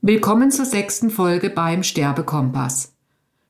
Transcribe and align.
Willkommen 0.00 0.52
zur 0.52 0.64
sechsten 0.64 1.10
Folge 1.10 1.50
beim 1.50 1.82
Sterbekompass. 1.82 2.94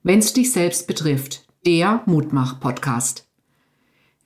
Wenn's 0.02 0.32
dich 0.32 0.50
selbst 0.50 0.86
betrifft, 0.86 1.46
der 1.66 2.02
Mutmach-Podcast. 2.06 3.28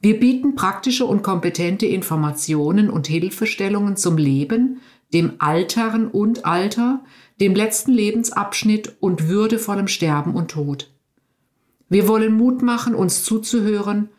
Wir 0.01 0.21
bieten 0.21 0.55
praktische 0.55 1.05
und 1.05 1.25
kompetente 1.25 1.87
Informationen 1.87 2.91
und 2.91 3.09
Hilfestellungen 3.09 3.97
zum 3.97 4.19
Leben, 4.19 4.81
dem 5.13 5.33
Altern 5.41 6.07
und 6.07 6.47
Alter, 6.47 7.03
dem 7.41 7.57
letzten 7.57 7.91
Lebensabschnitt 7.91 8.99
und 9.01 9.27
würdevollem 9.27 9.89
Sterben 9.89 10.37
und 10.37 10.53
Tod. 10.53 10.93
Wir 11.89 12.07
wollen 12.07 12.37
Mut 12.37 12.63
machen, 12.63 12.95
uns 12.95 13.25
zuzuhören 13.25 14.11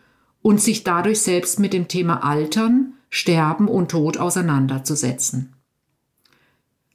und 0.42 0.60
sich 0.60 0.84
dadurch 0.84 1.22
selbst 1.22 1.58
mit 1.58 1.72
dem 1.72 1.88
Thema 1.88 2.22
Altern, 2.22 2.96
Sterben 3.10 3.70
und 3.70 3.92
Tod 3.92 4.18
auseinanderzusetzen. 4.18 5.53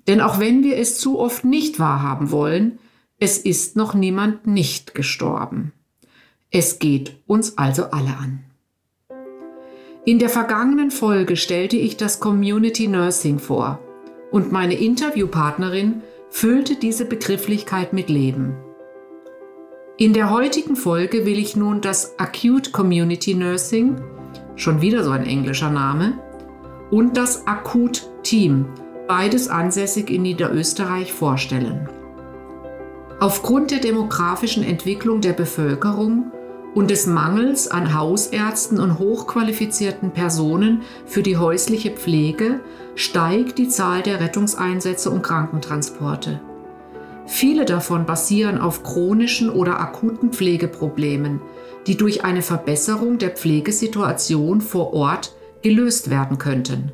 Denn 0.08 0.22
auch 0.22 0.40
wenn 0.40 0.64
wir 0.64 0.78
es 0.78 0.98
zu 0.98 1.18
oft 1.18 1.44
nicht 1.44 1.78
wahrhaben 1.78 2.30
wollen, 2.30 2.78
es 3.20 3.36
ist 3.36 3.76
noch 3.76 3.94
niemand 3.94 4.46
nicht 4.46 4.94
gestorben. 4.94 5.72
Es 6.50 6.78
geht 6.78 7.16
uns 7.26 7.58
also 7.58 7.84
alle 7.90 8.16
an. 8.16 8.40
In 10.06 10.18
der 10.18 10.30
vergangenen 10.30 10.90
Folge 10.90 11.36
stellte 11.36 11.76
ich 11.76 11.98
das 11.98 12.20
Community 12.20 12.88
Nursing 12.88 13.38
vor 13.38 13.80
und 14.30 14.50
meine 14.50 14.74
Interviewpartnerin 14.74 16.02
füllte 16.30 16.76
diese 16.76 17.04
Begrifflichkeit 17.04 17.92
mit 17.92 18.08
Leben. 18.08 18.56
In 19.98 20.14
der 20.14 20.30
heutigen 20.30 20.76
Folge 20.76 21.26
will 21.26 21.38
ich 21.38 21.56
nun 21.56 21.82
das 21.82 22.18
Acute 22.18 22.70
Community 22.70 23.34
Nursing, 23.34 24.00
schon 24.56 24.80
wieder 24.80 25.04
so 25.04 25.10
ein 25.10 25.26
englischer 25.26 25.70
Name, 25.70 26.18
und 26.90 27.16
das 27.16 27.46
Akut 27.46 28.08
Team, 28.22 28.66
beides 29.08 29.48
ansässig 29.48 30.10
in 30.10 30.22
Niederösterreich, 30.22 31.12
vorstellen. 31.12 31.88
Aufgrund 33.18 33.72
der 33.72 33.80
demografischen 33.80 34.62
Entwicklung 34.62 35.20
der 35.20 35.32
Bevölkerung 35.32 36.30
und 36.74 36.90
des 36.90 37.06
Mangels 37.06 37.68
an 37.68 37.94
Hausärzten 37.94 38.78
und 38.78 39.00
hochqualifizierten 39.00 40.12
Personen 40.12 40.82
für 41.06 41.22
die 41.22 41.36
häusliche 41.36 41.90
Pflege 41.90 42.60
steigt 42.94 43.58
die 43.58 43.68
Zahl 43.68 44.02
der 44.02 44.20
Rettungseinsätze 44.20 45.10
und 45.10 45.22
Krankentransporte. 45.22 46.40
Viele 47.26 47.64
davon 47.64 48.06
basieren 48.06 48.58
auf 48.58 48.82
chronischen 48.84 49.50
oder 49.50 49.80
akuten 49.80 50.32
Pflegeproblemen, 50.32 51.40
die 51.86 51.96
durch 51.96 52.24
eine 52.24 52.42
Verbesserung 52.42 53.18
der 53.18 53.30
Pflegesituation 53.30 54.60
vor 54.60 54.94
Ort 54.94 55.34
gelöst 55.62 56.10
werden 56.10 56.38
könnten. 56.38 56.92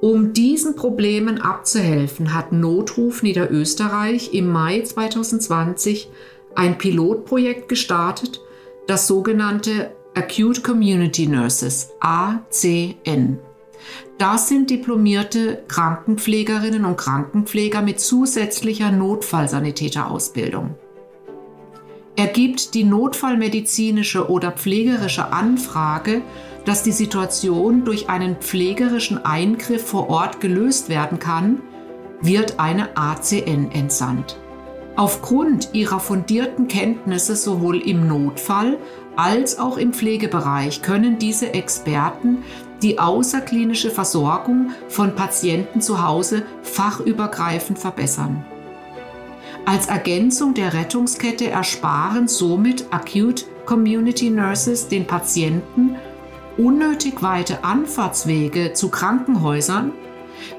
Um 0.00 0.32
diesen 0.32 0.76
Problemen 0.76 1.42
abzuhelfen, 1.42 2.32
hat 2.32 2.52
Notruf 2.52 3.22
Niederösterreich 3.22 4.32
im 4.32 4.48
Mai 4.48 4.80
2020 4.80 6.08
ein 6.54 6.78
Pilotprojekt 6.78 7.68
gestartet, 7.68 8.40
das 8.86 9.06
sogenannte 9.06 9.90
Acute 10.14 10.62
Community 10.62 11.26
Nurses 11.26 11.90
ACN. 12.00 13.38
Das 14.16 14.48
sind 14.48 14.70
diplomierte 14.70 15.62
Krankenpflegerinnen 15.68 16.86
und 16.86 16.96
Krankenpfleger 16.96 17.82
mit 17.82 18.00
zusätzlicher 18.00 18.90
Notfallsanitäterausbildung. 18.90 20.74
Er 22.16 22.26
gibt 22.26 22.74
die 22.74 22.84
notfallmedizinische 22.84 24.30
oder 24.30 24.52
pflegerische 24.52 25.32
Anfrage, 25.32 26.22
dass 26.70 26.84
die 26.84 26.92
Situation 26.92 27.84
durch 27.84 28.08
einen 28.08 28.36
pflegerischen 28.36 29.24
Eingriff 29.24 29.88
vor 29.88 30.08
Ort 30.08 30.40
gelöst 30.40 30.88
werden 30.88 31.18
kann, 31.18 31.62
wird 32.20 32.60
eine 32.60 32.96
ACN 32.96 33.72
entsandt. 33.72 34.38
Aufgrund 34.94 35.70
ihrer 35.72 35.98
fundierten 35.98 36.68
Kenntnisse 36.68 37.34
sowohl 37.34 37.78
im 37.78 38.06
Notfall 38.06 38.78
als 39.16 39.58
auch 39.58 39.78
im 39.78 39.92
Pflegebereich 39.92 40.80
können 40.80 41.18
diese 41.18 41.54
Experten 41.54 42.44
die 42.82 43.00
außerklinische 43.00 43.90
Versorgung 43.90 44.70
von 44.86 45.16
Patienten 45.16 45.80
zu 45.80 46.06
Hause 46.06 46.44
fachübergreifend 46.62 47.80
verbessern. 47.80 48.44
Als 49.66 49.88
Ergänzung 49.88 50.54
der 50.54 50.72
Rettungskette 50.72 51.50
ersparen 51.50 52.28
somit 52.28 52.86
Acute 52.92 53.46
Community 53.66 54.30
Nurses 54.30 54.86
den 54.86 55.04
Patienten 55.04 55.96
unnötig 56.56 57.22
weite 57.22 57.64
Anfahrtswege 57.64 58.72
zu 58.72 58.90
Krankenhäusern, 58.90 59.92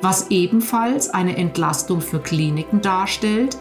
was 0.02 0.29
ebenfalls 0.29 1.09
eine 1.09 1.38
Entlastung 1.38 2.02
für 2.02 2.19
Kliniken 2.19 2.81
darstellt 2.81 3.57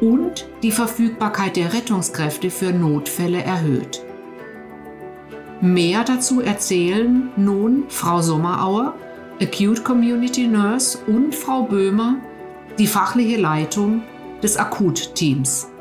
und 0.00 0.48
die 0.62 0.72
Verfügbarkeit 0.72 1.56
der 1.56 1.72
Rettungskräfte 1.72 2.50
für 2.50 2.72
Notfälle 2.72 3.42
erhöht. 3.42 4.04
Mehr 5.60 6.02
dazu 6.02 6.40
erzählen 6.40 7.30
nun 7.36 7.84
Frau 7.88 8.20
Sommerauer, 8.20 8.94
Acute 9.40 9.82
Community 9.82 10.46
Nurse 10.46 10.98
und 11.06 11.34
Frau 11.34 11.62
Böhmer, 11.62 12.16
die 12.78 12.86
fachliche 12.86 13.36
Leitung 13.36 14.02
des 14.42 14.56
Akut-Teams. 14.56 15.71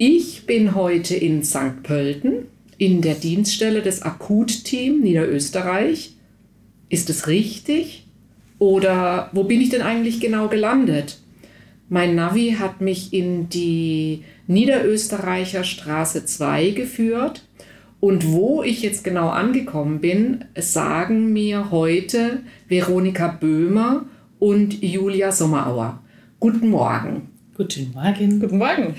Ich 0.00 0.46
bin 0.46 0.76
heute 0.76 1.16
in 1.16 1.42
St. 1.42 1.82
Pölten 1.82 2.46
in 2.76 3.02
der 3.02 3.16
Dienststelle 3.16 3.82
des 3.82 4.02
Akut-Team 4.02 5.00
Niederösterreich. 5.00 6.14
Ist 6.88 7.10
es 7.10 7.26
richtig? 7.26 8.06
Oder 8.60 9.28
wo 9.32 9.42
bin 9.42 9.60
ich 9.60 9.70
denn 9.70 9.82
eigentlich 9.82 10.20
genau 10.20 10.46
gelandet? 10.46 11.18
Mein 11.88 12.14
Navi 12.14 12.58
hat 12.60 12.80
mich 12.80 13.12
in 13.12 13.48
die 13.48 14.22
Niederösterreicher 14.46 15.64
Straße 15.64 16.24
2 16.24 16.70
geführt. 16.70 17.42
Und 17.98 18.30
wo 18.30 18.62
ich 18.62 18.82
jetzt 18.82 19.02
genau 19.02 19.30
angekommen 19.30 19.98
bin, 19.98 20.44
sagen 20.56 21.32
mir 21.32 21.72
heute 21.72 22.44
Veronika 22.68 23.26
Böhmer 23.26 24.04
und 24.38 24.80
Julia 24.80 25.32
Sommerauer. 25.32 26.04
Guten 26.38 26.68
Morgen. 26.68 27.37
Guten 27.58 27.90
Morgen. 27.92 28.38
Guten 28.38 28.58
Morgen. 28.58 28.94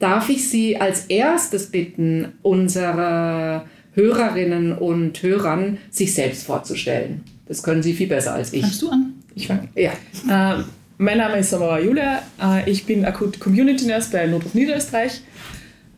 Darf 0.00 0.28
ich 0.28 0.48
Sie 0.48 0.76
als 0.76 1.06
erstes 1.06 1.70
bitten, 1.70 2.32
unsere 2.42 3.62
Hörerinnen 3.94 4.76
und 4.76 5.22
Hörern 5.22 5.78
sich 5.88 6.12
selbst 6.12 6.42
vorzustellen? 6.42 7.22
Das 7.46 7.62
können 7.62 7.80
Sie 7.80 7.94
viel 7.94 8.08
besser 8.08 8.34
als 8.34 8.52
ich. 8.52 8.62
Fangst 8.62 8.82
du 8.82 8.90
an? 8.90 9.12
Ich 9.36 9.46
fange. 9.46 9.68
Ja. 9.76 9.92
Äh, 10.28 10.64
mein 10.98 11.18
Name 11.18 11.38
ist 11.38 11.50
Samara 11.50 11.78
Julia. 11.78 12.24
Äh, 12.42 12.68
ich 12.68 12.84
bin 12.84 13.04
Akut 13.04 13.38
Community 13.38 13.86
Nurse 13.86 14.10
bei 14.10 14.26
Notruf 14.26 14.54
Niederösterreich. 14.54 15.20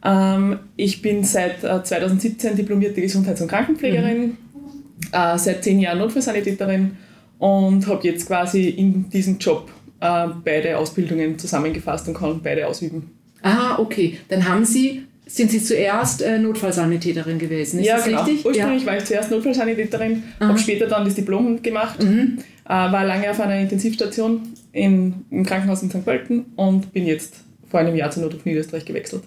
Ähm, 0.05 0.59
ich 0.77 1.01
bin 1.01 1.25
seit 1.25 1.61
2017 1.63 2.53
äh, 2.53 2.57
diplomierte 2.57 3.01
Gesundheits- 3.01 3.41
und 3.41 3.49
Krankenpflegerin, 3.49 4.21
mhm. 4.21 4.35
äh, 5.13 5.39
seit 5.39 5.65
zehn 5.65 5.81
Jahren 5.81 5.97
Notfallsanitäterin 5.97 6.99
und 7.39 7.87
habe 7.87 8.07
jetzt 8.07 8.27
quasi 8.27 8.69
in 8.69 9.09
diesem 9.09 9.39
Job 9.39 9.71
beide 10.45 10.79
Ausbildungen 10.79 11.39
zusammengefasst 11.39 12.07
und 12.09 12.15
kann 12.15 12.41
beide 12.43 12.67
ausüben. 12.67 13.11
Ah, 13.43 13.79
okay. 13.79 14.19
Dann 14.29 14.49
haben 14.49 14.65
Sie 14.65 15.05
sind 15.27 15.51
Sie 15.51 15.63
zuerst 15.63 16.23
äh, 16.23 16.39
Notfallsanitäterin 16.39 17.39
gewesen? 17.39 17.81
Ist 17.81 17.87
ja, 17.87 17.97
das 17.97 18.05
genau. 18.05 18.23
richtig? 18.23 18.45
Ursprünglich 18.45 18.83
ja. 18.83 18.87
war 18.87 18.97
ich 18.99 19.05
zuerst 19.05 19.31
Notfallsanitäterin, 19.31 20.23
habe 20.39 20.59
später 20.59 20.87
dann 20.87 21.05
das 21.05 21.15
Diplom 21.15 21.63
gemacht, 21.63 22.03
mhm. 22.03 22.39
äh, 22.67 22.69
war 22.69 23.05
lange 23.05 23.31
auf 23.31 23.41
einer 23.41 23.59
Intensivstation 23.59 24.43
in, 24.73 25.25
im 25.31 25.45
Krankenhaus 25.47 25.83
in 25.83 25.91
St. 25.91 26.05
Pölten 26.05 26.45
und 26.57 26.93
bin 26.93 27.07
jetzt 27.07 27.37
vor 27.71 27.81
einem 27.81 27.97
Jahr 27.97 28.11
zur 28.11 28.23
Notruf 28.23 28.45
Niederösterreich 28.45 28.85
gewechselt. 28.85 29.23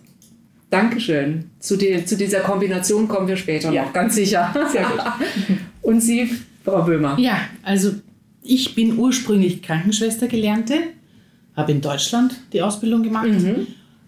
Dankeschön. 0.70 1.50
Zu, 1.60 1.78
die, 1.78 2.06
zu 2.06 2.16
dieser 2.16 2.42
Kombination 2.42 3.08
kommen 3.08 3.28
wir 3.28 3.38
später 3.38 3.72
ja. 3.72 3.84
noch, 3.84 3.94
ganz 3.94 4.16
sicher. 4.16 4.54
Sehr 4.72 4.84
gut. 4.84 5.02
Und 5.82 6.02
Sie, 6.02 6.30
Frau 6.64 6.84
Böhmer? 6.84 7.18
Ja, 7.18 7.40
also 7.64 7.94
ich 8.48 8.76
bin 8.76 8.98
ursprünglich 8.98 9.62
Krankenschwester 9.62 10.28
gelernte, 10.28 10.76
habe 11.56 11.72
in 11.72 11.82
Deutschland 11.82 12.36
die 12.54 12.62
Ausbildung 12.62 13.04
gemacht, 13.04 13.28
mhm. 13.28 13.68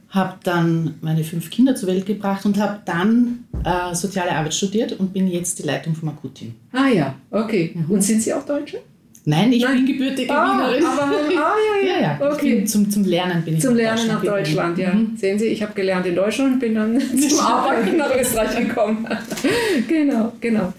habe 0.10 0.36
dann 0.44 0.96
meine 1.02 1.24
fünf 1.24 1.50
Kinder 1.50 1.76
zur 1.76 1.90
Welt 1.90 2.06
gebracht 2.06 2.46
und 2.46 2.58
habe 2.58 2.80
dann 2.86 3.46
äh, 3.64 3.94
soziale 3.94 4.32
Arbeit 4.32 4.54
studiert 4.54 4.94
und 4.94 5.14
bin 5.14 5.28
jetzt 5.28 5.60
die 5.60 5.64
Leitung 5.64 5.96
vom 5.96 6.10
Akutteam. 6.10 6.54
Ah 6.72 6.88
ja, 6.88 7.16
okay. 7.32 7.72
Mhm. 7.74 7.92
Und 7.92 8.02
sind 8.02 8.22
Sie 8.22 8.34
auch 8.34 8.46
Deutsche? 8.46 8.80
Nein, 9.26 9.52
ich 9.52 9.64
Nein. 9.64 9.86
bin 9.86 9.86
gebürtige 9.86 10.34
ah, 10.34 10.58
Wienerin. 10.58 10.86
Aber, 10.86 11.04
ah, 11.04 11.54
ja, 11.84 11.88
ja. 11.88 12.02
ja, 12.02 12.18
ja. 12.20 12.32
Okay. 12.32 12.64
zum, 12.66 12.90
zum 12.90 13.04
Lernen 13.04 13.44
bin 13.44 13.56
ich 13.56 13.62
Zum 13.62 13.76
Lernen 13.76 14.08
nach 14.08 14.24
Deutschland, 14.24 14.78
ja. 14.78 14.94
Mhm. 14.94 15.18
Sehen 15.18 15.38
Sie, 15.38 15.46
ich 15.46 15.62
habe 15.62 15.74
gelernt 15.74 16.06
in 16.06 16.16
Deutschland 16.16 16.54
und 16.54 16.60
bin 16.60 16.76
dann 16.76 17.00
zum 17.30 17.40
Arbeiten 17.40 17.98
nach 17.98 18.16
Österreich 18.16 18.68
gekommen. 18.68 19.08
genau, 19.88 20.34
genau. 20.40 20.74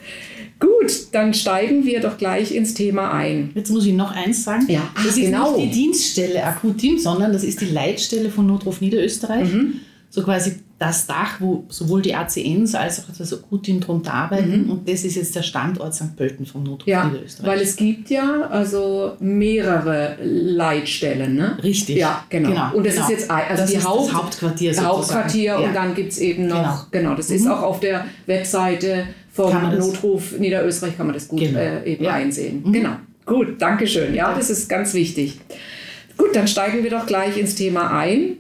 Gut, 0.61 0.93
dann 1.13 1.33
steigen 1.35 1.85
wir 1.87 2.01
doch 2.01 2.19
gleich 2.19 2.55
ins 2.55 2.75
Thema 2.75 3.13
ein. 3.13 3.51
Jetzt 3.55 3.71
muss 3.71 3.87
ich 3.87 3.95
noch 3.95 4.13
eins 4.15 4.45
sagen. 4.45 4.67
Ja, 4.69 4.83
Ach, 4.95 5.05
das 5.05 5.17
ist 5.17 5.25
genau. 5.25 5.57
nicht 5.57 5.75
die 5.75 5.79
Dienststelle 5.83 6.45
Akutteam, 6.45 6.99
sondern 6.99 7.33
das 7.33 7.45
ist 7.45 7.61
die 7.63 7.67
Leitstelle 7.71 8.31
von 8.31 8.47
Notruf 8.47 8.81
Niederösterreich. 8.81 9.53
Mhm. 9.53 9.75
So 10.13 10.23
quasi 10.23 10.57
das 10.81 11.07
Dach, 11.07 11.41
wo 11.41 11.65
sowohl 11.69 12.03
die 12.03 12.15
ACNs 12.15 12.75
als 12.75 12.99
auch 13.01 13.05
das 13.17 13.33
Akutin 13.33 13.81
drunter 13.81 14.13
arbeiten. 14.13 14.69
Und 14.69 14.89
das 14.89 15.05
ist 15.05 15.15
jetzt 15.15 15.37
der 15.37 15.43
Standort 15.43 15.95
St. 15.95 16.17
Pölten 16.17 16.47
vom 16.47 16.65
Notruf 16.65 16.89
Ja, 16.89 17.05
Niederösterreich. 17.05 17.47
weil 17.51 17.61
es 17.61 17.77
gibt 17.77 18.11
ja 18.11 18.49
also 18.51 19.13
mehrere 19.21 20.17
Leitstellen, 20.23 21.37
ne? 21.37 21.59
Richtig. 21.63 21.97
Ja, 21.97 22.25
genau. 22.29 22.49
Genau, 22.51 22.75
Und 22.75 22.87
das 22.87 22.95
genau. 22.95 23.05
ist 23.07 23.11
jetzt 23.13 23.31
also 23.31 23.57
Das 23.63 23.71
die 23.71 23.77
ist 23.77 23.85
das 23.85 23.91
Haupt 23.93 24.13
Hauptquartier 24.15 24.75
sozusagen. 24.75 24.97
Hauptquartier 24.97 25.43
Ja. 25.45 25.59
und 25.59 25.75
dann 25.75 25.95
gibt 25.95 26.13
es 26.13 26.19
eben 26.19 26.47
noch, 26.49 26.91
genau, 26.91 27.11
Genau. 27.11 27.15
das 27.15 27.31
ist 27.31 27.45
Mhm. 27.45 27.51
auch 27.53 27.63
auf 27.63 27.81
der 27.81 28.05
Webseite 28.27 29.05
vom 29.33 29.53
Notruf 29.79 30.39
Niederösterreich 30.39 30.97
kann 30.97 31.07
man 31.07 31.15
das 31.15 31.29
gut 31.29 31.41
Genau. 31.41 31.59
äh, 31.59 31.85
eben 31.93 32.05
Ja. 32.05 32.13
einsehen. 32.15 32.63
Mhm. 32.65 32.73
Genau. 32.73 32.97
Gut, 33.27 33.61
Dankeschön. 33.63 34.15
Ja, 34.15 34.35
das 34.35 34.51
ist 34.51 34.69
ganz 34.69 34.93
wichtig. 34.95 35.39
Gut, 36.17 36.35
dann 36.35 36.49
steigen 36.49 36.83
wir 36.83 36.91
doch 36.91 37.07
gleich 37.07 37.37
ins 37.39 37.55
Thema 37.55 37.97
ein. 37.97 38.39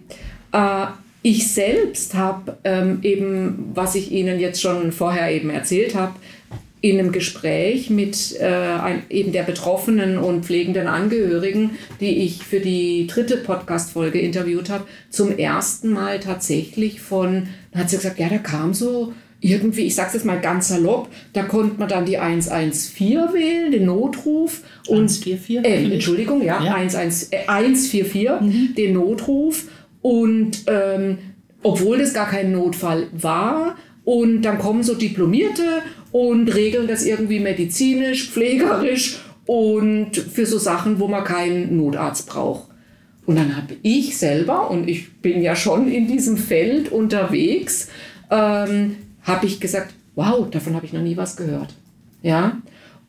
Äh, 0.52 0.86
ich 1.22 1.52
selbst 1.52 2.14
habe 2.14 2.56
ähm, 2.64 2.98
eben, 3.02 3.70
was 3.74 3.94
ich 3.94 4.10
Ihnen 4.10 4.40
jetzt 4.40 4.60
schon 4.60 4.90
vorher 4.90 5.30
eben 5.30 5.50
erzählt 5.50 5.94
habe, 5.94 6.14
in 6.82 6.98
einem 6.98 7.12
Gespräch 7.12 7.90
mit 7.90 8.36
äh, 8.40 8.46
ein, 8.46 9.02
eben 9.10 9.32
der 9.32 9.42
betroffenen 9.42 10.16
und 10.16 10.46
pflegenden 10.46 10.86
Angehörigen, 10.86 11.72
die 12.00 12.24
ich 12.24 12.42
für 12.42 12.60
die 12.60 13.06
dritte 13.06 13.36
Podcast-Folge 13.36 14.18
interviewt 14.18 14.70
habe, 14.70 14.84
zum 15.10 15.36
ersten 15.36 15.90
Mal 15.90 16.20
tatsächlich 16.20 17.02
von, 17.02 17.48
hat 17.74 17.90
sie 17.90 17.96
gesagt, 17.96 18.18
ja, 18.18 18.30
da 18.30 18.38
kam 18.38 18.72
so 18.72 19.12
irgendwie, 19.40 19.82
ich 19.82 19.94
sag's 19.94 20.14
jetzt 20.14 20.24
mal 20.26 20.40
ganz 20.40 20.68
salopp, 20.68 21.08
da 21.32 21.42
konnte 21.42 21.78
man 21.78 21.88
dann 21.88 22.04
die 22.04 22.18
114 22.18 23.32
wählen, 23.32 23.72
den 23.72 23.86
Notruf 23.86 24.62
und 24.86 25.10
144, 25.10 25.64
äh. 25.64 25.94
Entschuldigung, 25.94 26.42
ja, 26.42 26.62
Ja. 26.62 26.76
11, 26.78 27.28
äh, 27.30 27.46
144, 27.46 28.74
den 28.74 28.92
Notruf 28.92 29.66
und 30.02 30.64
ähm, 30.66 31.18
obwohl 31.62 31.98
das 31.98 32.14
gar 32.14 32.28
kein 32.28 32.52
Notfall 32.52 33.08
war 33.12 33.76
und 34.04 34.42
dann 34.42 34.58
kommen 34.58 34.82
so 34.82 34.94
Diplomierte 34.94 35.82
und 36.12 36.54
regeln 36.54 36.86
das 36.86 37.04
irgendwie 37.04 37.40
medizinisch, 37.40 38.30
pflegerisch 38.30 39.20
und 39.46 40.16
für 40.16 40.46
so 40.46 40.58
Sachen, 40.58 41.00
wo 41.00 41.08
man 41.08 41.24
keinen 41.24 41.76
Notarzt 41.76 42.28
braucht. 42.28 42.68
Und 43.26 43.36
dann 43.36 43.56
habe 43.56 43.76
ich 43.82 44.16
selber, 44.16 44.70
und 44.70 44.88
ich 44.88 45.12
bin 45.20 45.42
ja 45.42 45.54
schon 45.54 45.90
in 45.90 46.08
diesem 46.08 46.36
Feld 46.36 46.90
unterwegs, 46.90 47.88
ähm, 48.30 48.96
habe 49.22 49.46
ich 49.46 49.60
gesagt, 49.60 49.94
wow, 50.14 50.48
davon 50.50 50.74
habe 50.74 50.86
ich 50.86 50.92
noch 50.92 51.02
nie 51.02 51.16
was 51.16 51.36
gehört. 51.36 51.74
Ja? 52.22 52.60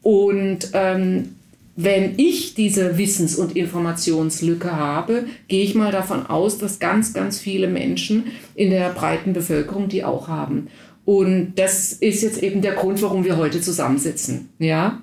Und 0.02 0.70
ähm, 0.74 1.36
wenn 1.76 2.14
ich 2.18 2.54
diese 2.54 2.98
Wissens- 2.98 3.36
und 3.36 3.56
Informationslücke 3.56 4.76
habe, 4.76 5.26
gehe 5.48 5.64
ich 5.64 5.76
mal 5.76 5.92
davon 5.92 6.26
aus, 6.26 6.58
dass 6.58 6.80
ganz, 6.80 7.14
ganz 7.14 7.40
viele 7.40 7.68
Menschen 7.68 8.26
in 8.56 8.70
der 8.70 8.90
breiten 8.90 9.34
Bevölkerung 9.34 9.88
die 9.88 10.04
auch 10.04 10.28
haben. 10.28 10.68
Und 11.06 11.54
das 11.56 11.94
ist 11.94 12.22
jetzt 12.22 12.44
eben 12.44 12.62
der 12.62 12.74
Grund, 12.74 13.02
warum 13.02 13.26
wir 13.26 13.38
heute 13.38 13.62
zusammensitzen. 13.62 14.50
Ja? 14.60 15.02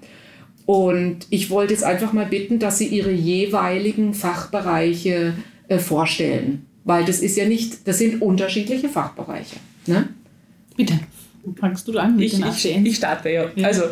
Und 0.66 1.26
ich 1.30 1.50
wollte 1.50 1.72
jetzt 1.72 1.84
einfach 1.84 2.12
mal 2.12 2.26
bitten, 2.26 2.58
dass 2.58 2.78
Sie 2.78 2.86
Ihre 2.86 3.10
jeweiligen 3.10 4.14
Fachbereiche 4.14 5.34
äh, 5.68 5.78
vorstellen. 5.78 6.66
Weil 6.84 7.04
das 7.04 7.20
ist 7.20 7.36
ja 7.36 7.46
nicht, 7.46 7.88
das 7.88 7.98
sind 7.98 8.22
unterschiedliche 8.22 8.88
Fachbereiche. 8.88 9.56
Ne? 9.86 10.08
Bitte, 10.78 10.94
fangst 11.60 11.86
du 11.86 11.98
an 11.98 12.16
mit 12.16 12.24
Ich, 12.24 12.40
den 12.40 12.48
ich, 12.48 12.86
ich 12.86 12.96
starte, 12.96 13.28
ja. 13.28 13.44
Ja. 13.54 13.66
Also, 13.66 13.82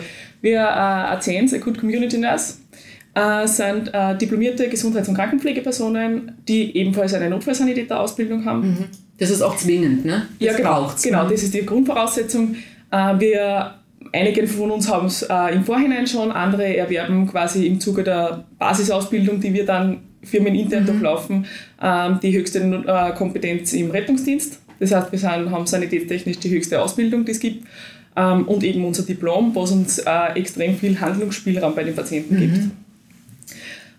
wir 0.41 0.61
äh, 0.61 0.63
ACNs, 0.63 1.53
Acute 1.53 1.81
Community 1.81 2.17
Nurse, 2.17 2.55
äh, 3.15 3.47
sind 3.47 3.93
äh, 3.93 4.17
diplomierte 4.17 4.69
Gesundheits- 4.69 5.09
und 5.09 5.15
Krankenpflegepersonen, 5.15 6.33
die 6.47 6.77
ebenfalls 6.77 7.13
eine 7.15 7.29
Notfallsanitäterausbildung 7.31 8.45
haben. 8.45 8.87
Das 9.19 9.31
ist 9.31 9.43
auch 9.43 9.57
zwingend, 9.57 10.05
ne? 10.05 10.29
Ja, 10.39 10.53
Das 10.53 10.59
genau. 10.59 10.71
braucht's. 10.83 11.03
Genau, 11.03 11.29
das 11.29 11.43
ist 11.43 11.55
die 11.55 11.67
Grundvoraussetzung. 11.67 12.55
Äh, 12.91 13.19
wir, 13.19 13.75
einige 14.13 14.47
von 14.47 14.71
uns 14.71 14.89
haben 14.91 15.07
es 15.07 15.23
äh, 15.23 15.55
im 15.55 15.65
Vorhinein 15.65 16.07
schon, 16.07 16.31
andere 16.31 16.77
erwerben 16.77 17.27
quasi 17.27 17.67
im 17.67 17.81
Zuge 17.81 18.05
der 18.05 18.45
Basisausbildung, 18.59 19.41
die 19.41 19.53
wir 19.53 19.67
dann 19.67 20.03
firmenintern 20.23 20.85
durchlaufen, 20.85 21.47
ähm, 21.83 22.21
die 22.23 22.37
höchste 22.37 22.59
äh, 22.61 23.17
Kompetenz 23.17 23.73
im 23.73 23.91
Rettungsdienst. 23.91 24.61
Das 24.79 24.93
heißt, 24.93 25.13
wir 25.13 25.19
sind, 25.19 25.51
haben 25.51 25.67
sanitätstechnisch 25.67 26.39
die 26.39 26.51
höchste 26.51 26.81
Ausbildung, 26.81 27.25
die 27.25 27.33
es 27.33 27.41
gibt. 27.41 27.67
Ähm, 28.17 28.49
und 28.49 28.65
eben 28.65 28.85
unser 28.85 29.03
Diplom, 29.03 29.55
was 29.55 29.73
uns 29.73 29.99
äh, 29.99 30.33
extrem 30.35 30.77
viel 30.77 30.99
Handlungsspielraum 31.01 31.75
bei 31.75 31.85
den 31.85 31.95
Patienten 31.95 32.39
gibt. 32.39 32.59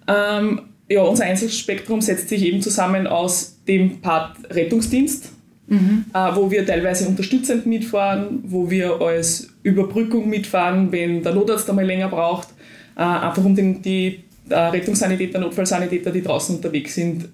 Ähm, 0.07 0.61
ja, 0.89 1.01
unser 1.01 1.25
Einsatzspektrum 1.25 2.01
setzt 2.01 2.29
sich 2.29 2.43
eben 2.43 2.61
zusammen 2.61 3.07
aus 3.07 3.57
dem 3.67 3.99
Part 4.01 4.37
Rettungsdienst, 4.49 5.31
äh, 5.69 6.35
wo 6.35 6.49
wir 6.49 6.65
teilweise 6.65 7.07
unterstützend 7.07 7.65
mitfahren, 7.65 8.39
wo 8.43 8.69
wir 8.69 9.01
als 9.01 9.49
Überbrückung 9.63 10.29
mitfahren, 10.29 10.91
wenn 10.91 11.21
der 11.23 11.33
Notarzt 11.33 11.69
einmal 11.69 11.85
länger 11.85 12.07
braucht, 12.07 12.47
äh, 12.95 13.01
einfach 13.01 13.43
um 13.43 13.53
den, 13.53 13.81
die 13.81 14.23
äh, 14.49 14.55
Rettungssanitäter, 14.55 15.39
Notfallsanitäter, 15.39 16.11
die 16.11 16.21
draußen 16.21 16.55
unterwegs 16.55 16.95
sind, 16.95 17.27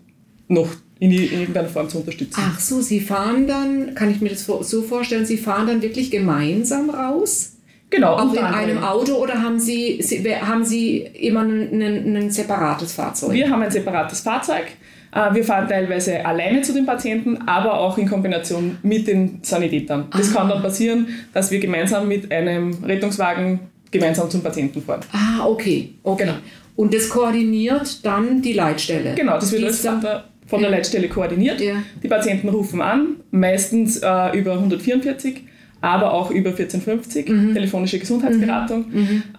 noch 0.48 0.69
in, 1.04 1.12
in 1.12 1.40
irgendeiner 1.42 1.68
Form 1.68 1.90
zu 1.90 1.98
unterstützen. 1.98 2.40
Ach 2.40 2.58
so, 2.60 2.80
Sie 2.82 3.02
fahren 3.02 3.46
dann, 3.46 3.94
kann 3.94 4.10
ich 4.10 4.22
mir 4.22 4.30
das 4.30 4.46
so 4.46 4.82
vorstellen, 4.82 5.26
Sie 5.26 5.38
fahren 5.38 5.68
dann 5.68 5.82
wirklich 5.82 6.10
gemeinsam 6.12 6.90
raus? 6.90 7.50
genau, 7.90 8.14
Auch 8.16 8.34
in 8.34 8.40
einem 8.40 8.84
Auto 8.84 9.16
oder 9.16 9.42
haben 9.44 9.60
Sie, 9.60 10.02
Sie, 10.02 10.24
haben 10.36 10.64
Sie 10.64 11.00
immer 11.00 11.42
ein, 11.42 11.82
ein, 11.82 12.16
ein 12.16 12.32
separates 12.32 12.94
Fahrzeug? 12.94 13.34
Wir 13.34 13.50
haben 13.50 13.62
ein 13.62 13.70
separates 13.70 14.22
Fahrzeug. 14.22 14.64
Äh, 15.12 15.36
Wir 15.36 15.44
fahren 15.44 15.68
teilweise 15.68 16.26
alleine 16.26 16.62
zu 16.62 16.74
den 16.74 16.86
Patienten, 16.86 17.38
aber 17.48 17.80
auch 17.80 17.98
in 17.98 18.08
Kombination 18.08 18.78
mit 18.82 19.06
den 19.06 19.40
Sanitätern. 19.42 20.08
Das 20.12 20.34
kann 20.34 20.48
dann 20.48 20.62
passieren, 20.62 21.08
dass 21.34 21.52
wir 21.52 21.60
gemeinsam 21.60 22.08
mit 22.08 22.32
einem 22.32 22.82
Rettungswagen 22.84 23.60
gemeinsam 23.92 24.30
zum 24.30 24.42
Patienten 24.42 24.82
fahren. 24.82 25.02
Ah, 25.12 25.46
okay. 25.46 25.96
okay. 26.02 26.24
Genau. 26.24 26.38
Und 26.76 26.94
das 26.94 27.10
koordiniert 27.10 28.04
dann 28.04 28.42
die 28.42 28.54
Leitstelle? 28.54 29.14
Genau, 29.16 29.36
das 29.36 29.52
wird 29.52 29.64
alles 29.64 29.86
von 29.86 30.02
der, 30.02 30.24
von 30.56 30.62
der. 30.62 30.72
Leitstelle 30.72 31.08
koordiniert. 31.10 31.60
Die 32.04 32.08
Patienten 32.08 32.50
rufen 32.50 32.82
an, 32.82 33.18
meistens 33.32 33.98
äh, 33.98 34.38
über 34.38 34.54
144, 34.54 35.42
aber 35.82 36.14
auch 36.14 36.32
über 36.32 36.50
1450, 36.52 37.28
Mhm. 37.30 37.54
telefonische 37.54 38.00
Gesundheitsberatung, 38.00 38.86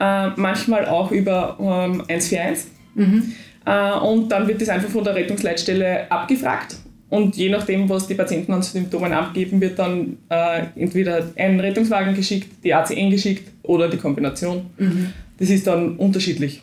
äh, 0.01 0.29
manchmal 0.37 0.87
auch 0.87 1.11
über 1.11 1.57
ähm, 1.61 2.03
141. 2.09 2.67
Mhm. 2.95 3.33
Äh, 3.67 3.93
und 3.99 4.29
dann 4.31 4.47
wird 4.47 4.61
das 4.61 4.69
einfach 4.69 4.91
von 4.91 5.03
der 5.05 5.15
Rettungsleitstelle 5.15 6.11
abgefragt. 6.11 6.77
Und 7.11 7.37
je 7.37 7.49
nachdem, 7.49 7.89
was 7.89 8.07
die 8.09 8.15
Patienten 8.15 8.53
an 8.53 8.63
Symptomen 8.63 9.13
abgeben, 9.13 9.61
wird 9.61 9.79
dann 9.79 10.17
äh, 10.29 10.63
entweder 10.77 11.31
ein 11.37 11.61
Rettungswagen 11.61 12.15
geschickt, 12.15 12.49
die 12.65 12.75
ACN 12.75 13.11
geschickt 13.11 13.51
oder 13.63 13.89
die 13.89 13.97
Kombination. 13.99 14.67
Mhm. 14.79 15.13
Das 15.39 15.49
ist 15.51 15.67
dann 15.67 15.97
unterschiedlich. 15.97 16.63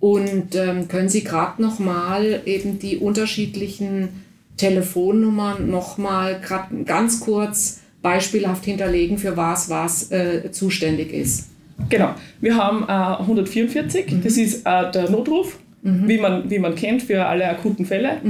Und 0.00 0.54
ähm, 0.54 0.88
können 0.88 1.08
Sie 1.08 1.24
gerade 1.24 1.60
nochmal 1.60 2.42
eben 2.46 2.78
die 2.78 2.98
unterschiedlichen 2.98 4.08
Telefonnummern 4.56 5.70
nochmal 5.70 6.40
gerade 6.40 6.84
ganz 6.84 7.20
kurz 7.20 7.80
beispielhaft 8.00 8.64
hinterlegen, 8.64 9.18
für 9.18 9.36
was 9.36 9.70
was 9.70 10.10
äh, 10.12 10.50
zuständig 10.52 11.12
ist? 11.12 11.50
Genau. 11.88 12.14
Wir 12.40 12.56
haben 12.56 12.84
äh, 12.84 13.22
144, 13.22 14.16
das 14.22 14.36
ist 14.36 14.66
äh, 14.66 14.90
der 14.90 15.10
Notruf, 15.10 15.58
wie, 15.82 16.18
man, 16.18 16.50
wie 16.50 16.58
man 16.58 16.74
kennt 16.74 17.02
für 17.02 17.24
alle 17.24 17.48
akuten 17.48 17.86
Fälle. 17.86 18.20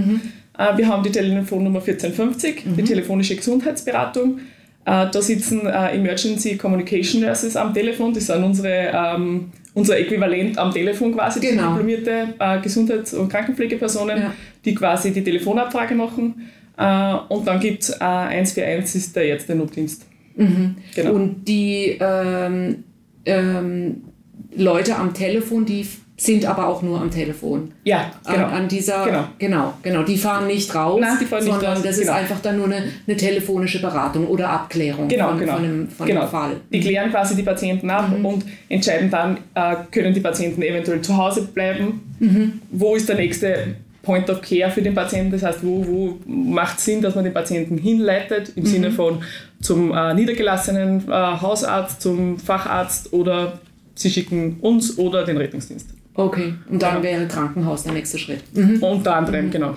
Äh, 0.58 0.76
wir 0.76 0.88
haben 0.88 1.02
die 1.02 1.10
Telefonnummer 1.10 1.80
1450, 1.80 2.64
die 2.76 2.82
telefonische 2.82 3.36
Gesundheitsberatung. 3.36 4.38
Äh, 4.84 5.06
da 5.10 5.22
sitzen 5.22 5.66
äh, 5.66 5.94
Emergency 5.94 6.56
Communication 6.56 7.22
Nurses 7.22 7.56
am 7.56 7.72
Telefon, 7.72 8.12
das 8.12 8.26
sind 8.26 8.42
unsere, 8.42 8.92
ähm, 8.94 9.52
unser 9.78 9.98
Äquivalent 9.98 10.58
am 10.58 10.72
Telefon 10.72 11.12
quasi, 11.14 11.40
Genau. 11.40 11.70
diplomierte 11.72 12.34
äh, 12.38 12.60
Gesundheits- 12.60 13.14
und 13.14 13.28
Krankenpflegepersonen, 13.28 14.18
Ja. 14.18 14.34
die 14.64 14.74
quasi 14.74 15.12
die 15.12 15.22
Telefonabfrage 15.22 15.94
machen. 15.94 16.48
Äh, 16.76 17.14
und 17.28 17.46
dann 17.46 17.60
gibt 17.60 17.82
es 17.84 17.90
äh, 17.90 18.04
141, 18.04 18.96
ist 18.96 19.16
der 19.16 19.24
Ärzte-Notdienst. 19.24 20.06
Genau. 20.94 21.12
Und 21.12 21.44
die 21.48 21.96
ähm, 22.00 22.84
ähm, 23.24 24.02
Leute 24.56 24.94
am 24.96 25.12
Telefon, 25.12 25.64
die 25.64 25.84
sind 26.20 26.44
aber 26.44 26.66
auch 26.66 26.82
nur 26.82 27.00
am 27.00 27.10
Telefon. 27.12 27.70
ja, 27.84 28.10
genau. 28.26 28.46
An, 28.46 28.52
an 28.52 28.68
dieser, 28.68 29.04
Genau. 29.04 29.24
genau, 29.38 29.74
genau, 29.82 30.02
die 30.02 30.16
fahren 30.18 30.48
nicht 30.48 30.74
raus, 30.74 31.00
Nein, 31.00 31.16
die 31.20 31.24
fahren 31.24 31.44
nicht 31.44 31.52
sondern 31.52 31.72
raus, 31.74 31.82
das 31.82 31.96
ist 31.96 32.02
genau. 32.06 32.14
einfach 32.14 32.40
dann 32.40 32.56
nur 32.56 32.66
eine, 32.66 32.82
eine 33.06 33.16
telefonische 33.16 33.80
Beratung 33.80 34.26
oder 34.26 34.50
Abklärung 34.50 35.06
Genau, 35.08 35.28
von, 35.28 35.38
genau. 35.38 35.54
von, 35.54 35.64
einem, 35.64 35.88
von 35.88 36.06
genau. 36.08 36.22
einem 36.22 36.30
Fall. 36.30 36.56
Die 36.72 36.80
klären 36.80 37.10
quasi 37.10 37.36
die 37.36 37.44
Patienten 37.44 37.88
ab 37.88 38.10
und 38.20 38.44
entscheiden 38.68 39.10
dann, 39.10 39.38
äh, 39.54 39.76
können 39.92 40.12
die 40.12 40.20
Patienten 40.20 40.60
eventuell 40.62 41.00
zu 41.02 41.16
Hause 41.16 41.42
bleiben, 41.42 42.00
wo 42.72 42.96
ist 42.96 43.08
der 43.08 43.16
nächste 43.16 43.76
Point 44.02 44.28
of 44.28 44.40
Care 44.40 44.70
für 44.72 44.82
den 44.82 44.94
Patienten, 44.94 45.30
das 45.30 45.42
heißt, 45.44 45.60
wo, 45.62 45.86
wo 45.86 46.18
macht 46.26 46.80
Sinn, 46.80 47.00
dass 47.00 47.14
man 47.14 47.22
den 47.24 47.32
Patienten 47.34 47.78
hinleitet, 47.78 48.52
im 48.56 48.66
Sinne 48.66 48.90
von 48.90 49.22
zum 49.60 49.92
äh, 49.92 50.14
niedergelassenen 50.14 51.04
äh, 51.08 51.12
Hausarzt, 51.12 52.02
zum 52.02 52.38
Facharzt 52.38 53.12
oder 53.12 53.60
sie 53.94 54.10
schicken 54.10 54.56
uns 54.62 54.98
oder 54.98 55.24
den 55.24 55.36
Rettungsdienst. 55.36 55.90
Okay, 56.18 56.54
und 56.68 56.82
dann 56.82 56.94
Genau. 56.94 57.04
wäre 57.04 57.28
Krankenhaus 57.28 57.84
der 57.84 57.92
nächste 57.92 58.18
Schritt. 58.18 58.42
Unter 58.80 59.14
anderem, 59.14 59.52
genau. 59.52 59.76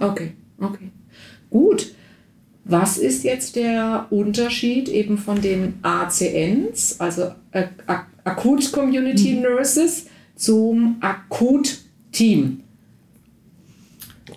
Okay, 0.00 0.32
okay. 0.58 0.90
Gut. 1.50 1.94
Was 2.64 2.98
ist 2.98 3.22
jetzt 3.22 3.54
der 3.54 4.08
Unterschied 4.10 4.88
eben 4.88 5.18
von 5.18 5.40
den 5.40 5.74
ACNs, 5.82 6.98
also 6.98 7.30
Akut 8.24 8.72
Community 8.72 9.34
mhm. 9.34 9.42
Nurses, 9.42 10.06
zum 10.34 10.96
Akut-Team? 11.00 12.60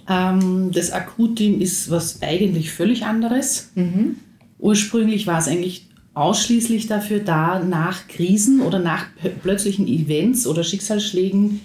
Ähm, 0.07 0.71
das 0.71 0.91
Akut-Team 0.91 1.60
ist 1.60 1.89
was 1.89 2.21
eigentlich 2.21 2.71
völlig 2.71 3.03
anderes. 3.03 3.71
Mhm. 3.74 4.17
Ursprünglich 4.60 5.25
war 5.25 5.39
es 5.39 5.48
eigentlich 5.48 5.88
ausschließlich 6.13 6.88
dafür 6.88 7.20
da, 7.20 7.60
nach 7.60 8.08
Krisen 8.08 8.62
oder 8.62 8.80
nach 8.80 9.06
plötzlichen 9.41 9.88
Events 9.88 10.46
oder 10.46 10.63
Schicksalsschlägen, 10.63 11.62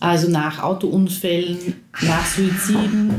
also 0.00 0.28
nach 0.28 0.62
Autounfällen, 0.62 1.74
nach 2.02 2.26
Suiziden, 2.26 3.10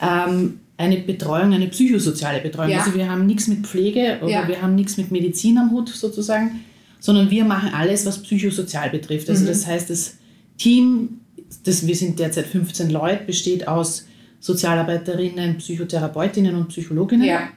ähm, 0.00 0.60
eine 0.76 0.96
Betreuung, 0.98 1.52
eine 1.52 1.68
psychosoziale 1.68 2.40
Betreuung. 2.40 2.70
Ja. 2.70 2.78
Also 2.78 2.94
wir 2.94 3.08
haben 3.08 3.26
nichts 3.26 3.46
mit 3.46 3.66
Pflege 3.66 4.18
oder 4.22 4.30
ja. 4.30 4.48
wir 4.48 4.62
haben 4.62 4.74
nichts 4.74 4.96
mit 4.96 5.10
Medizin 5.10 5.58
am 5.58 5.70
Hut 5.70 5.90
sozusagen, 5.90 6.64
sondern 6.98 7.30
wir 7.30 7.44
machen 7.44 7.72
alles, 7.74 8.06
was 8.06 8.22
psychosozial 8.22 8.90
betrifft. 8.90 9.28
Also 9.28 9.44
mhm. 9.44 9.48
das 9.48 9.66
heißt, 9.66 9.90
das 9.90 10.16
Team, 10.58 11.20
das, 11.64 11.86
wir 11.86 11.94
sind 11.94 12.18
derzeit 12.18 12.46
15 12.46 12.90
Leute, 12.90 13.24
besteht 13.24 13.68
aus 13.68 14.06
Sozialarbeiterinnen, 14.40 15.58
Psychotherapeutinnen 15.58 16.54
und 16.54 16.68
Psychologinnen. 16.68 17.26
Ja. 17.26 17.48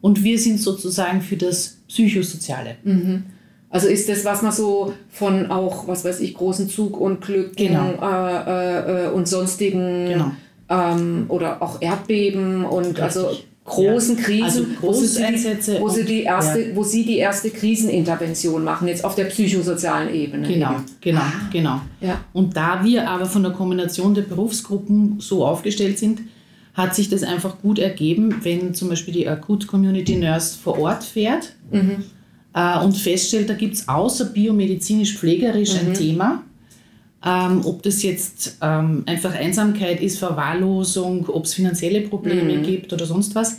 Und 0.00 0.22
wir 0.22 0.38
sind 0.38 0.60
sozusagen 0.60 1.22
für 1.22 1.36
das 1.36 1.77
Psychosoziale. 1.88 2.76
Mhm. 2.84 3.24
Also 3.70 3.88
ist 3.88 4.08
das, 4.08 4.24
was 4.24 4.42
man 4.42 4.52
so 4.52 4.94
von 5.10 5.50
auch, 5.50 5.88
was 5.88 6.04
weiß 6.04 6.20
ich, 6.20 6.34
großen 6.34 6.70
Zugunglücken 6.70 7.54
genau. 7.54 7.94
äh, 8.00 9.06
äh, 9.06 9.10
und 9.10 9.28
sonstigen 9.28 10.06
genau 10.06 10.32
ähm, 10.68 11.26
oder 11.28 11.62
auch 11.62 11.80
Erdbeben 11.80 12.64
und 12.64 12.86
Richtig. 12.86 13.02
also 13.02 13.30
großen 13.64 14.16
ja. 14.16 14.22
Krisen, 14.22 14.76
also 14.80 14.82
wo, 14.82 14.92
sie 14.92 15.24
die, 15.24 15.80
wo, 15.80 15.88
sie 15.88 16.04
die 16.04 16.22
erste, 16.22 16.60
ja. 16.60 16.76
wo 16.76 16.82
sie 16.82 17.04
die 17.04 17.18
erste 17.18 17.50
Krisenintervention 17.50 18.64
machen, 18.64 18.88
jetzt 18.88 19.04
auf 19.04 19.14
der 19.14 19.24
psychosozialen 19.24 20.12
Ebene. 20.14 20.46
Genau, 20.48 20.72
eben. 20.72 20.84
genau, 21.00 21.20
ah. 21.20 21.32
genau. 21.52 21.80
Ja. 22.00 22.20
Und 22.32 22.56
da 22.56 22.82
wir 22.82 23.08
aber 23.08 23.26
von 23.26 23.42
der 23.42 23.52
Kombination 23.52 24.14
der 24.14 24.22
Berufsgruppen 24.22 25.16
so 25.20 25.44
aufgestellt 25.44 25.98
sind, 25.98 26.20
hat 26.78 26.94
sich 26.94 27.08
das 27.08 27.24
einfach 27.24 27.58
gut 27.60 27.80
ergeben, 27.80 28.36
wenn 28.42 28.72
zum 28.72 28.88
Beispiel 28.88 29.12
die 29.12 29.28
Akut 29.28 29.66
Community 29.66 30.14
Nurse 30.14 30.56
vor 30.56 30.78
Ort 30.78 31.02
fährt 31.02 31.52
mhm. 31.72 32.04
äh, 32.54 32.78
und 32.78 32.96
feststellt, 32.96 33.50
da 33.50 33.54
gibt 33.54 33.74
es 33.74 33.88
außer 33.88 34.26
biomedizinisch-pflegerisch 34.26 35.74
mhm. 35.74 35.88
ein 35.88 35.94
Thema, 35.94 36.42
ähm, 37.26 37.62
ob 37.64 37.82
das 37.82 38.04
jetzt 38.04 38.58
ähm, 38.62 39.02
einfach 39.06 39.34
Einsamkeit 39.34 40.00
ist, 40.00 40.20
Verwahrlosung, 40.20 41.28
ob 41.28 41.46
es 41.46 41.54
finanzielle 41.54 42.02
Probleme 42.02 42.58
mhm. 42.58 42.62
gibt 42.62 42.92
oder 42.92 43.06
sonst 43.06 43.34
was. 43.34 43.58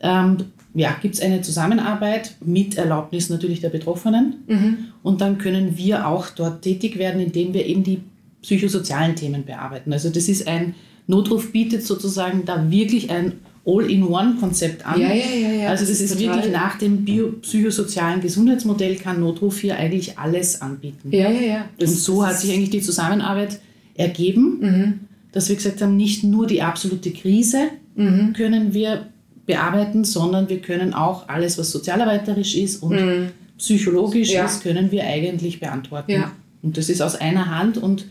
Ähm, 0.00 0.38
ja, 0.74 0.96
gibt 1.00 1.14
es 1.14 1.20
eine 1.20 1.42
Zusammenarbeit 1.42 2.34
mit 2.44 2.76
Erlaubnis 2.76 3.30
natürlich 3.30 3.60
der 3.60 3.70
Betroffenen. 3.70 4.42
Mhm. 4.48 4.78
Und 5.04 5.20
dann 5.20 5.38
können 5.38 5.76
wir 5.76 6.08
auch 6.08 6.28
dort 6.30 6.62
tätig 6.62 6.98
werden, 6.98 7.20
indem 7.20 7.54
wir 7.54 7.66
eben 7.66 7.84
die 7.84 8.00
psychosozialen 8.42 9.14
Themen 9.14 9.44
bearbeiten. 9.44 9.92
Also 9.92 10.10
das 10.10 10.28
ist 10.28 10.48
ein 10.48 10.74
Notruf 11.08 11.50
bietet 11.52 11.84
sozusagen 11.84 12.44
da 12.44 12.70
wirklich 12.70 13.10
ein 13.10 13.32
All-in-One-Konzept 13.66 14.86
an. 14.86 15.00
Ja, 15.00 15.08
ja, 15.08 15.48
ja, 15.62 15.68
also 15.68 15.84
das, 15.84 15.98
das 15.98 16.00
ist, 16.00 16.18
wirklich 16.18 16.52
nach 16.52 16.78
dem 16.78 17.04
biopsychosozialen 17.04 18.20
Gesundheitsmodell 18.20 18.96
kann 18.96 19.20
Notruf 19.20 19.58
hier 19.58 19.76
eigentlich 19.76 20.18
alles 20.18 20.62
anbieten. 20.62 21.10
Ja, 21.10 21.30
ja, 21.30 21.40
ja. 21.40 21.64
Das, 21.78 21.90
Und 21.90 21.96
so 21.96 22.26
hat 22.26 22.38
sich 22.38 22.52
eigentlich 22.52 22.70
die 22.70 22.80
Zusammenarbeit 22.80 23.60
ergeben, 23.94 24.58
mhm. 24.60 25.00
dass 25.32 25.48
wir 25.48 25.56
gesagt 25.56 25.82
haben, 25.82 25.96
nicht 25.96 26.24
nur 26.24 26.46
die 26.46 26.62
absolute 26.62 27.10
Krise 27.10 27.68
mhm. 27.94 28.32
können 28.34 28.72
wir 28.72 29.08
bearbeiten, 29.44 30.04
sondern 30.04 30.48
wir 30.48 30.60
können 30.60 30.94
auch 30.94 31.28
alles, 31.28 31.58
was 31.58 31.70
sozialarbeiterisch 31.70 32.54
ist 32.54 32.82
und 32.82 32.94
mhm. 32.94 33.28
psychologisch 33.58 34.30
ja. 34.30 34.44
ist, 34.44 34.62
können 34.62 34.90
wir 34.90 35.04
eigentlich 35.04 35.58
beantworten. 35.58 36.12
Ja. 36.12 36.32
Und 36.62 36.76
das 36.76 36.88
ist 36.88 37.02
aus 37.02 37.16
einer 37.16 37.50
Hand 37.50 37.76
und 37.78 38.06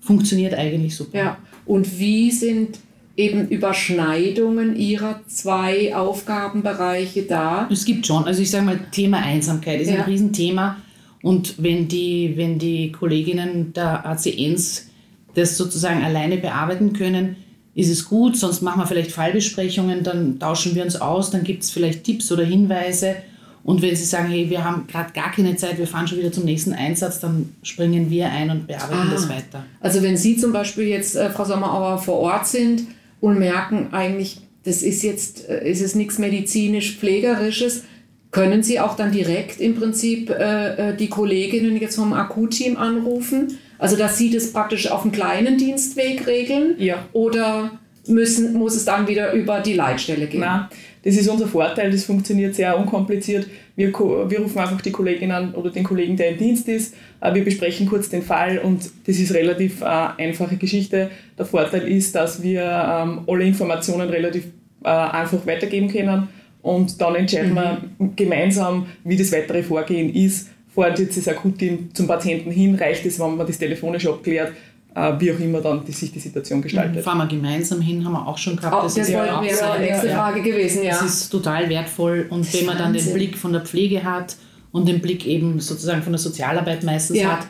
funktioniert 0.00 0.54
eigentlich 0.54 0.96
super. 0.96 1.18
Ja. 1.18 1.38
Und 1.70 2.00
wie 2.00 2.32
sind 2.32 2.80
eben 3.16 3.46
Überschneidungen 3.46 4.74
ihrer 4.74 5.20
zwei 5.28 5.94
Aufgabenbereiche 5.94 7.22
da? 7.22 7.68
Es 7.70 7.84
gibt 7.84 8.08
schon. 8.08 8.24
Also 8.24 8.42
ich 8.42 8.50
sage 8.50 8.64
mal, 8.64 8.80
Thema 8.90 9.18
Einsamkeit 9.18 9.80
ist 9.80 9.88
ja. 9.88 9.98
ein 9.98 10.00
Riesenthema. 10.00 10.78
Und 11.22 11.62
wenn 11.62 11.86
die, 11.86 12.32
wenn 12.34 12.58
die 12.58 12.90
Kolleginnen 12.90 13.72
der 13.72 14.04
ACNs 14.04 14.88
das 15.34 15.56
sozusagen 15.56 16.02
alleine 16.02 16.38
bearbeiten 16.38 16.92
können, 16.92 17.36
ist 17.76 17.88
es 17.88 18.04
gut. 18.04 18.36
Sonst 18.36 18.62
machen 18.62 18.80
wir 18.80 18.86
vielleicht 18.88 19.12
Fallbesprechungen, 19.12 20.02
dann 20.02 20.40
tauschen 20.40 20.74
wir 20.74 20.82
uns 20.82 21.00
aus, 21.00 21.30
dann 21.30 21.44
gibt 21.44 21.62
es 21.62 21.70
vielleicht 21.70 22.02
Tipps 22.02 22.32
oder 22.32 22.42
Hinweise. 22.42 23.14
Und 23.62 23.82
wenn 23.82 23.94
Sie 23.94 24.04
sagen, 24.04 24.28
hey, 24.28 24.48
wir 24.48 24.64
haben 24.64 24.86
gerade 24.86 25.12
gar 25.12 25.30
keine 25.32 25.56
Zeit, 25.56 25.78
wir 25.78 25.86
fahren 25.86 26.08
schon 26.08 26.18
wieder 26.18 26.32
zum 26.32 26.44
nächsten 26.44 26.72
Einsatz, 26.72 27.20
dann 27.20 27.54
springen 27.62 28.10
wir 28.10 28.30
ein 28.30 28.50
und 28.50 28.66
bearbeiten 28.66 29.08
ah. 29.08 29.12
das 29.12 29.28
weiter. 29.28 29.64
Also 29.80 30.02
wenn 30.02 30.16
Sie 30.16 30.36
zum 30.36 30.52
Beispiel 30.52 30.84
jetzt, 30.84 31.16
äh, 31.16 31.30
Frau 31.30 31.44
Sommerauer, 31.44 31.98
vor 31.98 32.18
Ort 32.18 32.46
sind, 32.46 32.86
und 33.20 33.38
merken 33.38 33.88
eigentlich, 33.92 34.38
das 34.64 34.82
ist 34.82 35.02
jetzt, 35.02 35.48
äh, 35.48 35.70
ist 35.70 35.82
es 35.82 35.94
nichts 35.94 36.18
medizinisch-pflegerisches, 36.18 37.84
können 38.30 38.62
Sie 38.62 38.78
auch 38.78 38.96
dann 38.96 39.12
direkt 39.12 39.60
im 39.60 39.74
Prinzip 39.74 40.30
äh, 40.30 40.90
äh, 40.90 40.96
die 40.96 41.08
Kolleginnen 41.08 41.76
jetzt 41.80 41.96
vom 41.96 42.12
Akutteam 42.12 42.76
anrufen? 42.76 43.58
Also 43.78 43.96
dass 43.96 44.18
Sie 44.18 44.30
das 44.30 44.52
praktisch 44.52 44.90
auf 44.90 45.02
einem 45.02 45.12
kleinen 45.12 45.58
Dienstweg 45.58 46.26
regeln? 46.26 46.74
Ja. 46.78 47.06
Oder 47.12 47.72
müssen, 48.06 48.54
muss 48.54 48.76
es 48.76 48.84
dann 48.84 49.06
wieder 49.06 49.32
über 49.32 49.60
die 49.60 49.74
Leitstelle 49.74 50.26
gehen? 50.26 50.40
Nein, 50.40 50.66
das 51.02 51.16
ist 51.16 51.28
unser 51.28 51.46
Vorteil, 51.46 51.90
das 51.90 52.04
funktioniert 52.04 52.54
sehr 52.54 52.78
unkompliziert. 52.78 53.46
Wir, 53.76 53.88
wir 53.88 54.40
rufen 54.40 54.58
einfach 54.58 54.80
die 54.80 54.92
Kollegin 54.92 55.32
an 55.32 55.54
oder 55.54 55.70
den 55.70 55.84
Kollegen, 55.84 56.16
der 56.16 56.30
im 56.30 56.38
Dienst 56.38 56.68
ist. 56.68 56.94
Äh, 57.20 57.34
wir 57.34 57.44
besprechen 57.44 57.86
kurz 57.86 58.08
den 58.08 58.22
Fall 58.22 58.58
und 58.58 58.90
das 59.06 59.18
ist 59.18 59.32
relativ 59.32 59.80
äh, 59.80 59.84
einfache 59.84 60.56
Geschichte. 60.56 61.10
Der 61.38 61.46
Vorteil 61.46 61.88
ist, 61.88 62.14
dass 62.14 62.42
wir 62.42 62.62
ähm, 62.62 63.20
alle 63.26 63.44
Informationen 63.44 64.10
relativ 64.10 64.44
äh, 64.84 64.88
einfach 64.88 65.46
weitergeben 65.46 65.88
können 65.88 66.28
und 66.62 67.00
dann 67.00 67.14
entscheiden 67.14 67.52
mhm. 67.52 67.56
wir 67.56 68.10
gemeinsam, 68.16 68.86
wie 69.04 69.16
das 69.16 69.32
weitere 69.32 69.62
Vorgehen 69.62 70.14
ist. 70.14 70.50
Fährt 70.72 70.98
jetzt 71.00 71.16
das 71.16 71.26
Akutteam 71.26 71.92
zum 71.94 72.06
Patienten 72.06 72.50
hin, 72.50 72.76
reicht 72.76 73.04
es, 73.04 73.18
wenn 73.18 73.36
man 73.36 73.46
das 73.46 73.58
telefonisch 73.58 74.06
abklärt 74.06 74.52
wie 74.94 75.32
auch 75.32 75.38
immer 75.38 75.60
dann 75.60 75.84
die, 75.84 75.92
sich 75.92 76.12
die 76.12 76.18
Situation 76.18 76.62
gestaltet. 76.62 77.04
Fahren 77.04 77.18
wir 77.18 77.26
gemeinsam 77.26 77.80
hin, 77.80 78.04
haben 78.04 78.12
wir 78.12 78.26
auch 78.26 78.38
schon 78.38 78.56
gehabt. 78.56 78.74
Oh, 78.76 78.82
das, 78.82 78.94
das 78.94 79.08
ist 79.08 79.14
ja 79.14 79.40
wäre 79.40 79.76
die 79.78 79.84
nächste 79.84 80.10
Frage 80.10 80.42
gewesen, 80.42 80.82
ja. 80.82 80.90
Das 80.90 81.02
ist 81.02 81.28
total 81.30 81.68
wertvoll 81.68 82.26
und 82.28 82.52
wenn 82.52 82.66
man 82.66 82.76
dann 82.76 82.92
den 82.92 83.12
Blick 83.12 83.38
von 83.38 83.52
der 83.52 83.62
Pflege 83.62 84.02
hat 84.02 84.36
und 84.72 84.88
den 84.88 85.00
Blick 85.00 85.26
eben 85.26 85.60
sozusagen 85.60 86.02
von 86.02 86.12
der 86.12 86.18
Sozialarbeit 86.18 86.82
meistens 86.82 87.18
ja. 87.18 87.38
hat, 87.38 87.46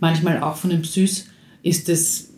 manchmal 0.00 0.42
auch 0.42 0.56
von 0.56 0.70
den 0.70 0.82
Psys, 0.82 1.26
ist 1.62 1.88
das 1.88 2.28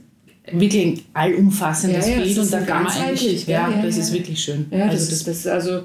wirklich 0.53 0.85
ein 0.85 1.01
allumfassendes 1.15 2.07
ja, 2.07 2.17
ja, 2.17 2.21
Bild 2.21 2.39
und 2.39 2.53
da 2.53 2.61
kann 2.61 2.85
man 2.85 2.93
eigentlich, 2.93 3.47
ja, 3.47 3.71
ja, 3.71 3.83
das 3.83 3.97
ist 3.97 4.13
wirklich 4.13 4.43
schön. 4.43 4.67
Ja, 4.71 4.87
also 4.87 5.11
das, 5.11 5.25
das, 5.25 5.43
das 5.43 5.47
also 5.47 5.85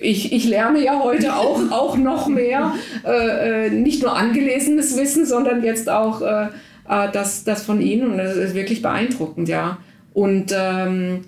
ich, 0.00 0.32
ich 0.32 0.44
lerne 0.46 0.82
ja 0.82 1.02
heute 1.02 1.36
auch, 1.36 1.60
auch 1.70 1.96
noch 1.96 2.28
mehr, 2.28 2.74
äh, 3.04 3.66
äh, 3.66 3.70
nicht 3.70 4.02
nur 4.02 4.16
angelesenes 4.16 4.96
Wissen, 4.96 5.26
sondern 5.26 5.62
jetzt 5.62 5.90
auch 5.90 6.22
äh, 6.22 6.48
äh, 6.88 7.10
das, 7.12 7.44
das 7.44 7.62
von 7.62 7.80
Ihnen 7.80 8.10
und 8.10 8.18
das 8.18 8.36
ist 8.36 8.54
wirklich 8.54 8.82
beeindruckend, 8.82 9.48
ja. 9.48 9.78
Und 10.12 10.54
ähm, 10.56 11.22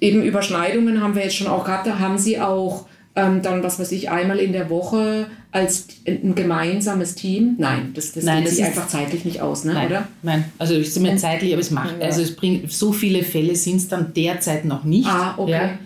eben 0.00 0.22
Überschneidungen 0.22 1.02
haben 1.02 1.14
wir 1.14 1.22
jetzt 1.22 1.36
schon 1.36 1.46
auch 1.46 1.64
gehabt, 1.64 1.86
da 1.86 1.98
haben 1.98 2.18
Sie 2.18 2.40
auch 2.40 2.86
ähm, 3.14 3.42
dann, 3.42 3.62
was 3.62 3.78
weiß 3.78 3.92
ich, 3.92 4.10
einmal 4.10 4.38
in 4.38 4.52
der 4.52 4.70
Woche 4.70 5.26
als 5.50 5.86
ein 6.06 6.34
gemeinsames 6.34 7.14
Team? 7.14 7.56
Nein, 7.58 7.92
das, 7.94 8.12
das 8.12 8.24
Nein, 8.24 8.44
geht 8.44 8.54
sich 8.54 8.64
einfach 8.64 8.88
zeitlich 8.88 9.24
nicht 9.24 9.42
aus, 9.42 9.64
ne? 9.64 9.74
Nein, 9.74 9.86
oder? 9.86 10.08
Nein, 10.22 10.44
also 10.58 10.74
ich 10.74 10.92
bin 10.94 11.02
mir 11.02 11.16
zeitlich, 11.16 11.52
aber 11.52 11.60
es 11.60 11.70
macht, 11.70 12.00
ja. 12.00 12.06
also 12.06 12.22
es 12.22 12.34
bringt, 12.34 12.72
so 12.72 12.92
viele 12.92 13.22
Fälle 13.22 13.54
sind 13.54 13.76
es 13.76 13.88
dann 13.88 14.14
derzeit 14.14 14.64
noch 14.64 14.84
nicht. 14.84 15.08
Ah, 15.08 15.34
okay. 15.36 15.50
Ja, 15.50 15.78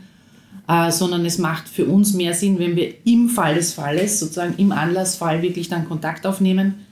äh, 0.68 0.90
sondern 0.90 1.24
es 1.24 1.38
macht 1.38 1.68
für 1.68 1.84
uns 1.84 2.14
mehr 2.14 2.34
Sinn, 2.34 2.58
wenn 2.58 2.76
wir 2.76 2.94
im 3.04 3.28
Fall 3.28 3.54
des 3.54 3.72
Falles, 3.72 4.18
sozusagen 4.18 4.54
im 4.56 4.72
Anlassfall 4.72 5.42
wirklich 5.42 5.68
dann 5.68 5.88
Kontakt 5.88 6.26
aufnehmen 6.26 6.85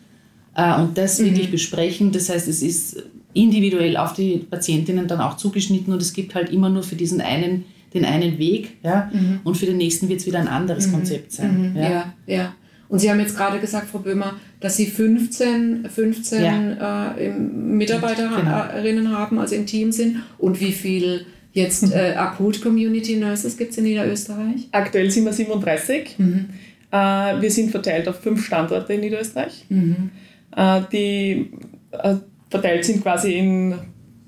und 0.56 0.96
das 0.96 1.18
mhm. 1.18 1.26
wirklich 1.26 1.50
besprechen. 1.50 2.12
Das 2.12 2.28
heißt, 2.28 2.48
es 2.48 2.62
ist 2.62 3.02
individuell 3.32 3.96
auf 3.96 4.12
die 4.12 4.38
Patientinnen 4.38 5.08
dann 5.08 5.20
auch 5.20 5.36
zugeschnitten 5.36 5.92
und 5.92 6.00
es 6.00 6.12
gibt 6.12 6.34
halt 6.34 6.50
immer 6.50 6.68
nur 6.68 6.82
für 6.82 6.96
diesen 6.96 7.20
einen 7.20 7.64
den 7.94 8.04
einen 8.04 8.38
Weg, 8.38 8.76
ja, 8.82 9.08
mhm. 9.12 9.40
und 9.44 9.56
für 9.56 9.66
den 9.66 9.76
nächsten 9.76 10.08
wird 10.08 10.20
es 10.20 10.26
wieder 10.26 10.40
ein 10.40 10.48
anderes 10.48 10.88
mhm. 10.88 10.92
Konzept 10.92 11.32
sein. 11.32 11.70
Mhm. 11.70 11.76
Ja. 11.76 11.90
ja, 11.90 12.14
ja. 12.26 12.54
Und 12.88 12.98
Sie 12.98 13.10
haben 13.10 13.20
jetzt 13.20 13.36
gerade 13.36 13.58
gesagt, 13.60 13.88
Frau 13.88 14.00
Böhmer, 14.00 14.34
dass 14.60 14.76
Sie 14.76 14.86
15, 14.86 15.88
15 15.88 16.42
ja. 16.42 17.14
äh, 17.16 17.30
Mitarbeiterinnen 17.30 19.04
genau. 19.04 19.16
haben, 19.16 19.38
also 19.38 19.54
im 19.54 19.66
Team 19.66 19.90
sind. 19.90 20.18
Und 20.38 20.60
wie 20.60 20.72
viel 20.72 21.24
jetzt 21.52 21.86
mhm. 21.86 21.92
äh, 21.92 22.14
Akut 22.14 22.60
Community 22.62 23.16
Nurses 23.16 23.56
gibt 23.56 23.72
es 23.72 23.78
in 23.78 23.84
Niederösterreich? 23.84 24.68
Aktuell 24.72 25.10
sind 25.10 25.24
wir 25.24 25.32
37. 25.32 26.18
Mhm. 26.18 26.46
Äh, 26.90 26.96
wir 26.96 27.50
sind 27.50 27.70
verteilt 27.70 28.06
auf 28.06 28.20
fünf 28.20 28.44
Standorte 28.44 28.92
in 28.92 29.00
Niederösterreich. 29.00 29.64
Mhm. 29.68 30.10
Äh, 30.56 30.80
die 30.92 31.50
äh, 31.92 32.14
verteilt 32.50 32.84
sind 32.84 33.02
quasi 33.02 33.34
in 33.34 33.74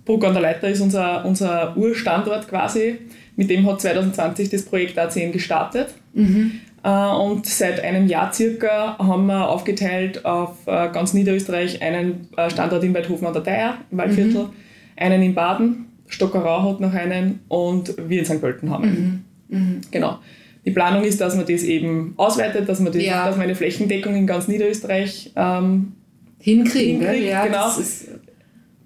Bruck 0.05 0.25
an 0.25 0.33
der 0.35 0.43
Leiter 0.43 0.69
ist 0.69 0.81
unser, 0.81 1.25
unser 1.25 1.77
Urstandort 1.77 2.49
quasi. 2.49 2.99
Mit 3.35 3.51
dem 3.51 3.67
hat 3.67 3.81
2020 3.81 4.49
das 4.51 4.63
Projekt 4.65 4.99
A10 4.99 5.33
gestartet. 5.33 5.89
Mhm. 6.15 6.53
Äh, 6.85 6.89
und 6.89 7.47
seit 7.47 7.81
einem 7.83 8.07
Jahr 8.07 8.33
circa 8.33 8.97
haben 8.99 9.27
wir 9.27 9.49
aufgeteilt 9.49 10.25
auf 10.25 10.59
äh, 10.67 10.89
ganz 10.93 11.13
Niederösterreich 11.13 11.83
einen 11.83 12.29
äh, 12.37 12.49
Standort 12.49 12.85
in 12.85 12.95
Weidhofen 12.95 13.27
an 13.27 13.33
der 13.33 13.43
Theier, 13.45 13.79
im 13.91 13.99
Waldviertel, 13.99 14.43
Mhm. 14.45 14.51
einen 14.97 15.23
in 15.23 15.35
Baden, 15.35 15.87
Stockerau 16.07 16.63
hat 16.71 16.81
noch 16.81 16.93
einen 16.95 17.41
und 17.49 17.95
wir 18.09 18.21
in 18.21 18.25
St. 18.25 18.41
Pölten 18.41 18.71
haben 18.71 18.85
einen. 18.85 19.25
Mhm. 19.49 19.81
Genau. 19.91 20.19
Die 20.65 20.71
Planung 20.71 21.03
ist, 21.05 21.21
dass 21.21 21.35
man 21.37 21.47
das 21.47 21.63
eben 21.65 22.15
ausweitet, 22.17 22.69
dass 22.69 22.79
man, 22.81 22.93
das, 22.93 23.03
Ja. 23.05 23.27
dass 23.27 23.37
man 23.37 23.45
eine 23.45 23.55
Flächendeckung 23.57 24.15
in 24.15 24.27
ganz 24.27 24.47
Niederösterreich 24.49 25.33
ähm, 25.37 25.93
Hinkriegen, 26.39 27.01
Hinkriegt, 27.01 27.21
gell? 27.23 27.31
ja, 27.31 27.47
genau. 27.47 27.67
Das 27.77 28.05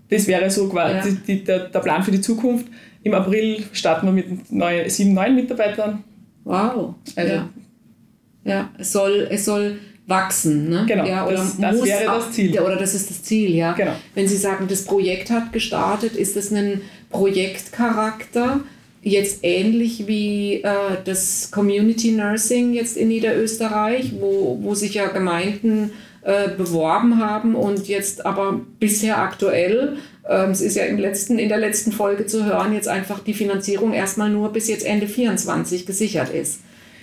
Das 0.09 0.27
wäre 0.27 0.51
so 0.51 0.69
quasi 0.69 1.09
Ja. 1.11 1.17
die, 1.27 1.45
der, 1.45 1.69
der 1.69 1.79
Plan 1.81 2.03
für 2.03 2.11
die 2.11 2.21
Zukunft. 2.21 2.67
Im 3.03 3.15
April 3.15 3.63
starten 3.73 4.07
wir 4.07 4.13
mit 4.13 4.51
neun, 4.53 4.89
sieben 4.89 5.15
neuen 5.15 5.35
Mitarbeitern. 5.35 6.03
wow. 6.45 6.95
Also- 7.17 7.33
ja. 7.35 7.49
ja, 8.45 8.71
es 8.79 8.93
soll, 8.93 9.29
es 9.31 9.45
soll 9.45 9.79
wachsen, 10.07 10.69
ne? 10.69 10.85
Genau, 10.89 11.07
ja, 11.07 11.25
oder 11.27 11.37
das- 11.37 11.57
das 11.59 11.85
wäre 11.85 12.05
das 12.07 12.33
Ziel. 12.33 12.59
Oder 12.59 12.77
das 12.77 12.95
ist 12.95 13.09
das 13.11 13.23
Ziel, 13.23 13.55
ja. 13.55 13.73
Genau. 13.75 13.93
Wenn 14.15 14.27
Sie 14.27 14.37
sagen, 14.37 14.67
das 14.69 14.85
Projekt 14.85 15.31
hat 15.31 15.53
gestartet, 15.53 16.17
ist 16.17 16.35
das 16.37 16.51
ein 16.53 16.81
Projektcharakter, 17.11 18.61
jetzt 19.03 19.41
ähnlich 19.45 20.07
wie 20.07 20.63
äh, 20.63 20.73
das 21.05 21.51
Community 21.51 22.11
Nursing 22.13 22.73
jetzt 22.75 22.97
in 22.97 23.09
Niederösterreich, 23.09 24.13
wo, 24.21 24.59
wo 24.61 24.75
sich 24.75 24.95
ja 24.95 25.07
Gemeinden 25.09 25.93
äh, 26.23 26.49
beworben 26.57 27.19
haben 27.19 27.55
und 27.55 27.89
jetzt 27.89 28.27
aber 28.27 28.61
bisher 28.79 29.19
aktuell, 29.19 29.97
ähm, 30.29 30.51
es 30.51 30.61
ist 30.61 30.77
ja 30.77 30.85
im 30.85 30.99
letzten, 30.99 31.39
in 31.39 31.49
der 31.49 31.59
letzten 31.59 31.93
Folge 31.93 32.27
zu 32.27 32.45
hören, 32.45 32.73
jetzt 32.75 32.89
einfach 32.89 33.21
die 33.21 33.35
Finanzierung 33.35 33.93
erstmal 33.95 34.31
nur 34.31 34.53
bis 34.53 34.69
jetzt 34.69 34.85
Ende 34.85 35.07
24 35.07 35.87
gesichert 35.87 36.31
ist. 36.31 36.61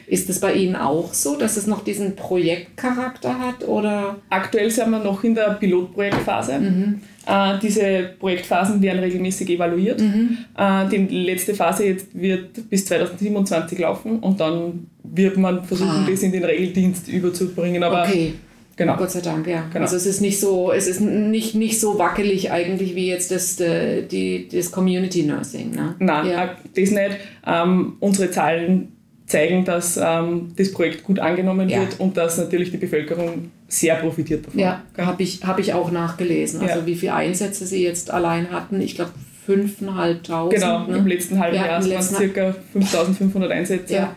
Ist 0.09 0.29
es 0.29 0.39
bei 0.39 0.53
Ihnen 0.53 0.77
auch 0.77 1.13
so, 1.13 1.35
dass 1.35 1.57
es 1.57 1.67
noch 1.67 1.83
diesen 1.83 2.15
Projektcharakter 2.15 3.39
hat 3.39 3.67
oder? 3.67 4.15
Aktuell 4.29 4.69
sind 4.71 4.89
wir 4.91 4.99
noch 4.99 5.23
in 5.23 5.35
der 5.35 5.49
Pilotprojektphase. 5.59 6.59
Mhm. 6.59 7.01
Äh, 7.25 7.59
diese 7.61 8.11
Projektphasen 8.17 8.81
werden 8.81 8.99
regelmäßig 8.99 9.49
evaluiert. 9.49 9.99
Mhm. 9.99 10.37
Äh, 10.57 10.87
die 10.89 10.97
letzte 11.25 11.53
Phase 11.53 11.85
jetzt 11.87 12.07
wird 12.13 12.69
bis 12.69 12.85
2027 12.85 13.79
laufen 13.79 14.19
und 14.19 14.39
dann 14.39 14.87
wird 15.03 15.35
man 15.37 15.63
versuchen, 15.65 16.05
Ah. 16.05 16.07
das 16.09 16.23
in 16.23 16.31
den 16.31 16.43
Regeldienst 16.45 17.09
überzubringen. 17.09 17.83
Aber 17.83 18.03
okay. 18.03 18.33
Genau. 18.77 18.95
Gott 18.95 19.11
sei 19.11 19.19
Dank, 19.19 19.45
ja. 19.47 19.65
Genau. 19.73 19.81
Also 19.83 19.97
es 19.97 20.05
ist 20.05 20.21
nicht 20.21 20.39
so, 20.39 20.71
es 20.71 20.87
ist 20.87 21.01
nicht, 21.01 21.53
nicht 21.55 21.79
so 21.81 21.99
wackelig 21.99 22.51
eigentlich 22.51 22.95
wie 22.95 23.07
jetzt 23.09 23.31
das, 23.31 23.59
äh, 23.59 24.03
die, 24.03 24.47
das 24.47 24.71
Community 24.71 25.23
Nursing. 25.23 25.71
Ne? 25.71 25.95
Nein, 25.99 26.27
ja. 26.27 26.45
äh, 26.45 26.47
das 26.75 26.91
nicht. 26.91 27.17
Ähm, 27.45 27.97
unsere 27.99 28.31
Zahlen 28.31 28.93
zeigen, 29.25 29.65
dass 29.65 29.99
ähm, 30.01 30.53
das 30.55 30.71
Projekt 30.71 31.03
gut 31.03 31.19
angenommen 31.19 31.67
Ja. 31.67 31.81
wird 31.81 31.99
und 31.99 32.15
dass 32.15 32.37
natürlich 32.37 32.71
die 32.71 32.77
Bevölkerung 32.77 33.51
sehr 33.67 33.95
profitiert 33.95 34.45
davon. 34.47 34.57
Ja, 34.57 34.83
habe 34.97 35.21
ich, 35.21 35.43
hab 35.43 35.59
ich 35.59 35.73
auch 35.73 35.91
nachgelesen. 35.91 36.61
Also 36.61 36.79
Ja. 36.79 36.85
wie 36.85 36.95
viele 36.95 37.13
Einsätze 37.13 37.65
sie 37.67 37.83
jetzt 37.83 38.09
allein 38.09 38.51
hatten. 38.51 38.79
Ich 38.79 38.95
glaube 38.95 39.11
5.500. 39.45 40.49
Genau, 40.49 40.87
ne? 40.87 40.97
im 40.97 41.07
letzten 41.07 41.39
halben 41.39 41.55
Jahr 41.57 41.67
waren 41.69 41.81
es 41.81 41.87
letzten- 41.89 42.33
ca. 42.33 42.55
5500 42.73 43.51
Einsätze. 43.51 43.93
Ja. 43.93 44.15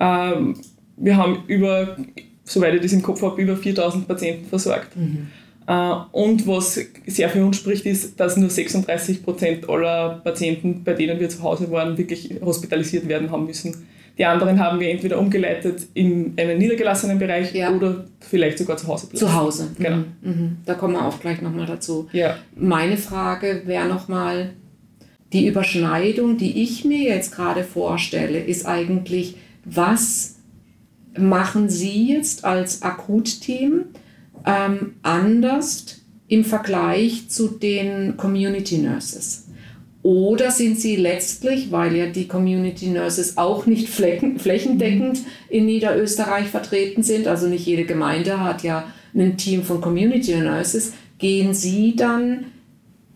Ähm, 0.00 0.56
wir 0.96 1.16
haben 1.16 1.44
über, 1.46 1.96
soweit 2.48 2.74
ich 2.74 2.80
das 2.82 2.92
im 2.92 3.02
Kopf 3.02 3.22
habe, 3.22 3.40
über 3.40 3.56
4000 3.56 4.08
Patienten 4.08 4.46
versorgt. 4.48 4.96
Mhm. 4.96 5.28
Äh, 5.66 5.94
und 6.12 6.46
was 6.46 6.80
sehr 7.06 7.28
für 7.28 7.44
uns 7.44 7.56
spricht, 7.58 7.84
ist, 7.86 8.18
dass 8.18 8.36
nur 8.36 8.50
36 8.50 9.22
Prozent 9.22 9.68
aller 9.68 10.20
Patienten, 10.24 10.82
bei 10.82 10.94
denen 10.94 11.20
wir 11.20 11.28
zu 11.28 11.42
Hause 11.42 11.70
waren, 11.70 11.96
wirklich 11.98 12.30
hospitalisiert 12.42 13.06
werden 13.06 13.30
haben 13.30 13.46
müssen. 13.46 13.86
Die 14.16 14.24
anderen 14.24 14.58
haben 14.58 14.80
wir 14.80 14.88
entweder 14.90 15.18
umgeleitet 15.18 15.86
in 15.94 16.34
einen 16.36 16.58
niedergelassenen 16.58 17.18
Bereich 17.18 17.54
Ja. 17.54 17.70
oder 17.72 18.04
vielleicht 18.18 18.58
sogar 18.58 18.76
zu 18.76 18.88
Hause 18.88 19.06
belassen. 19.06 19.28
Zu 19.28 19.34
Hause. 19.34 19.68
Genau. 19.78 19.96
Mhm. 19.98 20.04
Mhm. 20.22 20.56
Da 20.66 20.74
kommen 20.74 20.94
wir 20.94 21.04
auch 21.06 21.20
gleich 21.20 21.40
nochmal 21.40 21.66
dazu. 21.66 22.08
Ja. 22.12 22.36
Meine 22.56 22.96
Frage 22.96 23.62
wäre 23.66 23.86
nochmal, 23.86 24.50
die 25.32 25.46
Überschneidung, 25.46 26.38
die 26.38 26.62
ich 26.62 26.84
mir 26.84 27.02
jetzt 27.02 27.32
gerade 27.34 27.62
vorstelle, 27.62 28.40
ist 28.40 28.64
eigentlich, 28.66 29.36
was 29.64 30.37
machen 31.18 31.68
Sie 31.68 32.08
jetzt 32.08 32.44
als 32.44 32.82
Akutteam 32.82 33.86
ähm, 34.46 34.94
anders 35.02 36.00
im 36.28 36.44
Vergleich 36.44 37.28
zu 37.28 37.48
den 37.48 38.16
Community 38.16 38.78
Nurses? 38.78 39.46
Oder 40.02 40.50
sind 40.50 40.78
Sie 40.78 40.96
letztlich, 40.96 41.72
weil 41.72 41.96
ja 41.96 42.06
die 42.06 42.28
Community 42.28 42.86
Nurses 42.86 43.36
auch 43.36 43.66
nicht 43.66 43.88
flächen, 43.90 44.38
flächendeckend 44.38 45.20
in 45.48 45.66
Niederösterreich 45.66 46.46
vertreten 46.46 47.02
sind, 47.02 47.26
also 47.26 47.46
nicht 47.46 47.66
jede 47.66 47.84
Gemeinde 47.84 48.40
hat 48.40 48.62
ja 48.62 48.84
ein 49.14 49.36
Team 49.36 49.62
von 49.62 49.80
Community 49.80 50.36
Nurses, 50.36 50.92
gehen 51.18 51.54
Sie 51.54 51.96
dann 51.96 52.46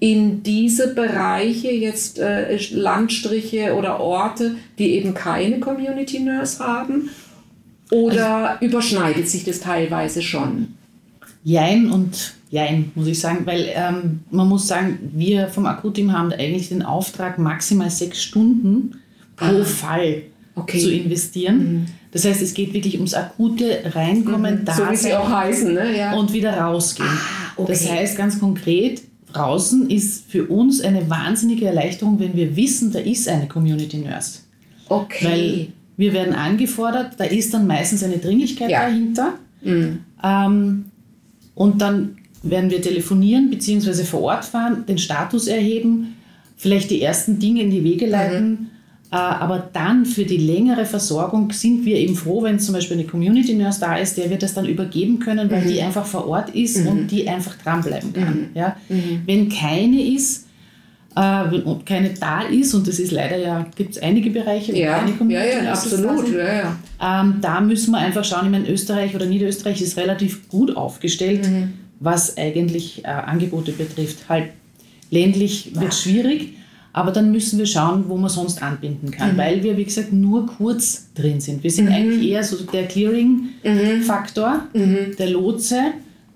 in 0.01 0.43
diese 0.43 0.95
Bereiche 0.95 1.71
jetzt 1.71 2.19
äh, 2.19 2.59
Landstriche 2.73 3.77
oder 3.77 4.01
Orte, 4.01 4.57
die 4.77 4.95
eben 4.95 5.15
keine 5.15 5.61
Community 5.61 6.19
Nurse 6.19 6.59
haben? 6.59 7.11
Oder 7.93 8.59
überschneidet 8.61 9.29
sich 9.29 9.45
das 9.45 9.61
teilweise 9.61 10.23
schon? 10.23 10.69
Jein 11.45 11.91
und 11.91 12.35
Jein, 12.51 12.93
muss 12.95 13.07
ich 13.07 13.19
sagen, 13.19 13.47
weil 13.47 13.71
ähm, 13.75 14.21
man 14.31 14.47
muss 14.47 14.69
sagen, 14.69 14.99
wir 15.15 15.49
vom 15.49 15.65
Akutteam 15.65 16.13
haben 16.13 16.31
eigentlich 16.33 16.69
den 16.69 16.83
Auftrag, 16.83 17.39
maximal 17.39 17.89
sechs 17.89 18.23
Stunden 18.23 18.97
pro 19.37 19.61
Ah. 19.61 19.65
Fall 19.65 20.23
Okay. 20.55 20.79
zu 20.79 20.93
investieren. 20.93 21.87
Das 22.11 22.27
heißt, 22.27 22.43
es 22.43 22.53
geht 22.53 22.75
wirklich 22.75 22.97
ums 22.97 23.15
akute 23.15 23.81
Reinkommen, 23.95 24.67
da 24.67 24.75
so 24.75 24.83
wie 24.91 24.97
sie 24.97 25.15
auch 25.15 25.31
heißen, 25.31 25.73
ne? 25.73 25.97
Ja. 25.97 26.13
und 26.13 26.31
wieder 26.35 26.53
rausgehen. 26.61 27.09
Ah, 27.09 27.53
okay. 27.57 27.73
Das 27.73 27.91
heißt 27.91 28.19
ganz 28.19 28.39
konkret, 28.39 29.01
draußen 29.33 29.89
ist 29.89 30.31
für 30.31 30.45
uns 30.45 30.83
eine 30.83 31.09
wahnsinnige 31.09 31.65
Erleichterung, 31.65 32.21
wenn 32.21 32.37
wir 32.37 32.55
wissen, 32.55 32.93
da 32.93 32.99
ist 32.99 33.27
eine 33.31 33.49
Community 33.49 33.97
Nurse. 33.97 34.41
okay. 34.91 35.25
Weil 35.25 35.67
wir 36.03 36.13
werden 36.13 36.35
angefordert, 36.35 37.13
da 37.17 37.25
ist 37.25 37.55
dann 37.55 37.67
meistens 37.67 38.03
eine 38.03 38.19
Dringlichkeit 38.19 38.71
Ja. 38.71 38.83
dahinter. 38.83 39.35
Mhm. 39.63 39.99
Ähm, 40.23 40.85
und 41.55 41.81
dann 41.81 42.17
werden 42.43 42.71
wir 42.71 42.83
telefonieren 42.83 43.51
bzw. 43.51 44.03
vor 44.03 44.23
Ort 44.23 44.45
fahren, 44.45 44.85
den 44.87 44.99
Status 44.99 45.47
erheben, 45.47 46.17
vielleicht 46.57 46.91
die 46.91 47.01
ersten 47.01 47.39
Dinge 47.39 47.63
in 47.63 47.71
die 47.71 47.85
Wege 47.85 48.07
leiten. 48.07 48.71
Äh, 49.13 49.17
aber 49.17 49.69
dann 49.73 50.07
für 50.07 50.25
die 50.25 50.39
längere 50.39 50.87
Versorgung 50.87 51.53
sind 51.53 51.85
wir 51.85 51.97
eben 51.99 52.17
froh, 52.17 52.43
wenn 52.43 52.59
zum 52.59 52.75
Beispiel 52.75 52.97
eine 52.99 53.07
Community 53.07 53.55
Nurse 53.55 53.79
da 53.79 53.97
ist, 53.97 54.17
der 54.17 54.29
wird 54.31 54.43
das 54.43 54.55
dann 54.55 54.67
übergeben 54.67 55.19
können, 55.21 55.51
weil 55.51 55.65
die 55.67 55.81
einfach 55.83 56.07
vor 56.07 56.27
Ort 56.27 56.51
ist 56.55 56.85
und 56.87 57.09
die 57.09 57.29
einfach 57.29 57.57
dranbleiben 57.63 58.13
kann. 58.13 58.49
Ja? 58.55 58.77
Wenn 59.27 59.49
keine 59.51 60.03
ist, 60.03 60.47
wenn 61.51 61.63
und 61.63 61.85
keine 61.87 62.11
da 62.11 62.43
ist, 62.43 62.73
und 62.75 62.87
das 62.89 62.99
ist 62.99 63.13
leider 63.13 63.37
ja, 63.37 63.67
gibt 63.77 63.97
es 63.97 64.03
einige 64.03 64.31
Bereiche, 64.31 64.73
wo 64.73 64.77
ja, 64.77 64.99
keine 64.99 65.11
ja, 65.11 65.17
Community 65.17 65.49
ja, 65.57 65.63
da 65.65 65.73
absolut. 65.73 66.27
sind. 66.27 66.37
Ja, 66.37 66.77
ja. 67.01 67.21
Ähm, 67.23 67.35
da 67.41 67.61
müssen 67.61 67.91
wir 67.93 67.99
einfach 67.99 68.25
schauen, 68.25 68.47
ich 68.47 68.51
meine, 68.51 68.69
Österreich 68.69 69.15
oder 69.15 69.27
Niederösterreich 69.27 69.81
ist 69.83 69.97
relativ 69.97 70.49
gut 70.49 70.77
aufgestellt, 70.77 71.49
Mhm. 71.49 71.73
was 72.01 72.37
eigentlich 72.37 73.05
äh, 73.05 73.09
Angebote 73.09 73.73
betrifft. 73.73 74.29
Halt 74.29 74.51
ländlich 75.11 75.73
wird 75.75 75.95
schwierig, 75.95 76.55
aber 76.95 77.11
dann 77.11 77.31
müssen 77.33 77.59
wir 77.59 77.67
schauen, 77.67 78.05
wo 78.09 78.17
man 78.17 78.31
sonst 78.31 78.63
anbinden 78.63 79.09
Mhm. 79.09 79.13
kann, 79.13 79.37
weil 79.37 79.63
wir, 79.63 79.77
wie 79.77 79.85
gesagt, 79.85 80.13
nur 80.13 80.47
kurz 80.47 81.09
drin 81.15 81.41
sind. 81.41 81.63
Wir 81.63 81.71
sind 81.71 81.89
eigentlich 81.89 82.31
eher 82.31 82.43
so 82.45 82.57
der 82.65 82.87
Clearing-Faktor, 82.87 84.63
Mhm. 84.73 85.17
der 85.19 85.31
Lotse, 85.31 85.81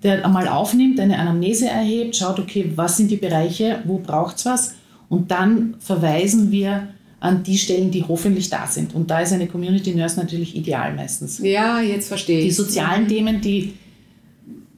der 0.07 0.25
einmal 0.25 0.47
aufnimmt, 0.47 0.99
eine 0.99 1.19
Anamnese 1.19 1.67
erhebt, 1.67 2.15
schaut, 2.15 2.39
okay, 2.39 2.71
was 2.75 2.97
sind 2.97 3.11
die 3.11 3.17
Bereiche, 3.17 3.79
wo 3.85 3.99
braucht 3.99 4.37
es 4.37 4.45
was 4.45 4.75
und 5.09 5.29
dann 5.31 5.75
verweisen 5.79 6.51
wir 6.51 6.87
an 7.19 7.43
die 7.43 7.57
Stellen, 7.57 7.89
die 7.91 8.03
hoffentlich 8.03 8.49
da 8.49 8.67
sind. 8.67 8.93
Und 8.93 9.09
da 9.09 9.19
ist 9.21 9.33
eine 9.33 9.47
Community 9.47 9.93
Nurse 9.95 10.19
natürlich 10.19 10.55
ideal 10.55 10.93
meistens. 10.95 11.39
ja, 11.39 11.81
jetzt 11.81 12.07
verstehe 12.07 12.41
Die 12.41 12.47
ich. 12.47 12.55
sozialen 12.55 13.07
Themen, 13.07 13.41
die 13.41 13.73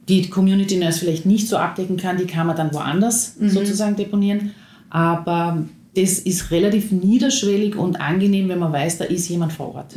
die 0.08 0.28
Community 0.28 0.76
Nurse 0.76 0.98
vielleicht 1.00 1.26
nicht 1.26 1.46
so 1.46 1.56
abdecken 1.56 1.96
kann, 1.96 2.16
die 2.16 2.24
kann 2.24 2.46
man 2.46 2.56
dann 2.56 2.72
woanders 2.74 3.36
sozusagen 3.40 3.94
deponieren. 3.96 4.50
Aber 4.88 5.64
das 5.94 6.18
ist 6.18 6.50
relativ 6.50 6.90
niederschwellig 6.90 7.76
und 7.76 8.00
angenehm, 8.00 8.48
wenn 8.48 8.58
man 8.58 8.72
weiß, 8.72 8.98
da 8.98 9.04
ist 9.04 9.28
jemand 9.28 9.52
vor 9.52 9.74
Ort. 9.74 9.94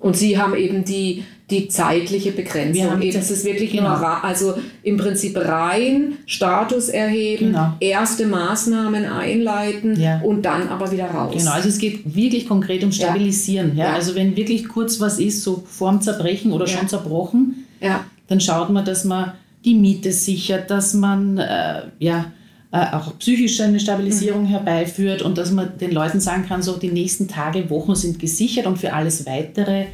Und 0.00 0.16
Sie 0.16 0.38
haben 0.38 0.56
eben 0.56 0.84
die, 0.84 1.22
die 1.50 1.68
zeitliche 1.68 2.32
Begrenzung. 2.32 3.00
Eben, 3.02 3.18
es 3.18 3.30
ist 3.30 3.44
wirklich 3.44 3.72
genau. 3.72 3.98
nur, 3.98 4.24
also 4.24 4.54
im 4.82 4.96
Prinzip 4.96 5.36
rein 5.36 6.18
Status 6.26 6.88
erheben, 6.88 7.46
Genau. 7.46 7.74
erste 7.80 8.26
Maßnahmen 8.26 9.04
einleiten 9.04 10.00
Ja. 10.00 10.20
und 10.20 10.42
dann 10.42 10.68
aber 10.68 10.90
wieder 10.92 11.06
raus. 11.06 11.34
Genau, 11.36 11.52
also 11.52 11.68
es 11.68 11.78
geht 11.78 12.14
wirklich 12.14 12.46
konkret 12.48 12.84
um 12.84 12.92
Stabilisieren. 12.92 13.76
Ja. 13.76 13.86
Ja. 13.86 13.94
Also 13.94 14.14
wenn 14.14 14.36
wirklich 14.36 14.68
kurz 14.68 15.00
was 15.00 15.18
ist, 15.18 15.42
so 15.42 15.62
vorm 15.66 16.00
Zerbrechen 16.00 16.52
oder 16.52 16.66
Ja. 16.66 16.78
schon 16.78 16.88
zerbrochen, 16.88 17.66
Ja, 17.80 18.04
dann 18.28 18.40
schaut 18.40 18.68
man, 18.70 18.84
dass 18.84 19.04
man 19.04 19.32
die 19.64 19.74
Miete 19.74 20.12
sichert, 20.12 20.70
dass 20.70 20.94
man 20.94 21.38
äh, 21.38 21.82
ja, 21.98 22.26
äh, 22.72 22.86
auch 22.92 23.18
psychisch 23.18 23.60
eine 23.60 23.80
Stabilisierung 23.80 24.42
mhm. 24.42 24.48
herbeiführt 24.48 25.22
und 25.22 25.36
dass 25.38 25.50
man 25.50 25.76
den 25.78 25.90
Leuten 25.90 26.20
sagen 26.20 26.46
kann, 26.46 26.62
so 26.62 26.76
die 26.76 26.90
nächsten 26.90 27.26
Tage, 27.26 27.68
Wochen 27.70 27.94
sind 27.94 28.18
gesichert 28.18 28.66
und 28.66 28.78
für 28.78 28.92
alles 28.92 29.26
Weitere 29.26 29.86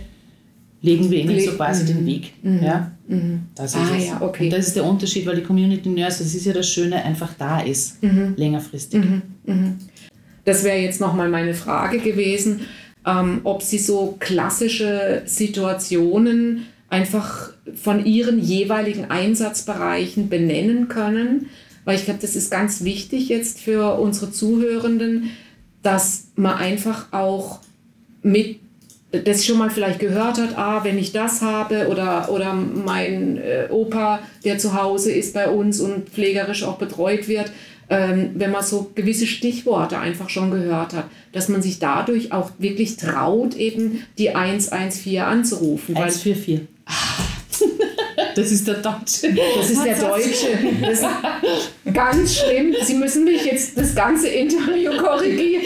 legen 0.87 1.11
wir 1.11 1.19
ihnen 1.19 1.41
so 1.41 1.53
quasi 1.53 1.83
mhm. 1.83 1.87
den 1.89 2.07
Weg. 2.07 2.33
Mhm. 2.43 2.63
Ja? 2.63 2.93
Mhm. 3.09 3.41
Das 3.55 3.75
ist 3.75 3.81
ah, 3.81 3.97
es. 3.97 4.07
Ja, 4.07 4.23
okay. 4.23 4.45
Und 4.45 4.53
das 4.53 4.69
ist 4.69 4.77
der 4.77 4.85
Unterschied, 4.85 5.27
weil 5.27 5.37
die 5.37 5.43
Community 5.43 5.89
Nurse, 5.89 6.23
das 6.23 6.35
ist 6.35 6.47
ja 6.47 6.53
das 6.53 6.69
Schöne, 6.71 7.05
einfach 7.05 7.35
da 7.37 7.61
ist, 7.61 8.03
mhm. 8.03 8.35
längerfristig. 8.37 9.05
Mhm. 9.05 9.23
Mhm. 9.45 9.79
Das 10.45 10.63
wäre 10.63 10.79
jetzt 10.79 11.01
nochmal 11.01 11.29
meine 11.29 11.55
Frage 11.55 11.99
gewesen, 11.99 12.61
ähm, 13.05 13.41
ob 13.43 13.63
Sie 13.63 13.79
so 13.79 14.17
klassische 14.21 15.23
Situationen 15.27 16.67
einfach 16.89 17.51
von 17.75 18.07
Ihren 18.07 18.41
jeweiligen 18.41 19.07
Einsatzbereichen 19.07 20.29
benennen 20.29 20.87
können, 20.87 21.47
weil 21.85 21.97
ich 21.97 22.05
glaube, 22.05 22.21
das 22.23 22.37
ist 22.37 22.51
ganz 22.51 22.85
wichtig 22.85 23.29
jetzt 23.29 23.61
für 23.61 23.99
unsere 23.99 24.31
Zuhörenden, 24.31 25.31
dass 25.83 26.29
man 26.37 26.57
einfach 26.57 27.13
auch 27.13 27.61
mit 28.23 28.61
das 29.13 29.45
schon 29.45 29.59
mal 29.59 29.71
vielleicht 29.71 30.01
gehört 30.01 30.39
hat, 30.39 30.59
ah, 30.59 30.83
wenn 30.85 30.99
ich 30.99 31.13
das 31.13 31.41
habe 31.41 31.89
oder, 31.89 32.31
oder 32.31 32.53
mein 32.53 33.39
äh, 33.39 33.69
Opa, 33.71 34.21
der 34.45 34.59
zu 34.59 34.75
Hause 34.81 35.13
ist 35.13 35.35
bei 35.35 35.49
uns 35.49 35.81
und 35.81 36.09
pflegerisch 36.09 36.65
auch 36.65 36.77
betreut 36.79 37.29
wird, 37.29 37.53
ähm, 37.89 38.31
wenn 38.35 38.51
man 38.51 38.65
so 38.65 38.91
gewisse 38.95 39.27
Stichworte 39.27 39.99
einfach 39.99 40.29
schon 40.29 40.51
gehört 40.51 40.93
hat, 40.93 41.05
dass 41.33 41.49
man 41.49 41.63
sich 41.63 41.79
dadurch 41.79 42.33
auch 42.33 42.51
wirklich 42.59 42.97
traut, 42.97 43.55
eben 43.55 44.03
die 44.19 44.35
114 44.35 45.21
anzurufen. 45.21 45.97
144. 45.97 46.63
Das 48.35 48.51
ist 48.51 48.67
der 48.67 48.75
Deutsche. 48.75 49.35
Das 49.57 49.71
ist 49.71 49.85
der 49.85 49.99
Deutsche. 49.99 50.49
Das 50.83 51.03
ganz 51.97 52.37
schlimm. 52.37 52.75
Sie 52.83 52.95
müssen 52.95 53.25
mich 53.25 53.45
jetzt 53.45 53.77
das 53.77 53.95
ganze 53.95 54.29
Interview 54.29 54.97
korrigieren. 54.99 55.65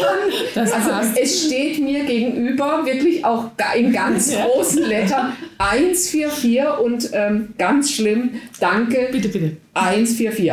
Das 0.54 0.72
also 0.72 0.90
passt. 0.90 1.18
es 1.18 1.46
steht 1.46 1.80
mir 1.80 2.04
gegenüber 2.04 2.86
wirklich 2.86 3.24
auch 3.24 3.50
in 3.76 3.92
ganz 3.92 4.32
großen 4.32 4.84
Lettern 4.84 5.32
144 5.58 6.78
und 6.82 7.10
ähm, 7.12 7.48
ganz 7.58 7.92
schlimm, 7.92 8.40
danke. 8.60 9.08
Bitte, 9.10 9.28
bitte. 9.28 9.56
144. 9.74 10.50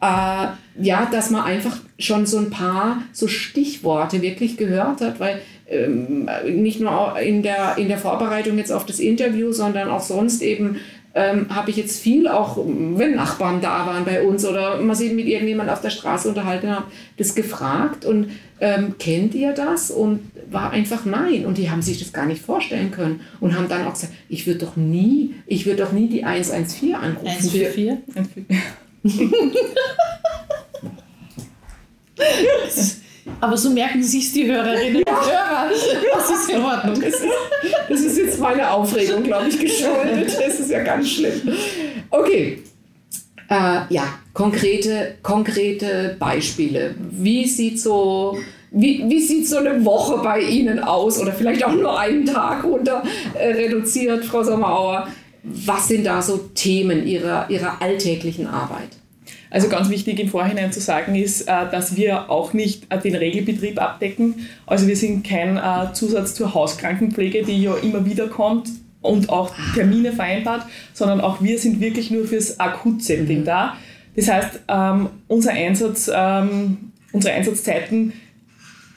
Äh, 0.00 0.46
ja, 0.78 1.08
dass 1.10 1.30
man 1.30 1.44
einfach 1.44 1.78
schon 1.98 2.26
so 2.26 2.38
ein 2.38 2.50
paar 2.50 3.02
so 3.12 3.28
Stichworte 3.28 4.22
wirklich 4.22 4.56
gehört 4.56 5.00
hat, 5.00 5.18
weil 5.18 5.40
ähm, 5.68 6.28
nicht 6.44 6.80
nur 6.80 7.18
in 7.18 7.42
der, 7.42 7.76
in 7.78 7.88
der 7.88 7.98
Vorbereitung 7.98 8.58
jetzt 8.58 8.70
auf 8.70 8.86
das 8.86 9.00
Interview, 9.00 9.52
sondern 9.52 9.88
auch 9.88 10.02
sonst 10.02 10.42
eben 10.42 10.76
ähm, 11.16 11.46
habe 11.48 11.70
ich 11.70 11.76
jetzt 11.76 12.00
viel, 12.00 12.28
auch 12.28 12.58
wenn 12.58 13.16
Nachbarn 13.16 13.62
da 13.62 13.86
waren 13.86 14.04
bei 14.04 14.22
uns 14.22 14.44
oder 14.44 14.80
man 14.82 14.94
sich 14.94 15.12
mit 15.12 15.26
irgendjemand 15.26 15.70
auf 15.70 15.80
der 15.80 15.88
Straße 15.88 16.28
unterhalten 16.28 16.70
hat, 16.70 16.84
das 17.16 17.34
gefragt 17.34 18.04
und 18.04 18.30
ähm, 18.60 18.96
kennt 18.98 19.34
ihr 19.34 19.52
das? 19.52 19.90
Und 19.90 20.20
war 20.50 20.70
einfach 20.70 21.06
nein. 21.06 21.46
Und 21.46 21.58
die 21.58 21.70
haben 21.70 21.82
sich 21.82 21.98
das 21.98 22.12
gar 22.12 22.26
nicht 22.26 22.42
vorstellen 22.42 22.90
können 22.90 23.20
und 23.40 23.56
haben 23.56 23.68
dann 23.68 23.86
auch 23.86 23.94
gesagt, 23.94 24.12
ich 24.28 24.46
würde 24.46 24.60
doch 24.60 24.76
nie, 24.76 25.34
ich 25.46 25.64
würde 25.64 25.84
doch 25.84 25.92
nie 25.92 26.08
die 26.08 26.24
114 26.24 26.94
anrufen. 26.94 27.26
144? 27.26 28.44
Aber 33.40 33.56
so 33.56 33.70
merken 33.70 34.02
sich 34.02 34.32
die 34.32 34.46
Hörerinnen 34.46 35.02
und 35.02 35.08
Hörer. 35.08 35.70
Das 36.14 36.30
ist 36.30 36.50
in 36.50 36.62
Ordnung. 36.62 37.00
Das 37.00 37.14
ist, 37.14 37.24
das 37.88 38.00
ist 38.00 38.18
jetzt 38.18 38.40
meine 38.40 38.70
Aufregung, 38.70 39.22
glaube 39.22 39.48
ich, 39.48 39.58
geschuldet. 39.58 40.36
Das 40.38 40.60
ist 40.60 40.70
ja 40.70 40.82
ganz 40.82 41.10
schlimm. 41.10 41.42
Okay. 42.10 42.62
Äh, 43.48 43.80
ja, 43.90 44.04
konkrete, 44.32 45.16
konkrete 45.22 46.16
Beispiele. 46.18 46.94
Wie 47.10 47.46
sieht 47.46 47.80
so 47.80 48.38
wie, 48.70 49.04
wie 49.08 49.20
sieht 49.20 49.48
so 49.48 49.58
eine 49.58 49.84
Woche 49.84 50.18
bei 50.22 50.40
Ihnen 50.40 50.80
aus? 50.80 51.18
Oder 51.20 51.32
vielleicht 51.32 51.64
auch 51.64 51.72
nur 51.72 51.98
einen 51.98 52.26
Tag 52.26 52.64
runter 52.64 53.02
äh, 53.34 53.52
reduziert, 53.52 54.24
Frau 54.24 54.42
Sommerauer. 54.42 55.08
Was 55.42 55.88
sind 55.88 56.04
da 56.04 56.20
so 56.20 56.38
Themen 56.54 57.06
Ihrer, 57.06 57.48
Ihrer 57.48 57.80
alltäglichen 57.80 58.46
Arbeit? 58.46 58.88
Also 59.50 59.68
ganz 59.68 59.90
wichtig 59.90 60.18
im 60.18 60.28
Vorhinein 60.28 60.72
zu 60.72 60.80
sagen 60.80 61.14
ist, 61.14 61.42
äh, 61.42 61.70
dass 61.70 61.96
wir 61.96 62.30
auch 62.30 62.52
nicht 62.52 62.86
äh, 62.90 62.98
den 62.98 63.14
Regelbetrieb 63.14 63.80
abdecken. 63.80 64.46
Also 64.66 64.86
wir 64.86 64.96
sind 64.96 65.26
kein 65.26 65.56
äh, 65.56 65.92
Zusatz 65.92 66.34
zur 66.34 66.54
Hauskrankenpflege, 66.54 67.44
die 67.44 67.62
ja 67.62 67.74
immer 67.76 68.04
wieder 68.04 68.28
kommt 68.28 68.68
und 69.02 69.28
auch 69.28 69.52
Termine 69.74 70.12
vereinbart, 70.12 70.66
sondern 70.92 71.20
auch 71.20 71.40
wir 71.40 71.58
sind 71.58 71.80
wirklich 71.80 72.10
nur 72.10 72.26
fürs 72.26 72.58
Akutsetting 72.58 73.40
mhm. 73.40 73.44
da. 73.44 73.76
Das 74.16 74.28
heißt, 74.28 74.60
ähm, 74.68 75.10
unser 75.28 75.52
Einsatz, 75.52 76.10
ähm, 76.12 76.92
unsere 77.12 77.34
Einsatzzeiten 77.34 78.12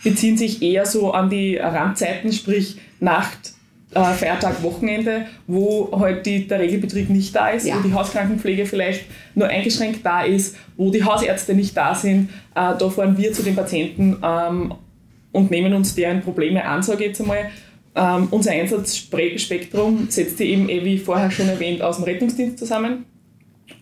beziehen 0.04 0.38
sich 0.38 0.62
eher 0.62 0.86
so 0.86 1.12
an 1.12 1.30
die 1.30 1.58
Randzeiten, 1.58 2.32
sprich 2.32 2.78
Nacht, 3.00 3.54
äh, 3.94 4.14
Feiertag, 4.14 4.62
Wochenende, 4.62 5.26
wo 5.48 5.90
halt 6.00 6.26
die, 6.26 6.48
der 6.48 6.60
Regelbetrieb 6.60 7.10
nicht 7.10 7.36
da 7.36 7.50
ist, 7.50 7.66
ja. 7.66 7.78
wo 7.78 7.88
die 7.88 7.94
Hauskrankenpflege 7.94 8.66
vielleicht 8.66 9.06
nur 9.36 9.48
eingeschränkt 9.48 10.06
da 10.06 10.24
ist, 10.24 10.56
wo 10.78 10.92
die 10.92 11.04
Hausärzte 11.04 11.54
nicht 11.54 11.76
da 11.76 11.96
sind. 11.96 12.30
Äh, 12.56 12.78
da 12.78 12.90
fahren 12.90 13.18
wir 13.18 13.34
zu 13.34 13.44
den 13.44 13.56
Patienten 13.56 14.18
ähm, 14.24 14.74
und 15.32 15.52
nehmen 15.52 15.74
uns 15.74 15.96
deren 15.96 16.22
Probleme 16.22 16.64
an, 16.64 16.84
sage 16.84 17.02
ich 17.02 17.08
jetzt 17.10 17.22
einmal. 17.22 17.50
Ähm, 17.96 18.28
unser 18.32 18.52
Einsatzspektrum 18.52 20.08
setzt 20.10 20.38
sich 20.38 20.50
eben, 20.50 20.70
eh, 20.70 20.86
wie 20.86 20.98
vorher 21.00 21.32
schon 21.32 21.50
erwähnt, 21.50 21.82
aus 21.82 21.96
dem 21.96 22.06
Rettungsdienst 22.06 22.60
zusammen 22.60 23.06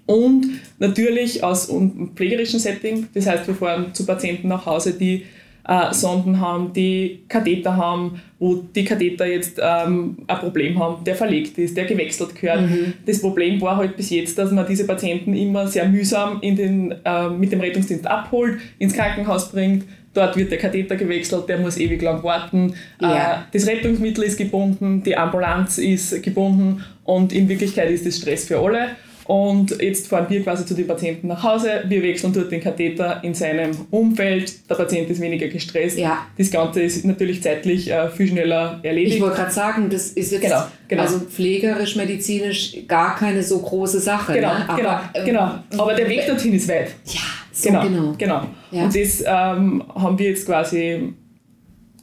und 0.06 0.62
natürlich 0.80 1.44
aus 1.44 1.70
einem 1.70 2.12
pflegerischen 2.16 2.60
Setting. 2.60 3.08
Das 3.14 3.28
heißt, 3.28 3.46
wir 3.48 3.56
fahren 3.56 3.94
zu 3.94 4.06
Patienten 4.06 4.48
nach 4.48 4.66
Hause, 4.66 4.94
die 4.94 5.26
äh, 5.68 5.94
Sonden 5.94 6.40
haben, 6.40 6.72
die 6.74 7.24
Katheter 7.28 7.76
haben, 7.76 8.22
wo 8.40 8.56
die 8.56 8.86
Katheter 8.86 9.26
jetzt 9.26 9.60
ähm, 9.62 10.18
ein 10.28 10.38
Problem 10.38 10.80
haben, 10.80 11.04
der 11.04 11.16
verlegt 11.16 11.58
ist, 11.58 11.76
der 11.76 11.86
gewechselt 11.86 12.36
gehört. 12.40 12.62
Mhm. 12.62 12.94
Das 13.06 13.22
Problem 13.22 13.60
war 13.62 13.78
halt 13.78 13.98
bis 13.98 14.10
jetzt, 14.10 14.38
dass 14.38 14.52
man 14.52 14.66
diese 14.66 14.88
Patienten 14.88 15.34
immer 15.34 15.68
sehr 15.68 15.88
mühsam 15.88 16.40
in 16.42 16.56
den, 16.56 16.96
äh, 17.04 17.30
mit 17.30 17.52
dem 17.52 17.60
Rettungsdienst 17.60 18.08
abholt, 18.08 18.60
ins 18.80 18.94
Krankenhaus 18.94 19.52
bringt, 19.52 19.84
dort 20.14 20.36
wird 20.36 20.52
der 20.52 20.58
Katheter 20.58 20.96
gewechselt, 20.96 21.48
der 21.48 21.60
muss 21.60 21.78
ewig 21.78 22.02
lang 22.02 22.24
warten. 22.24 22.74
Ja. 23.02 23.34
Äh, 23.34 23.38
das 23.52 23.68
Rettungsmittel 23.68 24.24
ist 24.24 24.38
gebunden, 24.38 25.04
die 25.04 25.16
Ambulanz 25.16 25.78
ist 25.78 26.24
gebunden 26.24 26.84
und 27.04 27.34
in 27.34 27.48
Wirklichkeit 27.50 27.90
ist 27.92 28.06
das 28.06 28.18
Stress 28.18 28.46
für 28.46 28.60
alle. 28.60 28.90
Und 29.28 29.82
jetzt 29.82 30.08
fahren 30.08 30.26
wir 30.30 30.42
quasi 30.42 30.66
zu 30.66 30.74
den 30.74 30.88
Patienten 30.88 31.28
nach 31.28 31.44
Hause. 31.44 31.84
Wir 31.86 32.02
wechseln 32.02 32.32
dort 32.32 32.50
den 32.50 32.62
Katheter 32.62 33.22
in 33.26 33.34
seinem 33.34 33.72
Umfeld. 33.92 34.70
Der 34.70 34.76
Patient 34.76 35.10
ist 35.10 35.20
weniger 35.20 35.50
gestresst. 35.50 35.98
Ja. 35.98 36.26
Das 36.38 36.50
Ganze 36.50 36.82
ist 36.82 37.04
natürlich 37.04 37.44
zeitlich 37.44 37.92
äh, 37.92 38.10
viel 38.10 38.30
schneller 38.30 38.80
erledigt. 38.84 39.16
Ich 39.16 39.22
wollte 39.22 39.36
gerade 39.36 39.52
sagen, 39.52 39.90
das 39.90 40.12
ist 40.12 40.32
jetzt 40.32 40.44
genau, 40.44 40.64
genau. 40.88 41.02
also 41.02 41.20
pflegerisch, 41.20 41.98
medizinisch 41.98 42.78
gar 42.88 43.18
keine 43.18 43.44
so 43.44 43.60
große 43.60 44.00
Sache. 44.00 44.34
Genau, 44.34 44.54
ne? 44.54 44.66
genau, 44.78 44.90
Aber, 44.90 45.10
ähm, 45.14 45.26
genau. 45.26 45.52
Aber 45.78 45.94
der 45.94 46.08
Weg 46.08 46.26
dorthin 46.26 46.54
ist 46.54 46.70
weit. 46.70 46.92
Ja, 47.08 47.20
so 47.52 47.70
genau. 47.70 47.84
Genau. 47.84 48.16
genau. 48.18 48.42
Ja. 48.72 48.84
Und 48.86 48.96
das 48.96 49.22
ähm, 49.28 49.84
haben 49.94 50.18
wir 50.18 50.30
jetzt 50.30 50.46
quasi, 50.46 51.14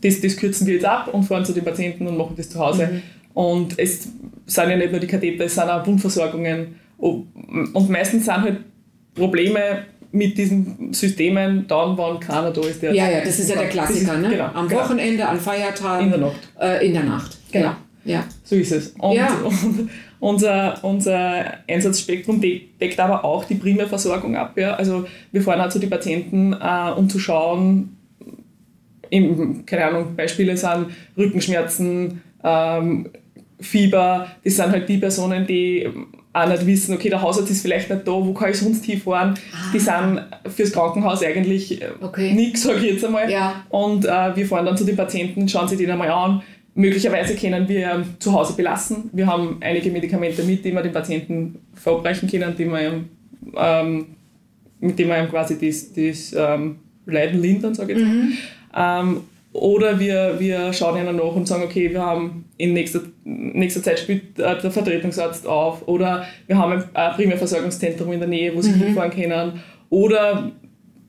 das, 0.03 0.21
das 0.21 0.37
kürzen 0.37 0.67
wir 0.67 0.75
jetzt 0.75 0.85
ab 0.85 1.09
und 1.11 1.23
fahren 1.23 1.47
zu 1.47 1.55
den 1.55 1.65
Patienten 1.65 2.07
und 2.07 2.19
machen 2.19 2.35
das 2.37 2.51
zu 2.51 2.59
Hause. 2.59 2.87
Mhm. 2.87 3.03
Und 3.33 3.79
es 3.79 4.09
sind 4.45 4.69
ja 4.69 4.77
nicht 4.77 4.91
nur 4.91 5.01
die 5.01 5.07
Katheter, 5.07 5.47
es 5.47 5.55
sind 5.55 5.71
auch 5.71 5.87
Wundversorgungen 5.87 6.84
und 6.99 7.91
meistens 7.91 8.25
sind 8.25 8.43
halt 8.43 8.61
Probleme 9.15 9.85
mit 10.15 10.39
diesen 10.39 10.93
Systemen 10.93 11.67
dann, 11.67 11.99
wann 11.99 12.21
keiner 12.21 12.53
da 12.53 12.61
ist. 12.61 12.81
Der 12.83 12.95
ja, 12.95 13.11
ja, 13.11 13.21
das 13.21 13.39
ist 13.39 13.51
ja 13.51 13.57
der 13.57 13.69
Klassiker. 13.69 14.17
Ne? 14.17 14.31
Genau, 14.31 14.51
Am 14.55 14.69
genau. 14.69 14.81
Wochenende, 14.81 15.27
an 15.27 15.41
Feiertagen. 15.41 16.07
In 16.07 16.11
der 16.11 16.21
Nacht. 16.21 16.49
Äh, 16.61 16.87
in 16.87 16.93
der 16.93 17.03
Nacht, 17.03 17.37
genau. 17.51 17.71
genau. 17.71 17.77
Ja. 18.05 18.25
So 18.45 18.55
ist 18.55 18.71
es. 18.71 18.91
Und, 18.99 19.17
ja. 19.17 19.29
und 19.45 19.91
unser, 20.21 20.83
unser 20.83 21.45
Einsatzspektrum 21.69 22.41
deckt 22.41 23.01
aber 23.01 23.25
auch 23.25 23.45
die 23.45 23.57
Primärversorgung 23.57 24.37
ab. 24.37 24.57
Ja? 24.57 24.75
Also 24.75 25.05
wir 25.33 25.43
fahren 25.43 25.61
halt 25.61 25.73
zu 25.73 25.81
die 25.81 25.89
Patienten, 25.89 26.53
äh, 26.53 26.93
um 26.97 27.09
zu 27.09 27.19
schauen, 27.19 27.97
im, 29.11 29.67
keine 29.67 29.87
Ahnung, 29.87 30.17
Beispiele 30.17 30.57
sind 30.57 30.87
Rückenschmerzen, 31.17 32.23
ähm, 32.43 33.11
Fieber, 33.61 34.29
das 34.43 34.57
sind 34.57 34.71
halt 34.71 34.89
die 34.89 34.99
Personen, 34.99 35.47
die 35.47 35.89
auch 36.35 36.49
nicht 36.49 36.67
wissen, 36.67 36.95
okay, 36.95 37.09
der 37.09 37.23
Hausarzt 37.23 37.51
ist 37.51 37.63
vielleicht 37.63 37.89
nicht 37.89 38.07
da, 38.07 38.13
wo 38.13 38.35
kann 38.35 38.51
ich 38.51 38.59
sonst 38.59 38.85
hinfahren. 38.85 39.35
Ah. 39.53 39.71
Die 39.73 39.79
sind 39.79 40.21
fürs 40.55 40.73
Krankenhaus 40.73 41.23
eigentlich 41.23 41.81
äh, 41.81 41.87
okay. 42.01 42.33
nichts, 42.33 42.65
sage 42.65 42.81
ich 42.81 42.93
jetzt 42.95 43.05
einmal. 43.05 43.31
Ja. 43.31 43.65
Und 43.69 44.05
äh, 44.05 44.37
wir 44.37 44.45
fahren 44.45 44.67
dann 44.67 44.77
zu 44.77 44.85
den 44.85 44.97
Patienten, 44.97 45.49
schauen 45.49 45.69
sie 45.69 45.77
den 45.77 45.91
einmal 45.91 46.11
an. 46.11 46.43
Möglicherweise 46.75 47.37
können 47.37 47.69
wir 47.69 48.05
zu 48.19 48.33
Hause 48.33 48.55
belassen. 48.57 49.11
Wir 49.13 49.29
haben 49.29 49.59
einige 49.61 49.91
Medikamente 49.91 50.43
mit, 50.43 50.65
die 50.65 50.73
wir 50.73 50.83
den 50.83 50.93
Patienten 50.93 51.61
verabreichen 51.73 52.29
können, 52.29 52.57
die 52.59 52.67
wir, 52.67 53.05
ähm, 53.57 54.07
mit 54.81 54.99
denen 54.99 55.11
wir 55.11 55.27
quasi 55.27 55.57
das, 55.57 55.93
das 55.93 56.35
ähm, 56.37 56.81
Leiden 57.07 57.41
lindern, 57.41 57.75
sage 57.75 57.93
ich 57.93 57.99
jetzt 58.01 58.09
mhm. 58.09 58.33
ähm, 58.75 59.21
oder 59.55 60.01
wir, 60.01 60.35
wir 60.39 60.73
schauen 60.73 61.01
ihnen 61.01 61.15
nach 61.15 61.37
und 61.37 61.47
sagen, 61.47 61.63
okay, 61.63 61.89
wir 61.89 62.03
haben 62.03 62.45
in 62.57 62.73
nächster, 62.73 63.03
nächster 63.23 63.83
Zeit 63.83 64.01
spielt 64.01 64.37
äh, 64.39 64.61
der 64.61 64.71
Vertretungsarzt 64.71 65.47
auf 65.47 65.87
oder 65.87 66.25
wir 66.49 66.59
haben 66.59 66.83
ein 66.93 67.13
Primärversorgungszentrum 67.15 68.13
in 68.13 68.19
der 68.19 68.29
Nähe, 68.29 68.55
wo 68.55 68.61
sie 68.61 68.73
mhm. 68.73 68.83
hinfahren 68.83 69.13
können. 69.13 69.61
Oder 69.91 70.51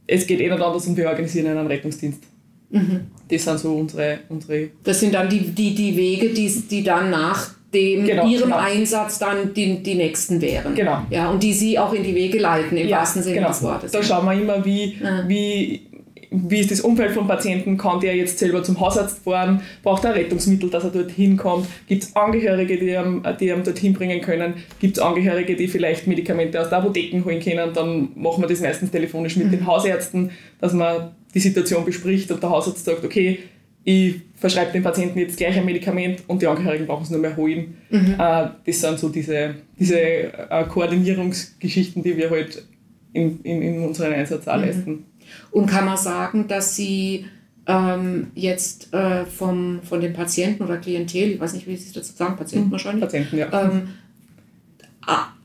es 0.06 0.28
geht 0.28 0.42
eh 0.42 0.50
nicht 0.50 0.62
anders 0.62 0.86
und 0.86 0.96
wir 0.96 1.10
organisieren 1.10 1.58
einen 1.58 1.66
Rettungsdienst. 1.66 2.22
Mhm. 2.70 3.08
Das 3.30 3.44
sind 3.44 3.60
so 3.60 3.74
unsere, 3.74 4.20
unsere 4.30 4.70
Das 4.84 5.00
sind 5.00 5.16
dann 5.16 5.28
die, 5.28 5.40
die, 5.40 5.74
die 5.74 5.98
Wege, 5.98 6.30
die, 6.30 6.48
die 6.70 6.84
dann 6.84 7.10
nach 7.10 7.50
dem, 7.74 8.06
Genau, 8.06 8.28
ihrem 8.28 8.44
genau. 8.44 8.58
Einsatz 8.58 9.18
dann 9.18 9.56
die, 9.56 9.82
die 9.82 9.96
nächsten 9.96 10.40
wären. 10.40 10.76
Genau. 10.76 11.00
Ja, 11.10 11.32
und 11.32 11.42
die 11.42 11.52
sie 11.52 11.80
auch 11.80 11.94
in 11.94 12.04
die 12.04 12.14
Wege 12.14 12.38
leiten, 12.38 12.78
im 12.78 12.92
wahrsten 12.92 13.24
Sinne 13.24 13.38
genau. 13.38 13.48
des 13.48 13.64
Wortes. 13.64 13.92
Da 13.92 14.04
schauen 14.04 14.26
wir 14.26 14.34
immer, 14.34 14.64
wie, 14.64 14.98
Ja. 15.02 15.28
wie, 15.28 15.82
wie 16.48 16.60
ist 16.60 16.72
das 16.72 16.82
Umfeld 16.82 17.12
vom 17.12 17.28
Patienten, 17.28 17.78
kann 17.78 18.00
der 18.00 18.16
jetzt 18.16 18.40
selber 18.40 18.64
zum 18.64 18.80
Hausarzt 18.80 19.24
fahren, 19.24 19.62
braucht 19.84 20.04
er 20.04 20.16
Rettungsmittel, 20.16 20.70
dass 20.70 20.84
er 20.84 20.90
dorthin 20.90 21.38
kommt, 21.38 21.68
gibt 21.88 22.04
es 22.04 22.16
Angehörige, 22.16 22.78
die 22.78 22.90
ihm, 22.90 23.24
die 23.40 23.50
ihm 23.50 23.64
dorthin 23.64 23.94
bringen 23.94 24.22
können, 24.22 24.56
gibt 24.80 24.98
es 24.98 25.04
Angehörige, 25.04 25.56
die 25.56 25.68
vielleicht 25.68 26.08
Medikamente 26.08 26.60
aus 26.60 26.70
der 26.70 26.80
Apotheken 26.80 27.24
holen 27.24 27.40
können, 27.40 27.74
dann 27.74 28.10
machen 28.16 28.44
wir 28.44 28.48
das 28.48 28.62
meistens 28.62 28.92
telefonisch 28.92 29.36
mit 29.36 29.52
den 29.52 29.66
Hausärzten, 29.66 30.32
dass 30.60 30.74
man 30.74 31.12
die 31.34 31.40
Situation 31.40 31.86
bespricht 31.86 32.32
und 32.32 32.42
der 32.42 32.50
Hausarzt 32.50 32.86
sagt, 32.86 33.04
okay, 33.04 33.40
ich 33.84 34.16
verschreibe 34.36 34.72
dem 34.72 34.84
Patienten 34.84 35.20
jetzt 35.20 35.38
gleich 35.38 35.56
ein 35.58 35.66
Medikament 35.66 36.24
und 36.28 36.42
die 36.42 36.48
Angehörigen 36.48 36.88
brauchen 36.88 37.04
es 37.04 37.12
nur 37.12 37.20
mehr 37.20 37.38
holen. 37.38 37.78
Äh, 38.18 38.48
das 38.66 38.82
sind 38.82 38.98
so 38.98 39.10
diese, 39.10 39.56
diese 39.80 40.00
äh, 40.00 40.64
Koordinierungsgeschichten, 40.68 42.02
die 42.02 42.18
wir 42.18 42.32
halt 42.32 42.64
in, 43.14 43.40
in, 43.44 43.62
in 43.62 43.84
unseren 43.84 44.14
Einsatz 44.14 44.48
auch 44.48 44.58
leisten. 44.58 45.06
Und 45.52 45.68
kann 45.68 45.86
man 45.86 45.98
sagen, 45.98 46.48
dass 46.48 46.76
sie 46.76 47.26
ähm, 47.68 48.28
jetzt 48.36 48.94
äh, 48.94 49.26
vom, 49.26 49.82
von 49.84 50.02
den 50.02 50.14
Patienten 50.14 50.64
oder 50.64 50.78
Klientel, 50.78 51.32
ich 51.32 51.40
weiß 51.40 51.54
nicht, 51.54 51.68
wie 51.68 51.76
sie 51.76 51.94
dazu 51.94 52.14
sagen, 52.14 52.36
Patienten 52.36 52.72
wahrscheinlich, 52.72 53.02
Patienten, 53.04 53.38
ja. 53.38 53.64
ähm, 53.64 53.90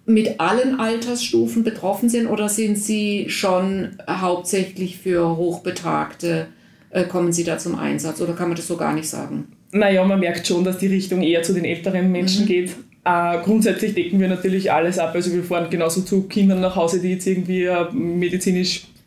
mit 0.07 0.41
allen 0.41 0.81
Altersstufen 0.81 1.63
betroffen 1.63 2.09
sind 2.09 2.27
oder 2.27 2.49
sind 2.49 2.77
sie 2.77 3.27
schon 3.29 3.91
hauptsächlich 4.09 4.99
für 4.99 5.37
Hochbetagte, 5.37 6.49
äh, 6.91 7.05
kommen 7.05 7.33
sie 7.33 7.45
da 7.45 7.59
zum 7.59 7.79
Einsatz 7.79 8.21
oder 8.21 8.33
kann 8.33 8.49
man 8.49 8.57
das 8.57 8.67
so 8.67 8.77
gar 8.77 8.93
nicht 8.93 9.09
sagen? 9.09 9.49
Naja, 9.73 10.05
man 10.05 10.19
merkt 10.19 10.47
schon, 10.47 10.65
dass 10.65 10.79
die 10.79 10.89
Richtung 10.89 11.23
eher 11.23 11.43
zu 11.43 11.53
den 11.53 11.65
älteren 11.65 12.11
Menschen 12.11 12.47
geht. 12.47 12.73
Äh, 13.05 13.39
grundsätzlich 13.45 13.95
decken 13.95 14.19
wir 14.19 14.29
natürlich 14.29 14.73
alles 14.73 14.99
ab. 14.99 15.15
Also 15.15 15.33
wir 15.33 15.45
fahren 15.45 15.71
genauso 15.71 16.03
zu 16.03 16.25
Kindern 16.25 16.61
nach 16.61 16.75
Hause, 16.77 17.01
die 17.01 17.13
jetzt 17.13 17.27
irgendwie 17.27 17.69
ein 17.69 18.19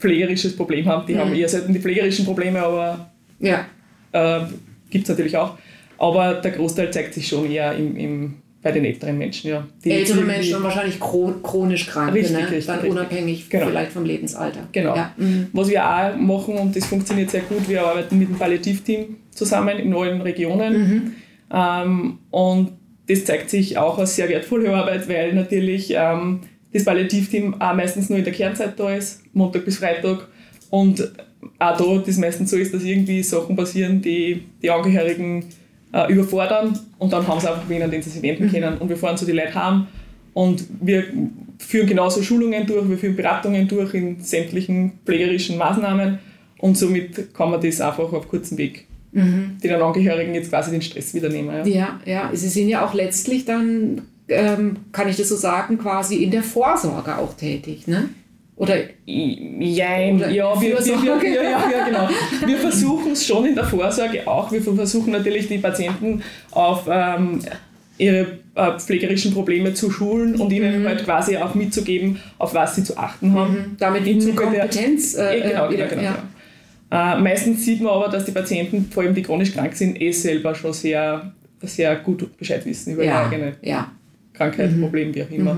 medizinisch-pflegerisches 0.04 0.56
Problem 0.56 0.86
haben. 0.88 1.06
Die 1.08 1.18
haben 1.18 1.34
eher 1.34 1.50
selten 1.50 1.74
die 1.74 1.80
pflegerischen 1.80 2.26
Probleme, 2.26 2.62
aber 2.62 3.10
Ja, 3.40 3.66
äh, 4.12 4.42
gibt 4.90 5.04
es 5.04 5.10
natürlich 5.10 5.36
auch. 5.38 5.58
Aber 5.98 6.36
der 6.36 6.52
Großteil 6.52 6.92
zeigt 6.92 7.14
sich 7.14 7.28
schon 7.28 7.50
eher 7.50 7.74
im, 7.76 7.96
im, 7.96 8.34
bei 8.62 8.72
den 8.72 8.86
älteren 8.86 9.18
Menschen. 9.18 9.50
Ja. 9.52 9.68
Die 9.84 9.92
ältere 9.92 10.18
irgendwie- 10.20 10.32
Menschen 10.36 10.56
und 10.56 10.64
wahrscheinlich 10.64 10.96
chro- 10.98 11.42
chronisch 11.42 11.88
Kranke, 11.88 12.16
Richtig, 12.16 12.32
ne? 12.36 12.40
richtig, 12.44 12.66
dann 12.66 12.76
richtig. 12.80 12.92
unabhängig 12.92 13.50
Genau. 13.50 13.68
vielleicht 13.68 13.92
vom 13.92 14.06
Lebensalter. 14.06 14.68
Genau. 14.72 14.96
Ja. 14.96 15.14
mhm. 15.18 15.48
Was 15.54 15.70
wir 15.70 15.86
auch 15.86 16.16
machen, 16.18 16.56
und 16.56 16.76
das 16.76 16.86
funktioniert 16.86 17.30
sehr 17.32 17.42
gut, 17.42 17.68
wir 17.70 17.84
arbeiten 17.86 18.18
mit 18.20 18.30
dem 18.30 18.38
Palliativteam 18.38 19.18
zusammen 19.32 19.78
in 19.80 19.94
allen 19.94 20.22
Regionen. 20.22 21.16
Ähm, 21.52 22.20
und 22.32 22.72
das 23.08 23.26
zeigt 23.26 23.50
sich 23.50 23.78
auch 23.78 23.98
als 24.00 24.16
sehr 24.16 24.30
wertvolle 24.30 24.74
Arbeit, 24.74 25.08
weil 25.10 25.34
natürlich 25.34 25.94
ähm, 25.96 26.40
das 26.74 26.86
Palliativteam 26.86 27.62
auch 27.62 27.74
meistens 27.74 28.10
nur 28.10 28.20
in 28.20 28.26
der 28.26 28.34
Kernzeit 28.34 28.80
da 28.80 28.94
ist, 28.96 29.22
Montag 29.34 29.66
bis 29.66 29.78
Freitag. 29.78 30.28
Und 30.70 31.02
auch 31.60 31.78
da 31.78 32.04
das 32.06 32.18
meistens 32.18 32.50
so 32.50 32.58
ist, 32.58 32.74
dass 32.74 32.84
irgendwie 32.84 33.22
Sachen 33.22 33.56
passieren, 33.56 34.02
die 34.02 34.44
die 34.62 34.70
Angehörigen 34.70 35.46
äh, 35.94 36.12
überfordern 36.12 36.80
und 36.98 37.14
dann 37.14 37.28
haben 37.28 37.40
sie 37.40 37.48
einfach 37.48 37.68
wen, 37.68 37.84
an 37.84 37.92
den 37.92 38.02
sie 38.02 38.10
sich 38.10 38.22
wenden 38.22 38.50
können. 38.50 38.78
Und 38.80 38.90
wir 38.90 38.98
fahren 38.98 39.18
so 39.18 39.26
die 39.26 39.34
Leute 39.34 39.54
heim 39.54 39.88
und 40.34 40.66
wir 40.82 41.06
führen 41.60 41.86
genauso 41.86 42.24
Schulungen 42.24 42.66
durch, 42.66 42.90
wir 42.90 42.98
führen 42.98 43.16
Beratungen 43.16 43.68
durch 43.68 43.94
in 43.94 44.20
sämtlichen 44.20 44.94
pflegerischen 45.06 45.58
Maßnahmen 45.58 46.18
und 46.58 46.78
somit 46.78 47.34
kann 47.34 47.52
man 47.52 47.62
das 47.62 47.80
einfach 47.80 48.12
auf 48.12 48.28
kurzem 48.28 48.58
Weg 48.58 48.88
den 49.14 49.72
Angehörigen 49.76 50.34
jetzt 50.34 50.50
quasi 50.50 50.72
den 50.72 50.82
Stress 50.82 51.14
wieder 51.14 51.30
nehmen. 51.30 51.68
Ja. 51.68 51.74
Ja, 51.74 52.00
ja, 52.06 52.30
sie 52.34 52.50
sind 52.50 52.68
ja 52.68 52.84
auch 52.84 52.96
letztlich 52.96 53.46
dann, 53.46 54.02
ähm, 54.28 54.78
kann 54.92 55.08
ich 55.10 55.18
das 55.18 55.30
so 55.30 55.36
sagen, 55.36 55.78
quasi 55.78 56.24
in 56.24 56.32
der 56.32 56.44
Vorsorge 56.44 57.18
auch 57.18 57.34
tätig, 57.36 57.88
ne? 57.88 58.10
Oder 58.56 58.76
Jein, 59.06 60.18
Oder 60.18 60.30
ja, 60.30 60.62
wir, 60.62 60.78
wir, 60.78 61.02
wir, 61.22 61.30
ja, 61.34 61.42
ja, 61.44 61.70
ja, 61.72 61.86
genau. 61.86 62.08
wir 62.46 62.58
versuchen 62.58 63.14
es 63.14 63.26
schon 63.26 63.46
in 63.46 63.56
der 63.56 63.64
Vorsorge 63.66 64.28
auch. 64.28 64.52
Wir 64.52 64.62
versuchen 64.62 65.12
natürlich 65.12 65.48
die 65.48 65.58
Patienten 65.58 66.22
auf 66.52 66.88
ähm, 66.90 67.40
ihre 67.98 68.38
äh, 68.56 68.78
pflegerischen 68.80 69.34
Probleme 69.34 69.74
zu 69.74 69.90
schulen 69.90 70.36
und 70.36 70.52
ihnen 70.54 70.86
halt 70.88 71.04
quasi 71.04 71.36
auch 71.38 71.56
mitzugeben, 71.56 72.20
auf 72.38 72.54
was 72.54 72.76
sie 72.76 72.84
zu 72.84 72.96
achten 72.98 73.34
haben. 73.34 73.76
damit 73.80 74.06
Im 74.06 74.14
eine 74.14 74.20
Zuge 74.20 74.34
der- 74.36 74.44
Kompetenz 74.62 75.16
äh, 75.16 75.40
Eh, 75.40 75.50
genau, 75.50 75.68
äh, 75.68 75.72
wieder, 75.74 75.88
genau, 75.88 76.02
genau. 76.02 76.04
ja. 76.04 76.24
genau. 76.92 77.18
Äh, 77.18 77.22
meistens 77.22 77.66
sieht 77.66 77.82
man 77.82 77.94
aber, 77.94 78.10
dass 78.10 78.26
die 78.26 78.32
Patienten, 78.32 78.88
vor 78.92 79.02
allem 79.04 79.16
die 79.16 79.24
chronisch 79.24 79.52
krank 79.52 79.74
sind, 79.76 80.00
eh 80.00 80.12
selber 80.12 80.54
schon 80.54 80.74
sehr, 80.74 81.34
sehr 81.64 81.96
gut 81.98 82.38
Bescheid 82.38 82.64
wissen 82.68 82.94
über 82.94 83.04
Ja, 83.04 83.22
ihre 83.24 83.30
eigene 83.32 83.54
ja. 83.64 83.92
Krankheit, 84.34 84.80
Problem, 84.80 85.14
wie 85.14 85.24
auch 85.24 85.30
immer. 85.30 85.58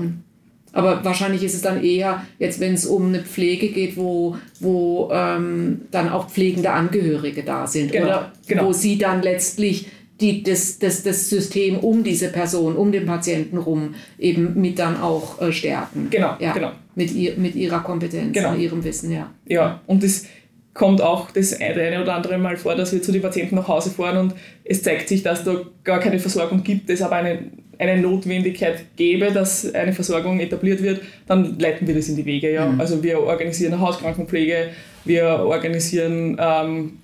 Aber 0.72 1.02
wahrscheinlich 1.04 1.42
ist 1.42 1.54
es 1.54 1.62
dann 1.62 1.82
eher, 1.82 2.22
jetzt 2.38 2.60
wenn 2.60 2.74
es 2.74 2.84
um 2.84 3.06
eine 3.06 3.20
Pflege 3.20 3.68
geht, 3.68 3.96
wo, 3.96 4.36
wo 4.60 5.08
ähm, 5.10 5.82
dann 5.90 6.10
auch 6.10 6.28
pflegende 6.28 6.70
Angehörige 6.70 7.42
da 7.44 7.66
sind. 7.66 7.92
Genau, 7.92 8.04
oder 8.04 8.32
genau. 8.46 8.66
wo 8.66 8.72
sie 8.72 8.98
dann 8.98 9.22
letztlich 9.22 9.88
die, 10.20 10.42
das, 10.42 10.78
das, 10.78 11.02
das 11.02 11.30
System 11.30 11.78
um 11.78 12.02
diese 12.04 12.28
Person, 12.28 12.76
um 12.76 12.92
den 12.92 13.06
Patienten 13.06 13.58
rum 13.58 13.94
eben 14.18 14.60
mit 14.60 14.78
dann 14.78 15.00
auch 15.00 15.40
äh, 15.40 15.52
stärken. 15.52 16.08
Genau, 16.10 16.36
ja, 16.38 16.52
genau. 16.52 16.72
Mit, 16.94 17.12
ihr, 17.14 17.36
mit 17.36 17.54
ihrer 17.54 17.80
Kompetenz 17.80 18.34
Genau. 18.34 18.54
ihrem 18.54 18.84
Wissen, 18.84 19.10
ja. 19.12 19.30
Ja, 19.46 19.80
und 19.86 20.02
es 20.02 20.26
kommt 20.72 21.00
auch 21.00 21.30
das 21.30 21.58
eine 21.58 22.02
oder 22.02 22.14
andere 22.14 22.38
Mal 22.38 22.56
vor, 22.56 22.74
dass 22.74 22.92
wir 22.92 23.02
zu 23.02 23.12
den 23.12 23.22
Patienten 23.22 23.56
nach 23.56 23.68
Hause 23.68 23.90
fahren 23.90 24.18
und 24.18 24.34
es 24.64 24.82
zeigt 24.82 25.08
sich, 25.08 25.22
dass 25.22 25.42
da 25.44 25.62
gar 25.84 26.00
keine 26.00 26.18
Versorgung 26.18 26.62
gibt, 26.62 26.90
es 26.90 27.02
aber 27.02 27.16
eine, 27.16 27.50
eine 27.78 28.00
Notwendigkeit 28.00 28.84
gäbe, 28.96 29.32
dass 29.32 29.72
eine 29.74 29.92
Versorgung 29.92 30.40
etabliert 30.40 30.82
wird, 30.82 31.00
dann 31.26 31.58
leiten 31.58 31.86
wir 31.86 31.94
das 31.94 32.08
in 32.08 32.16
die 32.16 32.24
Wege. 32.24 32.52
Ja. 32.52 32.72
Also 32.78 33.02
wir 33.02 33.20
organisieren 33.20 33.80
Hauskrankenpflege, 33.80 34.68
wir 35.04 35.24
organisieren 35.26 36.36
ähm, 36.40 36.98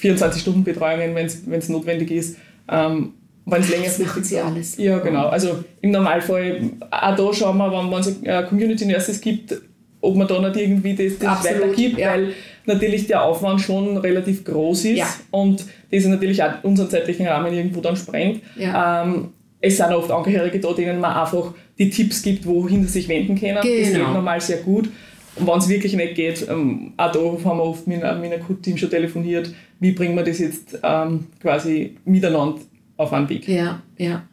24-Stunden-Betreuungen, 0.00 1.14
wenn 1.14 1.58
es 1.58 1.68
notwendig 1.68 2.10
ist. 2.10 2.36
Ähm, 2.70 3.14
wenn 3.46 3.62
es 3.62 3.68
Das 3.68 3.76
längerfristig 3.76 4.24
sie 4.24 4.38
alles. 4.38 4.76
Ja, 4.76 4.98
genau. 4.98 5.28
Also 5.28 5.64
im 5.80 5.90
Normalfall, 5.90 6.60
auch 6.90 7.16
da 7.16 7.32
schauen 7.32 7.56
wir, 7.58 7.70
wenn 7.72 7.98
es 8.00 8.22
äh, 8.22 8.42
Community 8.48 8.86
Nurses 8.86 9.20
gibt, 9.20 9.60
ob 10.00 10.16
man 10.16 10.26
da 10.28 10.40
nicht 10.40 10.56
irgendwie 10.56 10.94
das, 10.94 11.18
das 11.18 11.28
Absolut, 11.28 11.62
weitergibt, 11.62 11.98
ja. 11.98 12.12
weil 12.12 12.32
natürlich 12.66 13.06
der 13.06 13.22
Aufwand 13.22 13.60
schon 13.60 13.96
relativ 13.96 14.44
groß 14.44 14.84
ist 14.86 14.98
Ja. 14.98 15.06
und 15.30 15.64
das 15.90 16.04
natürlich 16.04 16.42
auch 16.42 16.52
unseren 16.62 16.88
zeitlichen 16.88 17.26
Rahmen 17.26 17.52
irgendwo 17.52 17.80
dann 17.80 17.96
sprengt. 17.96 18.42
Ja. 18.56 19.02
Ähm, 19.04 19.30
es 19.60 19.76
sind 19.76 19.92
oft 19.92 20.10
Angehörige 20.10 20.58
da, 20.58 20.72
denen 20.72 21.00
man 21.00 21.12
einfach 21.12 21.52
die 21.78 21.90
Tipps 21.90 22.22
gibt, 22.22 22.46
wohin 22.46 22.82
sie 22.84 22.92
sich 22.92 23.08
wenden 23.08 23.38
können. 23.38 23.56
Das 23.56 23.64
geht 23.64 23.92
Genau. 23.92 24.12
normal 24.14 24.40
sehr 24.40 24.58
gut. 24.58 24.88
Und 25.36 25.46
wenn 25.46 25.58
es 25.58 25.68
wirklich 25.68 25.94
nicht 25.94 26.14
geht, 26.14 26.46
ähm, 26.48 26.92
auch 26.96 27.12
da 27.12 27.18
haben 27.18 27.58
wir 27.58 27.62
oft 27.64 27.86
mit, 27.86 27.98
mit 27.98 28.04
einem 28.06 28.32
Akut-Team 28.32 28.76
schon 28.76 28.90
telefoniert, 28.90 29.52
wie 29.78 29.92
bringen 29.92 30.16
wir 30.16 30.24
das 30.24 30.38
jetzt 30.38 30.78
ähm, 30.82 31.26
quasi 31.40 31.96
miteinander 32.04 32.60
auf 32.96 33.12
einen 33.12 33.28
Weg. 33.28 33.48
Ja, 33.48 33.80
ja. 33.96 34.24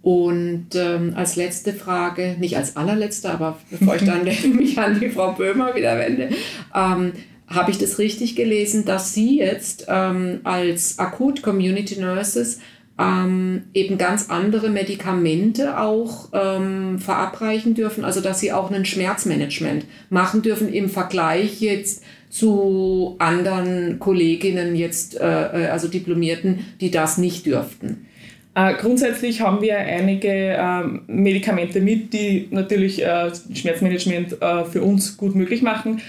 Und 0.00 0.68
ähm, 0.74 1.12
als 1.14 1.36
letzte 1.36 1.72
Frage, 1.72 2.36
nicht 2.40 2.56
als 2.56 2.76
allerletzte, 2.76 3.30
aber 3.30 3.58
bevor 3.70 3.94
ich 3.96 4.04
dann 4.04 4.24
mich 4.56 4.78
an 4.78 4.98
die 4.98 5.10
Frau 5.10 5.32
Böhmer 5.32 5.74
wieder 5.74 5.98
wende, 5.98 6.30
ähm, 6.74 7.12
habe 7.46 7.70
ich 7.70 7.78
das 7.78 7.98
richtig 7.98 8.34
gelesen, 8.34 8.84
dass 8.84 9.14
Sie 9.14 9.38
jetzt 9.38 9.86
ähm, 9.88 10.40
als 10.44 10.98
Akut 10.98 11.42
Community 11.42 12.00
Nurses 12.00 12.60
ähm, 12.98 13.64
eben 13.74 13.98
ganz 13.98 14.30
andere 14.30 14.68
Medikamente 14.68 15.78
auch 15.78 16.28
ähm, 16.32 16.98
verabreichen 16.98 17.74
dürfen, 17.74 18.04
also 18.04 18.20
dass 18.20 18.40
Sie 18.40 18.52
auch 18.52 18.70
ein 18.70 18.84
Schmerzmanagement 18.84 19.86
machen 20.10 20.42
dürfen 20.42 20.72
im 20.72 20.88
Vergleich 20.88 21.60
jetzt 21.60 22.02
zu 22.28 23.16
anderen 23.18 23.98
Kolleginnen 23.98 24.74
jetzt, 24.74 25.20
äh, 25.20 25.64
äh, 25.64 25.66
also 25.68 25.88
Diplomierten, 25.88 26.60
die 26.80 26.90
das 26.90 27.18
nicht 27.18 27.46
dürften. 27.46 28.06
Äh, 28.54 28.74
grundsätzlich 28.74 29.40
haben 29.40 29.62
wir 29.62 29.78
einige 29.78 30.28
ähm, 30.28 31.02
Medikamente 31.06 31.80
mit, 31.80 32.12
die 32.12 32.48
natürlich 32.50 33.02
äh, 33.02 33.30
Schmerzmanagement 33.54 34.42
äh, 34.42 34.64
für 34.66 34.82
uns 34.82 35.16
gut 35.16 35.34
möglich 35.34 35.62
machen. 35.62 36.00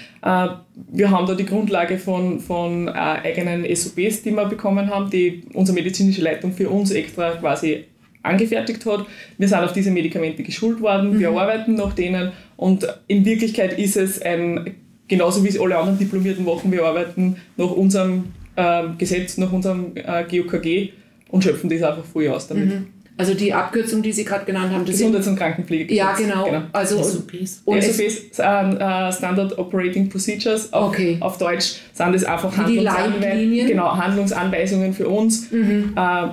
Wir 0.90 1.12
haben 1.12 1.28
da 1.28 1.36
die 1.36 1.46
Grundlage 1.46 1.98
von, 1.98 2.40
von 2.40 2.88
eigenen 2.88 3.64
SOPs, 3.76 4.24
die 4.24 4.32
wir 4.32 4.46
bekommen 4.46 4.90
haben, 4.90 5.10
die 5.10 5.44
unsere 5.54 5.76
medizinische 5.76 6.22
Leitung 6.22 6.54
für 6.54 6.70
uns 6.70 6.92
extra 6.92 7.32
quasi 7.32 7.84
angefertigt 8.22 8.86
hat. 8.86 9.06
Wir 9.38 9.50
sind 9.50 9.60
auf 9.60 9.74
diese 9.74 9.92
Medikamente 9.92 10.42
geschult 10.44 10.80
worden, 10.80 11.20
wir 11.20 11.32
arbeiten 11.32 11.76
nach 11.76 11.92
denen 11.92 12.32
und 12.56 12.88
in 13.08 13.26
Wirklichkeit 13.26 13.78
ist 13.78 13.98
es 13.98 14.22
ein, 14.22 14.76
genauso 15.10 15.44
wie 15.44 15.50
es 15.50 15.60
alle 15.60 15.78
anderen 15.78 16.00
Diplomierten 16.00 16.46
machen, 16.46 16.72
wir 16.72 16.86
arbeiten 16.86 17.36
nach 17.58 17.72
unserem 17.72 18.32
ähm, 18.56 18.98
Gesetz, 18.98 19.38
nach 19.38 19.52
unserem 19.52 19.94
GOKG 20.32 20.94
und 21.34 21.44
schöpfen 21.44 21.70
das 21.70 21.82
einfach 21.82 22.06
früh 22.06 22.30
aus 22.30 22.48
damit. 22.48 22.72
Also 23.18 23.34
die 23.34 23.54
Abkürzung, 23.54 24.02
die 24.02 24.12
Sie 24.12 24.24
gerade 24.24 24.46
genannt 24.46 24.72
haben, 24.72 24.86
das 24.86 24.96
Gesundheits- 24.98 25.28
und 25.28 25.36
Krankenpflege. 25.36 25.94
Ja, 25.94 26.14
genau. 26.14 26.46
genau. 26.46 26.62
Also 26.72 26.98
SOPs. 27.02 27.62
und 27.66 27.78
es- 27.78 27.98
SOPs, 27.98 28.40
äh, 28.40 29.12
Standard 29.12 29.58
Operating 29.58 30.10
Procedures. 30.10 30.72
Auf, 30.74 30.90
Okay. 30.90 31.18
auf 31.20 31.38
Deutsch 31.38 31.76
sind 31.94 32.16
es 32.16 32.24
einfach 32.24 32.52
Wie 32.68 32.74
die 32.80 32.88
Handlungsanwe- 32.88 33.20
Leitlinien? 33.20 33.68
genau, 33.68 33.96
Handlungsanweisungen 33.98 34.94
für 34.94 35.08
uns, 35.10 35.52
Mhm. 35.52 35.94
äh, 35.96 36.28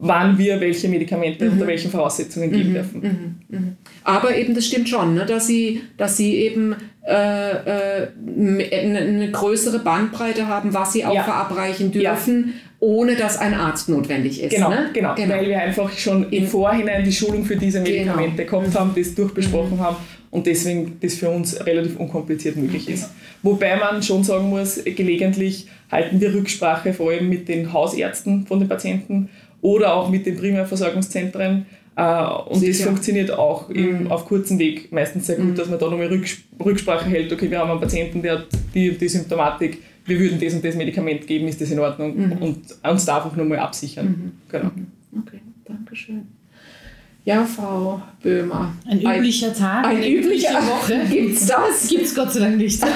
wann 0.00 0.36
wir 0.38 0.60
welche 0.60 0.88
Medikamente 0.88 1.48
unter 1.50 1.66
welchen 1.68 1.90
Voraussetzungen 1.90 2.50
Mhm. 2.50 2.52
geben 2.52 2.74
dürfen. 2.74 3.78
Aber 4.02 4.36
eben, 4.36 4.54
das 4.56 4.66
stimmt 4.66 4.88
schon, 4.88 5.14
ne, 5.14 5.24
dass, 5.26 5.46
sie, 5.46 5.82
dass 5.96 6.16
sie 6.16 6.34
eben 6.36 6.74
äh, 7.04 8.04
äh, 8.04 8.08
eine 8.16 9.28
größere 9.32 9.80
Bandbreite 9.80 10.46
haben, 10.46 10.72
was 10.72 10.92
sie 10.92 11.04
auch 11.04 11.12
Ja. 11.14 11.24
verabreichen 11.24 11.90
dürfen, 11.90 12.54
ohne 12.84 13.14
dass 13.14 13.38
ein 13.38 13.54
Arzt 13.54 13.88
notwendig 13.88 14.42
ist. 14.42 14.50
Genau, 14.52 14.68
ne? 14.68 14.90
genau, 14.92 15.14
weil 15.16 15.48
wir 15.48 15.60
einfach 15.60 15.88
schon 15.96 16.28
im 16.32 16.48
Vorhinein 16.48 17.04
die 17.04 17.12
Schulung 17.12 17.44
für 17.44 17.54
diese 17.56 17.80
Genau. 17.80 18.16
Medikamente 18.16 18.44
gehabt 18.44 18.74
haben, 18.74 18.90
das 18.96 19.14
durchbesprochen 19.14 19.78
haben 19.78 19.96
und 20.32 20.46
deswegen 20.48 20.96
das 21.00 21.14
für 21.14 21.30
uns 21.30 21.64
relativ 21.64 21.96
unkompliziert 21.96 22.56
möglich 22.56 22.88
ist. 22.88 23.08
Wobei 23.44 23.76
man 23.76 24.02
schon 24.02 24.24
sagen 24.24 24.50
muss, 24.50 24.80
gelegentlich 24.84 25.68
halten 25.92 26.20
wir 26.20 26.34
Rücksprache 26.34 26.92
vor 26.92 27.12
allem 27.12 27.28
mit 27.28 27.46
den 27.48 27.72
Hausärzten 27.72 28.46
von 28.48 28.58
den 28.58 28.68
Patienten 28.68 29.28
oder 29.60 29.94
auch 29.94 30.08
mit 30.10 30.26
den 30.26 30.36
Primärversorgungszentren. 30.36 31.66
Äh, 31.94 32.02
Und 32.02 32.54
das 32.54 32.60
Sicher. 32.60 32.86
funktioniert 32.86 33.30
auch 33.30 33.68
Mhm. 33.68 34.10
auf 34.10 34.24
kurzen 34.26 34.58
Weg 34.58 34.90
meistens 34.90 35.26
sehr 35.28 35.36
gut, 35.36 35.56
dass 35.58 35.68
man 35.68 35.78
da 35.78 35.88
nochmal 35.88 36.08
Rücks- 36.08 36.38
Rücksprache 36.64 37.08
hält. 37.08 37.32
Okay, 37.32 37.48
wir 37.50 37.58
haben 37.60 37.70
einen 37.70 37.80
Patienten, 37.80 38.22
der 38.22 38.38
hat 38.38 38.46
die, 38.74 38.90
die 38.98 39.08
Symptomatik, 39.08 39.78
wir 40.12 40.20
würden 40.20 40.40
das 40.40 40.54
und 40.54 40.64
das 40.64 40.74
Medikament 40.74 41.26
geben, 41.26 41.48
ist 41.48 41.60
das 41.60 41.70
in 41.70 41.78
Ordnung? 41.78 42.16
Mhm. 42.16 42.32
Und 42.32 42.58
uns 42.82 43.04
da 43.04 43.16
einfach 43.16 43.34
nochmal 43.36 43.58
absichern. 43.58 44.32
Genau. 44.50 44.70
Okay, 45.18 45.40
danke 45.64 45.96
schön. 45.96 46.26
Ja, 47.24 47.44
Frau 47.44 48.02
Böhmer. 48.20 48.74
Ein 48.84 49.00
üblicher 49.00 49.54
Tag, 49.54 49.86
ein 49.86 49.96
eine 49.96 50.10
üblicher 50.10 50.50
übliche 50.50 50.70
Woche. 50.70 51.00
Gibt's 51.10 51.46
das? 51.46 51.88
Gibt 51.88 52.02
es 52.02 52.14
Gott 52.14 52.32
sei 52.32 52.40
Dank 52.40 52.56
nicht. 52.56 52.82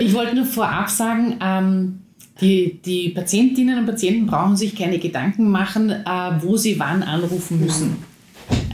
Ich 0.00 0.12
wollte 0.14 0.34
nur 0.34 0.44
vorab 0.44 0.88
sagen, 0.88 1.36
ähm, 1.40 2.00
die, 2.40 2.80
die 2.84 3.10
Patientinnen 3.10 3.78
und 3.78 3.86
Patienten 3.86 4.26
brauchen 4.26 4.56
sich 4.56 4.74
keine 4.74 4.98
Gedanken 4.98 5.50
machen, 5.50 5.90
äh, 5.90 6.04
wo 6.40 6.56
sie 6.56 6.78
wann 6.78 7.02
anrufen 7.02 7.60
müssen. 7.60 7.96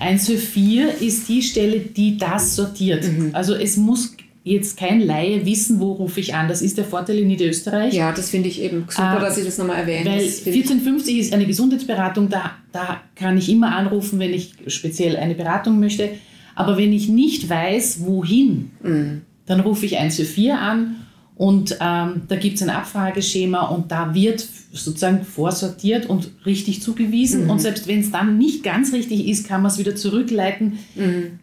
144 0.00 1.06
ist 1.06 1.28
die 1.28 1.42
Stelle, 1.42 1.80
die 1.80 2.16
das 2.16 2.56
sortiert. 2.56 3.04
Also 3.32 3.54
es 3.54 3.76
muss 3.76 4.15
jetzt 4.48 4.76
kein 4.78 5.00
Laie 5.00 5.44
wissen, 5.44 5.80
wo 5.80 5.90
rufe 5.92 6.20
ich 6.20 6.34
an. 6.36 6.46
Das 6.46 6.62
ist 6.62 6.78
der 6.78 6.84
Vorteil 6.84 7.18
in 7.18 7.26
Niederösterreich. 7.26 7.92
Ja, 7.92 8.12
das 8.12 8.30
finde 8.30 8.48
ich 8.48 8.62
eben 8.62 8.84
super, 8.88 9.02
Ah, 9.02 9.18
dass 9.18 9.34
Sie 9.34 9.42
das 9.44 9.58
nochmal 9.58 9.78
erwähnen. 9.80 10.06
Weil 10.06 10.24
Das 10.24 10.38
finde 10.38 10.58
ich- 10.60 10.64
1450 10.66 11.18
ist 11.18 11.32
eine 11.34 11.46
Gesundheitsberatung, 11.46 12.28
da, 12.28 12.52
da 12.70 13.00
kann 13.16 13.36
ich 13.36 13.48
immer 13.50 13.74
anrufen, 13.74 14.20
wenn 14.20 14.32
ich 14.32 14.52
speziell 14.68 15.16
eine 15.16 15.34
Beratung 15.34 15.80
möchte. 15.80 16.10
Aber 16.54 16.78
wenn 16.78 16.92
ich 16.92 17.08
nicht 17.08 17.48
weiß, 17.50 18.06
wohin, 18.06 18.70
Mhm. 18.82 19.22
dann 19.46 19.58
rufe 19.60 19.84
ich 19.84 19.98
144 19.98 20.52
an 20.52 20.94
und 21.36 21.76
ähm, 21.80 22.22
da 22.28 22.36
gibt 22.36 22.56
es 22.56 22.62
ein 22.62 22.70
Abfrageschema 22.70 23.66
und 23.66 23.92
da 23.92 24.14
wird 24.14 24.46
sozusagen 24.72 25.22
vorsortiert 25.24 26.06
und 26.06 26.30
richtig 26.46 26.82
zugewiesen. 26.82 27.44
Mhm. 27.44 27.50
Und 27.50 27.60
selbst 27.60 27.86
wenn 27.86 28.00
es 28.00 28.10
dann 28.10 28.38
nicht 28.38 28.62
ganz 28.64 28.92
richtig 28.94 29.28
ist, 29.28 29.46
kann 29.46 29.60
man 29.62 29.70
es 29.70 29.78
wieder 29.78 29.94
zurückleiten. 29.94 30.78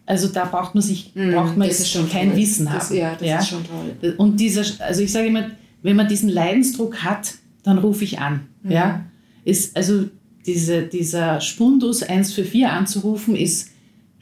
Also 0.04 0.26
da 0.28 0.44
braucht 0.46 0.74
man 0.74 0.82
sich 0.82 1.12
braucht 1.14 1.56
man 1.56 1.58
Mhm. 1.58 1.60
Das 1.68 1.70
ist 1.72 1.78
jetzt 1.80 1.90
schon 1.92 2.10
kein 2.10 2.30
toll. 2.30 2.38
Wissen 2.38 2.66
Das- 2.66 2.90
haben. 2.90 2.96
ja, 2.96 3.16
das 3.18 3.42
ist 3.44 3.48
schon 3.50 3.64
toll. 3.64 4.14
Und 4.18 4.40
dieser, 4.40 4.64
also 4.84 5.00
ich 5.02 5.12
sage 5.12 5.28
immer, 5.28 5.50
wenn 5.82 5.94
man 5.96 6.08
diesen 6.08 6.28
Leidensdruck 6.28 7.04
hat, 7.04 7.34
dann 7.62 7.78
rufe 7.78 8.02
ich 8.04 8.18
an. 8.18 8.40
Mhm. 8.64 8.70
Ja? 8.72 9.04
Ist, 9.44 9.76
also 9.76 10.06
diese, 10.44 10.82
dieser 10.82 11.40
Spundus 11.40 12.02
144 12.02 12.66
anzurufen, 12.66 13.36
ist 13.36 13.70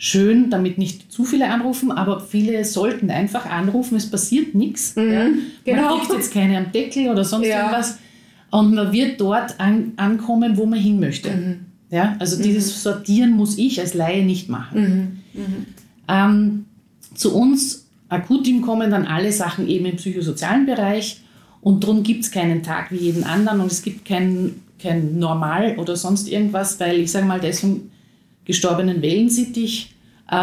schön, 0.05 0.51
damit 0.51 0.79
nicht 0.79 1.13
zu 1.13 1.25
viele 1.25 1.49
anrufen, 1.49 1.93
aber 1.93 2.19
viele 2.19 2.65
sollten 2.65 3.09
einfach 3.09 3.47
anrufen, 3.47 3.95
es 3.95 4.11
passiert 4.11 4.53
nichts. 4.53 4.95
Ja? 4.97 5.29
genau. 5.65 5.91
Man 5.91 5.99
kriegt 6.01 6.13
jetzt 6.15 6.35
keine 6.35 6.59
am 6.59 6.73
Deckel 6.73 7.09
oder 7.09 7.23
sonst 7.23 7.47
Ja. 7.47 7.59
irgendwas. 7.61 7.99
Und 8.51 8.75
man 8.75 8.93
wird 8.93 9.21
dort 9.21 9.61
an, 9.61 9.93
ankommen, 9.95 10.57
wo 10.57 10.67
man 10.67 10.81
hin 10.81 10.99
möchte. 10.99 11.31
Mhm. 11.31 11.57
Ja? 11.91 12.17
Also 12.19 12.43
dieses 12.43 12.83
Sortieren 12.83 13.31
muss 13.31 13.57
ich 13.59 13.79
als 13.79 13.95
Laie 13.95 14.25
nicht 14.25 14.49
machen. 14.49 15.23
Mhm. 15.35 15.67
Ähm, 16.09 16.65
zu 17.15 17.33
uns 17.37 17.87
Akutteam 18.09 18.61
kommen 18.61 18.91
dann 18.91 19.07
alle 19.07 19.31
Sachen 19.31 19.69
eben 19.69 19.87
im 19.87 19.97
psychosozialen 19.97 20.67
Bereich 20.67 21.21
und 21.61 21.85
darum 21.85 22.03
gibt 22.03 22.25
es 22.25 22.33
keinen 22.33 22.65
Tag 22.65 22.91
wie 22.91 22.97
jeden 22.97 23.23
anderen 23.23 23.61
und 23.61 23.71
es 23.71 23.83
gibt 23.83 24.05
kein, 24.05 24.57
kein 24.83 25.21
Normal 25.21 25.77
oder 25.79 25.95
sonst 25.95 26.29
irgendwas, 26.29 26.81
weil 26.81 26.99
ich 26.99 27.13
sage 27.13 27.25
mal, 27.25 27.41
vom 27.53 27.83
gestorbenen 28.45 29.01
Wellensittich 29.01 29.92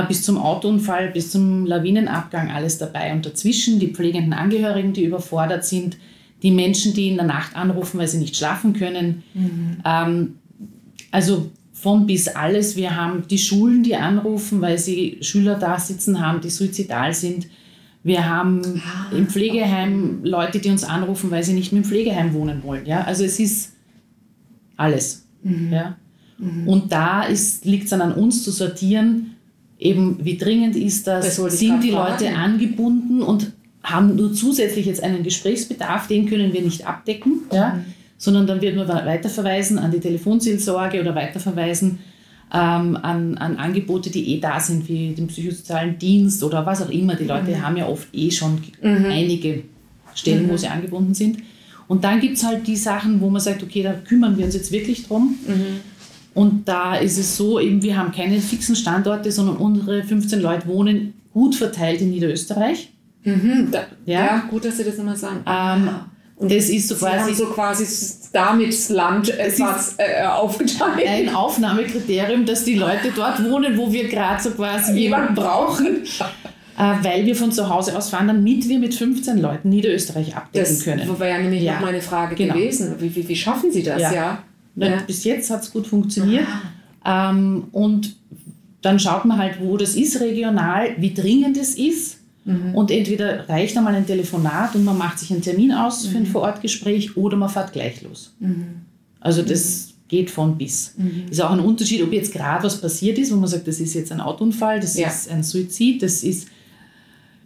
bis 0.07 0.23
zum 0.23 0.37
Autounfall, 0.37 1.09
bis 1.09 1.31
zum 1.31 1.65
Lawinenabgang 1.65 2.51
alles 2.51 2.77
dabei 2.77 3.11
und 3.11 3.25
dazwischen 3.25 3.79
die 3.79 3.87
pflegenden 3.87 4.33
Angehörigen, 4.33 4.93
die 4.93 5.05
überfordert 5.05 5.65
sind, 5.65 5.97
die 6.43 6.51
Menschen, 6.51 6.93
die 6.93 7.09
in 7.09 7.15
der 7.15 7.25
Nacht 7.25 7.55
anrufen, 7.55 7.99
weil 7.99 8.07
sie 8.07 8.19
nicht 8.19 8.35
schlafen 8.35 8.73
können. 8.73 9.23
Ähm, 9.85 10.35
also 11.11 11.49
von 11.73 12.05
bis 12.05 12.27
alles. 12.27 12.75
Wir 12.75 12.95
haben 12.95 13.23
die 13.27 13.37
Schulen, 13.37 13.83
die 13.83 13.95
anrufen, 13.95 14.61
weil 14.61 14.77
sie 14.77 15.17
Schüler 15.21 15.55
da 15.55 15.79
sitzen 15.79 16.19
haben, 16.19 16.41
die 16.41 16.49
suizidal 16.49 17.13
sind. 17.13 17.47
Wir 18.03 18.29
haben 18.29 18.81
im 19.11 19.27
Pflegeheim 19.27 20.23
Leute, 20.23 20.59
die 20.59 20.69
uns 20.69 20.83
anrufen, 20.83 21.31
weil 21.31 21.43
sie 21.43 21.53
nicht 21.53 21.71
mehr 21.71 21.81
im 21.81 21.87
Pflegeheim 21.87 22.33
wohnen 22.33 22.63
wollen. 22.63 22.85
Ja? 22.85 23.03
Also 23.03 23.23
es 23.23 23.39
ist 23.39 23.73
alles. 24.77 25.25
Ja? 25.71 25.97
Und 26.65 26.91
da 26.91 27.25
liegt 27.63 27.85
es 27.85 27.89
dann 27.89 28.01
an 28.01 28.13
uns 28.13 28.43
zu 28.43 28.51
sortieren, 28.51 29.28
eben 29.79 30.17
wie 30.23 30.37
dringend 30.37 30.75
ist 30.75 31.07
das, 31.07 31.37
Das 31.37 31.57
sind 31.57 31.83
die 31.83 31.91
fragen. 31.91 32.23
Leute 32.23 32.35
angebunden 32.35 33.21
und 33.21 33.51
haben 33.81 34.15
nur 34.15 34.33
zusätzlich 34.33 34.85
jetzt 34.85 35.01
einen 35.01 35.23
Gesprächsbedarf, 35.23 36.07
den 36.07 36.25
können 36.27 36.51
wir 36.53 36.61
nicht 36.61 36.85
abdecken, 36.85 37.43
ja? 37.53 37.79
sondern 38.17 38.45
dann 38.45 38.61
wird 38.61 38.75
man 38.75 38.87
weiterverweisen 38.87 39.79
an 39.79 39.91
die 39.91 39.99
Telefonseelsorge 39.99 40.99
oder 40.99 41.15
weiterverweisen 41.15 41.99
ähm, 42.53 42.97
an, 42.97 43.37
an 43.37 43.55
Angebote, 43.57 44.09
die 44.09 44.35
eh 44.35 44.39
da 44.39 44.59
sind, 44.59 44.89
wie 44.89 45.13
den 45.13 45.27
psychosozialen 45.27 45.97
Dienst 45.97 46.43
oder 46.43 46.65
was 46.65 46.81
auch 46.81 46.89
immer. 46.89 47.15
Die 47.15 47.23
Leute 47.23 47.61
haben 47.61 47.77
ja 47.77 47.87
oft 47.87 48.07
eh 48.13 48.29
schon 48.31 48.61
einige 48.83 49.63
Stellen, 50.13 50.49
wo 50.49 50.57
sie 50.57 50.67
angebunden 50.67 51.13
sind. 51.13 51.37
Und 51.87 52.03
dann 52.03 52.19
gibt 52.19 52.37
es 52.37 52.43
halt 52.43 52.67
die 52.67 52.75
Sachen, 52.75 53.21
wo 53.21 53.29
man 53.29 53.39
sagt, 53.41 53.63
okay, 53.63 53.81
da 53.81 53.93
kümmern 53.93 54.37
wir 54.37 54.45
uns 54.45 54.55
jetzt 54.55 54.71
wirklich 54.71 55.07
drum. 55.07 55.35
Und 56.39 56.67
da 56.67 56.95
ist 56.95 57.17
es 57.17 57.35
so, 57.35 57.59
eben, 57.59 57.81
wir 57.81 57.97
haben 57.97 58.11
keine 58.11 58.39
fixen 58.39 58.75
Standorte, 58.75 59.31
sondern 59.31 59.57
unsere 59.57 60.03
15 60.03 60.39
Leute 60.41 60.67
wohnen 60.67 61.13
gut 61.33 61.55
verteilt 61.55 62.01
in 62.01 62.11
Niederösterreich. 62.11 62.91
Mhm, 63.23 63.67
da, 63.71 63.79
ja. 64.05 64.19
Ja. 64.19 64.43
gut, 64.49 64.63
dass 64.65 64.77
Sie 64.77 64.83
das 64.85 64.97
nochmal 64.97 65.17
sagen. 65.17 65.39
Ähm, 65.45 65.89
Und 66.37 66.49
das 66.51 66.69
ist 66.69 66.87
so 66.87 66.95
Sie 66.95 67.01
quasi 67.01 67.33
so 67.33 67.45
quasi 67.47 67.85
damit 68.31 68.69
das 68.69 68.87
Land 68.89 69.29
etwas 69.37 69.95
äh, 69.97 70.23
aufgeteilt. 70.25 71.05
ein 71.07 71.35
Aufnahmekriterium, 71.35 72.45
dass 72.45 72.63
die 72.63 72.75
Leute 72.75 73.11
dort 73.15 73.43
wohnen, 73.43 73.77
wo 73.77 73.91
wir 73.91 74.07
gerade 74.07 74.41
so 74.41 74.51
quasi 74.51 74.93
jemanden 74.97 75.35
brauchen, 75.35 76.03
äh, 76.77 76.93
weil 77.03 77.25
wir 77.25 77.35
von 77.35 77.51
zu 77.51 77.67
Hause 77.69 77.97
aus 77.97 78.09
fahren, 78.11 78.27
damit 78.27 78.69
wir 78.69 78.79
mit 78.79 78.95
15 78.95 79.37
Leuten 79.39 79.67
Niederösterreich 79.69 80.35
abdecken 80.37 80.75
Das 80.75 80.83
können. 80.85 81.19
wäre 81.19 81.29
ja 81.31 81.39
nämlich 81.39 81.63
Ja, 81.63 81.73
noch 81.73 81.81
meine 81.81 82.01
Frage 82.01 82.35
genau. 82.35 82.53
gewesen. 82.53 82.95
Wie, 82.99 83.13
wie, 83.13 83.27
wie 83.27 83.35
schaffen 83.35 83.71
Sie 83.73 83.83
das? 83.83 84.01
Ja. 84.01 84.13
Ja. 84.13 84.43
Ja. 84.75 85.01
Bis 85.05 85.23
jetzt 85.23 85.49
hat 85.49 85.63
es 85.63 85.71
gut 85.71 85.87
funktioniert. 85.87 86.47
Ähm, 87.05 87.65
und 87.71 88.15
dann 88.81 88.99
schaut 88.99 89.25
man 89.25 89.37
halt, 89.37 89.59
wo 89.61 89.75
das 89.77 89.95
ist 89.95 90.19
regional, 90.21 90.89
wie 90.97 91.13
dringend 91.13 91.57
es 91.57 91.75
ist. 91.75 92.17
Und 92.73 92.89
entweder 92.89 93.47
reicht 93.47 93.77
einmal 93.77 93.93
ein 93.93 94.07
Telefonat 94.07 94.73
und 94.73 94.83
man 94.83 94.97
macht 94.97 95.19
sich 95.19 95.29
einen 95.29 95.41
Termin 95.43 95.71
aus 95.71 96.07
für 96.07 96.17
ein 96.17 96.25
Vorortgespräch 96.25 97.15
oder 97.15 97.37
man 97.37 97.47
fährt 97.49 97.73
gleich 97.73 98.01
los. 98.01 98.33
Also 99.19 99.43
das 99.43 99.93
geht 100.07 100.31
von 100.31 100.57
bis. 100.57 100.95
Ist 101.29 101.41
auch 101.43 101.51
ein 101.51 101.59
Unterschied, 101.59 102.01
ob 102.01 102.11
jetzt 102.11 102.33
gerade 102.33 102.63
was 102.63 102.81
passiert 102.81 103.19
ist, 103.19 103.31
wo 103.31 103.35
man 103.35 103.47
sagt, 103.47 103.67
das 103.67 103.79
ist 103.79 103.93
jetzt 103.93 104.11
ein 104.11 104.19
Autounfall, 104.21 104.79
das 104.79 104.97
Ja. 104.97 105.09
ist 105.09 105.29
ein 105.29 105.43
Suizid, 105.43 106.01
das 106.01 106.23
ist 106.23 106.47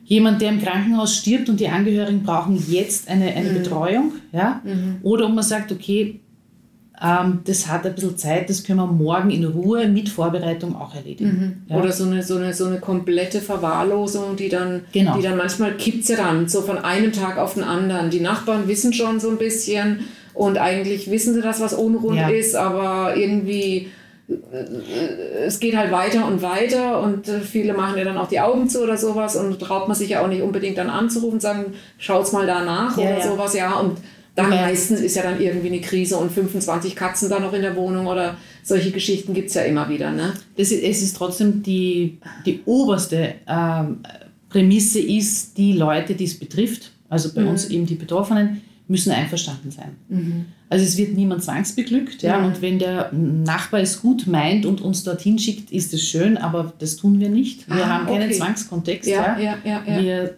jemand, 0.06 0.42
der 0.42 0.50
im 0.50 0.62
Krankenhaus 0.62 1.18
stirbt 1.18 1.50
und 1.50 1.60
die 1.60 1.68
Angehörigen 1.68 2.24
brauchen 2.24 2.64
jetzt 2.72 3.10
eine, 3.10 3.26
eine 3.34 3.50
Betreuung. 3.50 4.14
Ja? 4.32 4.62
Oder 5.02 5.26
ob 5.26 5.34
man 5.34 5.44
sagt, 5.44 5.72
okay, 5.74 6.22
das 7.44 7.68
hat 7.68 7.86
ein 7.86 7.96
bisschen 7.96 8.18
Zeit, 8.18 8.50
das 8.50 8.64
können 8.64 8.80
wir 8.80 8.88
morgen 8.88 9.30
in 9.30 9.44
Ruhe 9.44 9.88
mit 9.90 10.08
Vorbereitung 10.08 10.74
auch 10.76 10.96
erledigen. 10.96 11.66
Ja? 11.68 11.76
Oder 11.78 11.92
so 11.92 12.06
eine, 12.06 12.24
so, 12.24 12.38
eine, 12.38 12.54
so 12.54 12.66
eine 12.66 12.80
komplette 12.80 13.42
Verwahrlosung, 13.42 14.38
die 14.38 14.48
dann, 14.48 14.86
Genau. 14.94 15.18
die 15.18 15.22
dann 15.22 15.36
manchmal 15.36 15.74
kippt 15.74 16.06
sie 16.06 16.16
dann 16.16 16.48
so 16.48 16.62
von 16.62 16.78
einem 16.78 17.12
Tag 17.12 17.38
auf 17.38 17.56
den 17.56 17.64
anderen. 17.64 18.10
Die 18.10 18.22
Nachbarn 18.22 18.70
wissen 18.70 18.94
schon 18.94 19.20
so 19.20 19.30
ein 19.30 19.38
bisschen 19.38 20.02
und 20.34 20.58
eigentlich 20.58 21.12
wissen 21.12 21.34
sie, 21.34 21.42
dass 21.42 21.60
was 21.60 21.74
unrund 21.74 22.18
Ja. 22.18 22.30
ist, 22.30 22.56
aber 22.56 23.18
irgendwie 23.18 23.90
äh, 24.30 25.46
es 25.46 25.60
geht 25.60 25.76
halt 25.76 25.92
weiter 25.92 26.26
und 26.26 26.42
weiter 26.42 27.02
und 27.02 27.28
äh, 27.28 27.42
viele 27.42 27.74
machen 27.74 27.98
ja 27.98 28.06
dann 28.06 28.18
auch 28.18 28.30
die 28.30 28.40
Augen 28.40 28.70
zu 28.70 28.82
oder 28.82 28.96
sowas 28.98 29.36
und 29.36 29.60
traut 29.60 29.88
man 29.90 29.98
sich 29.98 30.10
ja 30.12 30.24
auch 30.24 30.28
nicht 30.30 30.42
unbedingt 30.42 30.78
dann 30.78 30.90
anzurufen 30.90 31.34
und 31.34 31.42
sagen, 31.42 31.74
schaut's 31.98 32.32
mal 32.32 32.48
da 32.48 32.64
nach 32.64 32.98
Ja, 32.98 33.04
oder 33.04 33.18
ja. 33.20 33.28
sowas, 33.28 33.54
ja 33.56 33.74
und 33.74 33.98
dann 34.36 34.52
ja. 34.52 34.62
meistens 34.62 35.00
ist 35.00 35.16
ja 35.16 35.24
dann 35.24 35.40
irgendwie 35.40 35.68
eine 35.68 35.82
Krise 35.82 36.18
und 36.18 36.32
25 36.32 36.96
Katzen 36.96 37.30
da 37.30 37.40
noch 37.40 37.54
in 37.54 37.62
der 37.62 37.76
Wohnung 37.76 38.08
oder 38.08 38.38
solche 38.64 38.92
Geschichten 38.92 39.34
gibt 39.34 39.50
es 39.50 39.54
ja 39.54 39.62
immer 39.64 39.90
wieder. 39.90 40.12
Ne? 40.12 40.34
Das 40.58 40.72
ist, 40.72 40.84
es 40.84 41.04
ist 41.04 41.18
trotzdem 41.18 41.62
die, 41.62 42.18
die 42.46 42.62
oberste 42.66 43.36
ähm, 43.48 44.00
Prämisse 44.50 45.00
ist, 45.00 45.58
die 45.58 45.74
Leute, 45.74 46.16
die 46.16 46.24
es 46.24 46.38
betrifft, 46.38 46.92
also 47.10 47.32
bei 47.34 47.42
mhm. 47.42 47.50
uns 47.50 47.70
eben 47.70 47.86
die 47.86 47.96
Betroffenen, 47.96 48.62
müssen 48.88 49.12
einverstanden 49.12 49.72
sein. 49.72 49.96
Mhm. 50.10 50.46
Also 50.70 50.84
es 50.84 50.98
wird 50.98 51.14
niemand 51.14 51.44
zwangsbeglückt, 51.44 52.24
ja, 52.24 52.40
mhm. 52.40 52.46
und 52.46 52.62
wenn 52.62 52.80
der 52.80 53.12
Nachbar 53.14 53.82
es 53.82 54.02
gut 54.02 54.26
meint 54.26 54.66
und 54.66 54.82
uns 54.82 55.04
dorthin 55.04 55.38
schickt, 55.38 55.72
ist 55.72 55.94
es 55.94 56.08
schön, 56.08 56.38
aber 56.38 56.74
das 56.80 56.96
tun 56.96 57.20
wir 57.20 57.30
nicht. 57.30 57.68
Wir 57.68 57.86
ah, 57.86 57.90
haben 57.90 58.08
keinen 58.08 58.30
okay. 58.30 58.38
Zwangskontext. 58.38 59.08
Ja, 59.08 59.38
ja, 59.38 59.58
ja. 59.64 59.84
Wir, 59.86 60.36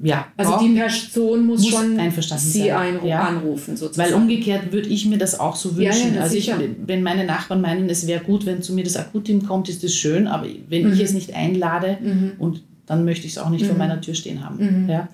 ja, 0.00 0.28
also 0.36 0.58
die 0.60 0.74
Person 0.74 1.46
muss, 1.46 1.62
muss 1.62 1.70
schon 1.70 1.98
einverstanden 1.98 2.44
Sie 2.44 2.68
sein. 2.68 3.00
ja. 3.04 3.20
anrufen 3.20 3.76
sozusagen. 3.76 4.10
Weil 4.10 4.16
umgekehrt 4.16 4.72
würde 4.72 4.88
ich 4.88 5.06
mir 5.06 5.18
das 5.18 5.40
auch 5.40 5.56
so 5.56 5.76
wünschen. 5.76 6.14
Ja, 6.14 6.22
also 6.22 6.36
ich, 6.36 6.52
wenn 6.86 7.02
meine 7.02 7.24
Nachbarn 7.24 7.60
meinen, 7.60 7.90
es 7.90 8.06
wäre 8.06 8.22
gut, 8.22 8.46
wenn 8.46 8.62
zu 8.62 8.74
mir 8.74 8.84
das 8.84 8.96
Akutteam 8.96 9.44
kommt, 9.44 9.68
ist 9.68 9.82
das 9.82 9.94
schön, 9.94 10.28
aber 10.28 10.46
wenn 10.68 10.86
mhm. 10.86 10.92
ich 10.92 11.00
es 11.00 11.12
nicht 11.12 11.34
einlade 11.34 11.98
mhm. 12.00 12.32
und 12.38 12.62
dann 12.86 13.04
möchte 13.04 13.26
ich 13.26 13.32
es 13.32 13.38
auch 13.38 13.50
nicht 13.50 13.64
vor 13.64 13.74
mhm. 13.74 13.78
meiner 13.78 14.00
Tür 14.00 14.14
stehen 14.14 14.44
haben. 14.44 14.84
Mhm. 14.84 14.88
Ja. 14.88 15.08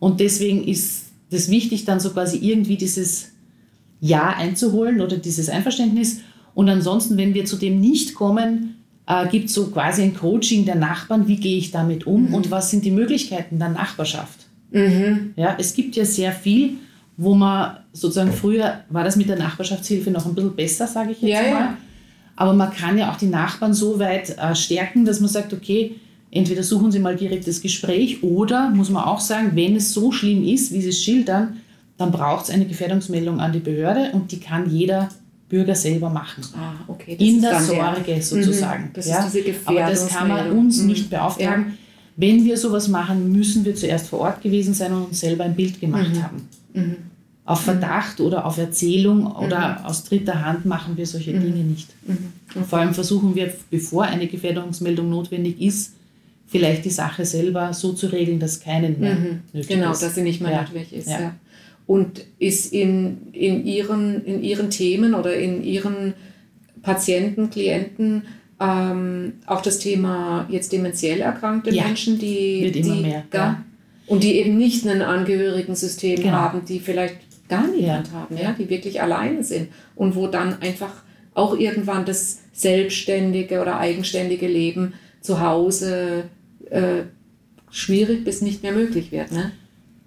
Und 0.00 0.20
deswegen 0.20 0.66
ist 0.66 1.06
das 1.30 1.48
wichtig, 1.48 1.84
dann 1.84 2.00
so 2.00 2.10
quasi 2.10 2.38
irgendwie 2.38 2.76
dieses 2.76 3.32
Ja 4.00 4.30
einzuholen 4.30 5.00
oder 5.00 5.16
dieses 5.16 5.48
Einverständnis. 5.48 6.20
Und 6.54 6.68
ansonsten, 6.68 7.16
wenn 7.16 7.34
wir 7.34 7.44
zu 7.44 7.56
dem 7.56 7.80
nicht 7.80 8.14
kommen, 8.14 8.77
äh, 9.08 9.26
gibt 9.28 9.46
es 9.46 9.54
so 9.54 9.68
quasi 9.68 10.02
ein 10.02 10.14
Coaching 10.14 10.64
der 10.64 10.74
Nachbarn, 10.74 11.26
wie 11.26 11.36
gehe 11.36 11.56
ich 11.56 11.70
damit 11.70 12.06
um 12.06 12.28
mhm. 12.28 12.34
und 12.34 12.50
was 12.50 12.70
sind 12.70 12.84
die 12.84 12.90
Möglichkeiten 12.90 13.58
der 13.58 13.70
Nachbarschaft. 13.70 14.46
Mhm. 14.70 15.32
Ja, 15.34 15.56
es 15.58 15.74
gibt 15.74 15.96
ja 15.96 16.04
sehr 16.04 16.30
viel, 16.30 16.74
wo 17.16 17.34
man 17.34 17.78
sozusagen 17.92 18.32
früher 18.32 18.80
war 18.90 19.04
das 19.04 19.16
mit 19.16 19.28
der 19.28 19.38
Nachbarschaftshilfe 19.38 20.10
noch 20.10 20.26
ein 20.26 20.34
bisschen 20.34 20.54
besser, 20.54 20.86
sage 20.86 21.12
ich 21.12 21.22
jetzt 21.22 21.30
ja, 21.30 21.50
mal. 21.50 21.60
Ja. 21.60 21.76
Aber 22.36 22.52
man 22.52 22.70
kann 22.70 22.98
ja 22.98 23.10
auch 23.10 23.16
die 23.16 23.26
Nachbarn 23.26 23.72
so 23.72 23.98
weit 23.98 24.36
äh, 24.38 24.54
stärken, 24.54 25.04
dass 25.04 25.20
man 25.20 25.30
sagt, 25.30 25.52
okay, 25.54 25.96
entweder 26.30 26.62
suchen 26.62 26.92
Sie 26.92 26.98
mal 26.98 27.16
direkt 27.16 27.48
das 27.48 27.62
Gespräch 27.62 28.22
oder, 28.22 28.70
muss 28.70 28.90
man 28.90 29.04
auch 29.04 29.20
sagen, 29.20 29.52
wenn 29.54 29.74
es 29.74 29.92
so 29.92 30.12
schlimm 30.12 30.44
ist, 30.44 30.72
wie 30.72 30.82
Sie 30.82 30.90
es 30.90 31.02
schildern, 31.02 31.56
dann 31.96 32.12
braucht 32.12 32.44
es 32.44 32.50
eine 32.50 32.66
Gefährdungsmeldung 32.66 33.40
an 33.40 33.52
die 33.52 33.58
Behörde 33.58 34.10
und 34.12 34.30
die 34.30 34.38
kann 34.38 34.70
jeder 34.70 35.08
Bürger 35.48 35.74
selber 35.74 36.10
machen. 36.10 36.44
Ah, 36.54 36.74
okay. 36.86 37.16
In 37.18 37.40
der 37.40 37.60
Sorge 37.60 38.02
der, 38.06 38.22
sozusagen. 38.22 38.84
Mhm, 38.84 38.92
das 38.92 39.08
ja? 39.08 39.24
ist 39.24 39.34
diese 39.34 39.54
Aber 39.64 39.80
das 39.80 40.08
kann 40.08 40.28
man 40.28 40.50
uns 40.52 40.78
mhm. 40.78 40.86
nicht 40.88 41.10
beauftragen. 41.10 41.66
Ja. 41.68 41.72
Wenn 42.16 42.44
wir 42.44 42.56
sowas 42.56 42.88
machen, 42.88 43.32
müssen 43.32 43.64
wir 43.64 43.74
zuerst 43.74 44.08
vor 44.08 44.20
Ort 44.20 44.42
gewesen 44.42 44.74
sein 44.74 44.92
und 44.92 45.04
uns 45.06 45.20
selber 45.20 45.44
ein 45.44 45.54
Bild 45.54 45.80
gemacht 45.80 46.14
mhm. 46.14 46.22
haben. 46.22 46.48
Mhm. 46.74 46.96
Auf 47.44 47.62
Verdacht 47.62 48.20
oder 48.20 48.44
auf 48.44 48.58
Erzählung 48.58 49.26
oder 49.26 49.78
mhm. 49.78 49.86
aus 49.86 50.04
dritter 50.04 50.44
Hand 50.44 50.66
machen 50.66 50.96
wir 50.98 51.06
solche 51.06 51.32
mhm. 51.32 51.40
Dinge 51.40 51.64
nicht. 51.64 51.88
Und 52.54 52.66
vor 52.66 52.80
allem 52.80 52.92
versuchen 52.92 53.34
wir, 53.34 53.52
bevor 53.70 54.04
eine 54.04 54.26
Gefährdungsmeldung 54.26 55.08
notwendig 55.08 55.60
ist, 55.60 55.94
vielleicht 56.46 56.84
die 56.84 56.90
Sache 56.90 57.24
selber 57.24 57.72
so 57.72 57.92
zu 57.92 58.08
regeln, 58.08 58.38
dass 58.40 58.60
keinen 58.60 59.00
mehr 59.00 59.14
mhm. 59.14 59.40
nötig 59.52 59.68
genau, 59.68 59.92
ist. 59.92 60.00
Genau, 60.00 60.08
dass 60.08 60.14
sie 60.14 60.22
nicht 60.22 60.40
mehr 60.42 60.52
ja. 60.52 60.62
nötig 60.62 60.92
ist. 60.92 61.08
Ja. 61.08 61.34
Ja. 61.88 61.94
Und 61.94 62.24
ist 62.38 62.72
in, 62.72 63.32
in, 63.32 63.66
ihren, 63.66 64.24
in 64.24 64.42
ihren 64.42 64.70
Themen 64.70 65.14
oder 65.14 65.34
in 65.34 65.64
ihren 65.64 66.14
Patienten, 66.82 67.50
Klienten 67.50 68.22
ähm, 68.60 69.34
auch 69.46 69.62
das 69.62 69.78
Thema 69.78 70.46
jetzt 70.50 70.72
dementiell 70.72 71.20
erkrankte 71.20 71.70
ja. 71.70 71.84
Menschen, 71.84 72.18
die, 72.18 72.62
Wird 72.62 72.76
immer 72.76 72.94
die 72.94 73.02
mehr, 73.02 73.24
gar, 73.30 73.64
und 74.06 74.24
die 74.24 74.36
eben 74.38 74.56
nicht 74.56 74.86
ein 74.86 75.02
Angehörigensystem 75.02 76.22
genau. 76.22 76.32
haben, 76.32 76.64
die 76.64 76.80
vielleicht 76.80 77.16
gar 77.48 77.66
niemand 77.68 78.12
haben, 78.12 78.36
ja, 78.36 78.52
die 78.52 78.68
wirklich 78.68 79.00
alleine 79.00 79.44
sind 79.44 79.68
und 79.94 80.14
wo 80.14 80.26
dann 80.26 80.60
einfach 80.60 81.02
auch 81.34 81.56
irgendwann 81.56 82.04
das 82.04 82.40
selbstständige 82.52 83.60
oder 83.60 83.78
eigenständige 83.78 84.48
Leben 84.48 84.94
zu 85.20 85.40
Hause 85.40 86.24
äh, 86.70 87.04
schwierig 87.70 88.24
bis 88.24 88.42
nicht 88.42 88.62
mehr 88.62 88.72
möglich 88.72 89.12
wird. 89.12 89.30
Ne? 89.30 89.52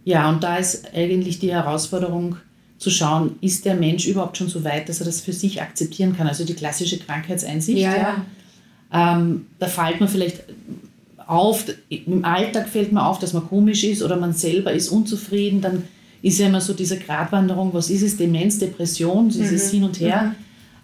Ja, 0.03 0.29
und 0.29 0.43
da 0.43 0.57
ist 0.57 0.93
eigentlich 0.93 1.39
die 1.39 1.51
Herausforderung 1.51 2.37
zu 2.77 2.89
schauen, 2.89 3.35
ist 3.41 3.65
der 3.65 3.75
Mensch 3.75 4.07
überhaupt 4.07 4.37
schon 4.37 4.49
so 4.49 4.63
weit, 4.63 4.89
dass 4.89 4.99
er 4.99 5.05
das 5.05 5.21
für 5.21 5.33
sich 5.33 5.61
akzeptieren 5.61 6.17
kann? 6.17 6.27
Also 6.27 6.43
die 6.43 6.55
klassische 6.55 6.97
Krankheitseinsicht. 6.97 7.79
Ja, 7.79 7.95
ja. 7.95 8.25
Ähm, 8.93 9.45
da 9.59 9.67
fällt 9.67 9.99
man 9.99 10.09
vielleicht 10.09 10.43
auf, 11.27 11.65
im 11.89 12.25
Alltag 12.25 12.67
fällt 12.67 12.91
man 12.91 13.03
auf, 13.03 13.19
dass 13.19 13.33
man 13.33 13.47
komisch 13.47 13.83
ist 13.83 14.01
oder 14.01 14.17
man 14.17 14.33
selber 14.33 14.73
ist 14.73 14.89
unzufrieden. 14.89 15.61
Dann 15.61 15.83
ist 16.21 16.39
ja 16.39 16.47
immer 16.47 16.59
so 16.61 16.73
diese 16.73 16.97
Gratwanderung, 16.97 17.73
was 17.73 17.89
ist 17.89 18.01
es, 18.01 18.17
Demenz, 18.17 18.59
Depression, 18.59 19.29
dieses 19.29 19.67
mhm. 19.67 19.75
Hin 19.75 19.83
und 19.83 19.99
Her. 19.99 20.21
Mhm. 20.23 20.35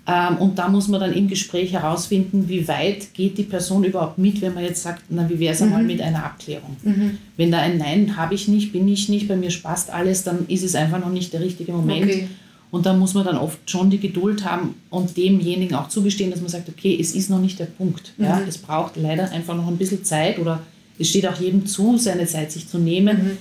Ähm, 0.10 0.38
und 0.38 0.58
da 0.58 0.70
muss 0.70 0.88
man 0.88 1.02
dann 1.02 1.12
im 1.12 1.28
Gespräch 1.28 1.74
herausfinden, 1.74 2.48
wie 2.48 2.66
weit 2.70 3.14
geht 3.14 3.38
die 3.38 3.44
Person 3.44 3.84
überhaupt 3.84 4.18
mit, 4.18 4.42
wenn 4.42 4.54
man 4.54 4.64
jetzt 4.64 4.82
sagt, 4.82 5.04
na, 5.10 5.30
wie 5.30 5.38
wäre 5.38 5.54
es 5.54 5.60
mhm. 5.60 5.68
einmal 5.68 5.84
mit 5.84 6.02
einer 6.02 6.24
Abklärung? 6.24 6.78
Mhm. 6.82 7.18
Wenn 7.36 7.52
da 7.52 7.60
ein 7.60 7.78
Nein 7.78 8.16
habe 8.16 8.34
ich 8.34 8.48
nicht, 8.48 8.72
bin 8.72 8.88
ich 8.88 9.10
nicht, 9.10 9.28
bei 9.28 9.36
mir 9.36 9.52
spaßt 9.52 9.92
alles, 9.92 10.24
dann 10.24 10.46
ist 10.48 10.64
es 10.64 10.76
einfach 10.76 11.00
noch 11.00 11.10
nicht 11.10 11.34
der 11.34 11.42
richtige 11.42 11.74
Moment. 11.74 12.06
Okay. 12.06 12.28
Und 12.72 12.86
da 12.86 12.94
muss 12.94 13.14
man 13.14 13.26
dann 13.26 13.38
oft 13.38 13.70
schon 13.70 13.90
die 13.90 14.00
Geduld 14.00 14.46
haben 14.46 14.76
und 14.90 15.16
demjenigen 15.16 15.76
auch 15.76 15.90
zugestehen, 15.90 16.32
dass 16.32 16.42
man 16.42 16.50
sagt, 16.50 16.70
okay, 16.70 16.98
es 17.00 17.14
ist 17.14 17.30
noch 17.30 17.40
nicht 17.40 17.60
der 17.60 17.66
Punkt. 17.66 18.14
Mhm. 18.18 18.26
Ja, 18.26 18.42
es 18.48 18.58
braucht 18.58 18.96
leider 18.96 19.30
einfach 19.32 19.56
noch 19.56 19.68
ein 19.68 19.78
bisschen 19.78 20.06
Zeit 20.06 20.40
oder 20.40 20.62
es 20.98 21.10
steht 21.10 21.28
auch 21.28 21.40
jedem 21.40 21.66
zu, 21.66 21.98
seine 21.98 22.28
Zeit 22.28 22.52
sich 22.52 22.68
zu 22.68 22.78
nehmen. 22.78 23.18
Mhm. 23.18 23.38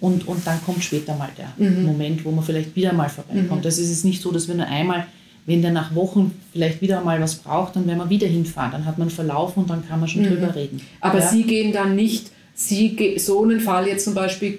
Und, 0.00 0.26
und 0.26 0.46
dann 0.46 0.62
kommt 0.64 0.82
später 0.84 1.14
mal 1.16 1.30
der 1.38 1.52
mhm. 1.56 1.86
Moment, 1.86 2.24
wo 2.24 2.32
man 2.32 2.44
vielleicht 2.44 2.74
wieder 2.76 2.92
mal 2.92 3.08
vorbeikommt. 3.08 3.60
Mhm. 3.60 3.64
Das 3.64 3.78
ist 3.78 3.90
es 3.90 4.04
nicht 4.04 4.20
so, 4.20 4.30
dass 4.30 4.48
wir 4.48 4.54
nur 4.54 4.66
einmal 4.66 5.06
wenn 5.46 5.62
der 5.62 5.72
nach 5.72 5.94
Wochen 5.94 6.32
vielleicht 6.52 6.80
wieder 6.80 7.02
mal 7.02 7.20
was 7.20 7.36
braucht, 7.36 7.76
dann 7.76 7.86
werden 7.86 7.98
wir 7.98 8.10
wieder 8.10 8.28
hinfahren. 8.28 8.72
Dann 8.72 8.86
hat 8.86 8.98
man 8.98 9.10
Verlauf 9.10 9.56
und 9.56 9.68
dann 9.68 9.86
kann 9.86 10.00
man 10.00 10.08
schon 10.08 10.22
mhm. 10.22 10.28
drüber 10.28 10.54
reden. 10.54 10.80
Aber 11.00 11.18
ja? 11.18 11.28
Sie 11.28 11.42
gehen 11.44 11.72
dann 11.72 11.96
nicht, 11.96 12.30
Sie 12.54 13.16
so 13.18 13.42
einen 13.42 13.60
Fall 13.60 13.88
jetzt 13.88 14.04
zum 14.04 14.14
Beispiel 14.14 14.58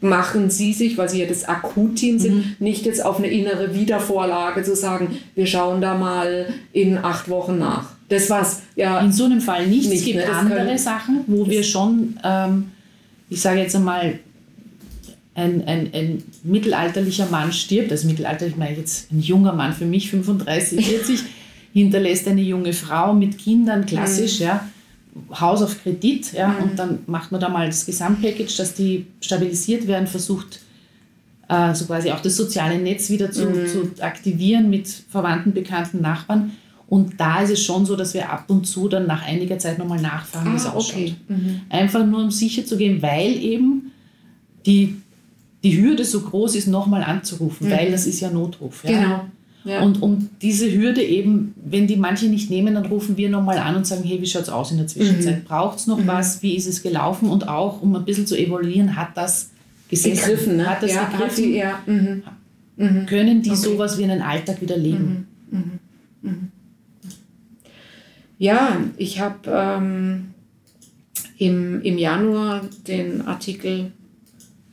machen 0.00 0.50
Sie 0.50 0.72
sich, 0.72 0.98
weil 0.98 1.08
Sie 1.08 1.20
ja 1.20 1.26
das 1.26 1.44
Akutteam 1.44 2.18
sind, 2.18 2.36
mhm. 2.36 2.56
nicht 2.58 2.86
jetzt 2.86 3.04
auf 3.04 3.18
eine 3.18 3.28
innere 3.28 3.74
Wiedervorlage 3.74 4.62
zu 4.62 4.74
sagen, 4.74 5.18
wir 5.34 5.46
schauen 5.46 5.80
da 5.80 5.96
mal 5.96 6.46
in 6.72 6.98
acht 6.98 7.28
Wochen 7.28 7.58
nach. 7.58 7.90
Das 8.08 8.28
war's. 8.28 8.62
Ja, 8.76 9.00
in 9.00 9.12
so 9.12 9.24
einem 9.24 9.40
Fall 9.40 9.66
nicht. 9.66 9.88
nicht 9.88 10.00
es 10.00 10.04
gibt 10.04 10.18
ne? 10.18 10.32
andere 10.32 10.76
Sachen, 10.78 11.20
wo 11.26 11.48
wir 11.48 11.62
schon, 11.62 12.18
ähm, 12.24 12.72
ich 13.30 13.40
sage 13.40 13.60
jetzt 13.60 13.76
einmal, 13.76 14.18
ein, 15.34 15.66
ein, 15.66 15.90
ein 15.94 16.22
mittelalterlicher 16.42 17.26
Mann 17.30 17.52
stirbt, 17.52 17.90
also 17.90 18.06
mittelalterlich 18.06 18.56
meine 18.56 18.72
ich 18.72 18.78
jetzt 18.78 19.12
ein 19.12 19.20
junger 19.20 19.52
Mann, 19.52 19.72
für 19.72 19.86
mich 19.86 20.10
35, 20.10 20.84
40, 20.86 21.20
hinterlässt 21.72 22.28
eine 22.28 22.42
junge 22.42 22.72
Frau 22.72 23.14
mit 23.14 23.38
Kindern, 23.38 23.86
klassisch, 23.86 24.40
mhm. 24.40 24.46
ja, 24.46 24.68
Haus 25.40 25.62
auf 25.62 25.82
Kredit, 25.82 26.32
ja, 26.32 26.48
mhm. 26.48 26.62
und 26.62 26.78
dann 26.78 26.98
macht 27.06 27.32
man 27.32 27.40
da 27.40 27.48
mal 27.48 27.66
das 27.66 27.86
Gesamtpackage, 27.86 28.56
dass 28.56 28.74
die 28.74 29.06
stabilisiert 29.20 29.86
werden, 29.86 30.06
versucht 30.06 30.60
äh, 31.48 31.74
so 31.74 31.86
quasi 31.86 32.10
auch 32.10 32.20
das 32.20 32.36
soziale 32.36 32.78
Netz 32.78 33.10
wieder 33.10 33.30
zu, 33.30 33.46
mhm. 33.46 33.66
zu 33.66 34.02
aktivieren 34.02 34.70
mit 34.70 34.88
Verwandten, 34.88 35.52
Bekannten, 35.52 36.00
Nachbarn. 36.00 36.52
Und 36.88 37.18
da 37.18 37.40
ist 37.40 37.50
es 37.50 37.62
schon 37.62 37.86
so, 37.86 37.96
dass 37.96 38.12
wir 38.12 38.30
ab 38.30 38.44
und 38.48 38.66
zu 38.66 38.86
dann 38.86 39.06
nach 39.06 39.26
einiger 39.26 39.58
Zeit 39.58 39.78
nochmal 39.78 40.00
nachfragen, 40.00 40.52
wie 40.52 40.56
es 40.56 40.66
ah, 40.66 40.72
ausschaut. 40.72 40.96
Okay. 40.96 41.14
Mhm. 41.28 41.60
Einfach 41.70 42.04
nur 42.04 42.22
um 42.22 42.30
sicher 42.30 42.66
zu 42.66 42.76
gehen, 42.76 43.00
weil 43.00 43.32
eben 43.42 43.92
die 44.66 45.01
die 45.62 45.80
Hürde 45.80 46.04
so 46.04 46.20
groß 46.20 46.56
ist, 46.56 46.66
nochmal 46.66 47.02
anzurufen, 47.02 47.68
mhm. 47.68 47.72
weil 47.72 47.90
das 47.90 48.06
ist 48.06 48.20
ja 48.20 48.30
Notruf. 48.30 48.84
Ja? 48.84 48.90
Genau. 48.90 49.24
Ja. 49.64 49.80
Und 49.82 50.02
um 50.02 50.28
diese 50.40 50.72
Hürde 50.72 51.02
eben, 51.02 51.54
wenn 51.64 51.86
die 51.86 51.96
manche 51.96 52.26
nicht 52.26 52.50
nehmen, 52.50 52.74
dann 52.74 52.86
rufen 52.86 53.16
wir 53.16 53.30
nochmal 53.30 53.58
an 53.58 53.76
und 53.76 53.86
sagen, 53.86 54.02
hey, 54.02 54.20
wie 54.20 54.26
schaut 54.26 54.42
es 54.42 54.48
aus 54.48 54.72
in 54.72 54.78
der 54.78 54.88
Zwischenzeit? 54.88 55.40
Mhm. 55.40 55.44
Braucht 55.44 55.78
es 55.78 55.86
noch 55.86 55.98
mhm. 55.98 56.08
was? 56.08 56.42
Wie 56.42 56.56
ist 56.56 56.66
es 56.66 56.82
gelaufen? 56.82 57.30
Und 57.30 57.46
auch, 57.46 57.80
um 57.80 57.94
ein 57.94 58.04
bisschen 58.04 58.26
zu 58.26 58.36
evaluieren, 58.36 58.96
hat 58.96 59.16
das 59.16 59.50
gesessen? 59.88 60.20
Begriffen, 60.20 60.56
ne? 60.56 60.66
Hat 60.68 60.82
das 60.82 60.92
ja, 60.92 61.04
begriffen? 61.04 61.28
Hat 61.28 61.38
die, 61.38 61.54
ja. 61.54 61.78
Mhm. 61.86 62.22
Mhm. 62.76 63.06
Können 63.06 63.42
die 63.42 63.50
okay. 63.50 63.58
sowas 63.58 63.98
wie 63.98 64.04
einen 64.04 64.22
Alltag 64.22 64.60
wieder 64.60 64.76
leben? 64.76 65.28
Mhm. 65.50 66.50
Ja, 68.38 68.80
ich 68.96 69.20
habe 69.20 69.38
ähm, 69.46 70.30
im, 71.38 71.80
im 71.82 71.98
Januar 71.98 72.62
den 72.88 73.22
Artikel 73.22 73.92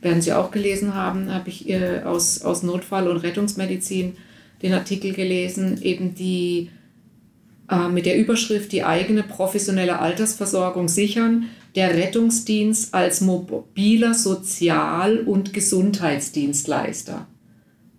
werden 0.00 0.22
Sie 0.22 0.32
auch 0.32 0.50
gelesen 0.50 0.94
haben, 0.94 1.32
habe 1.32 1.48
ich 1.48 1.68
äh, 1.68 2.02
aus, 2.04 2.42
aus 2.42 2.62
Notfall- 2.62 3.08
und 3.08 3.18
Rettungsmedizin 3.18 4.16
den 4.62 4.72
Artikel 4.72 5.12
gelesen, 5.12 5.80
eben 5.82 6.14
die 6.14 6.70
äh, 7.70 7.88
mit 7.88 8.06
der 8.06 8.18
Überschrift 8.18 8.72
die 8.72 8.84
eigene 8.84 9.22
professionelle 9.22 9.98
Altersversorgung 9.98 10.88
sichern, 10.88 11.46
der 11.76 11.94
Rettungsdienst 11.94 12.94
als 12.94 13.20
mobiler 13.20 14.14
Sozial- 14.14 15.20
und 15.20 15.52
Gesundheitsdienstleister. 15.52 17.26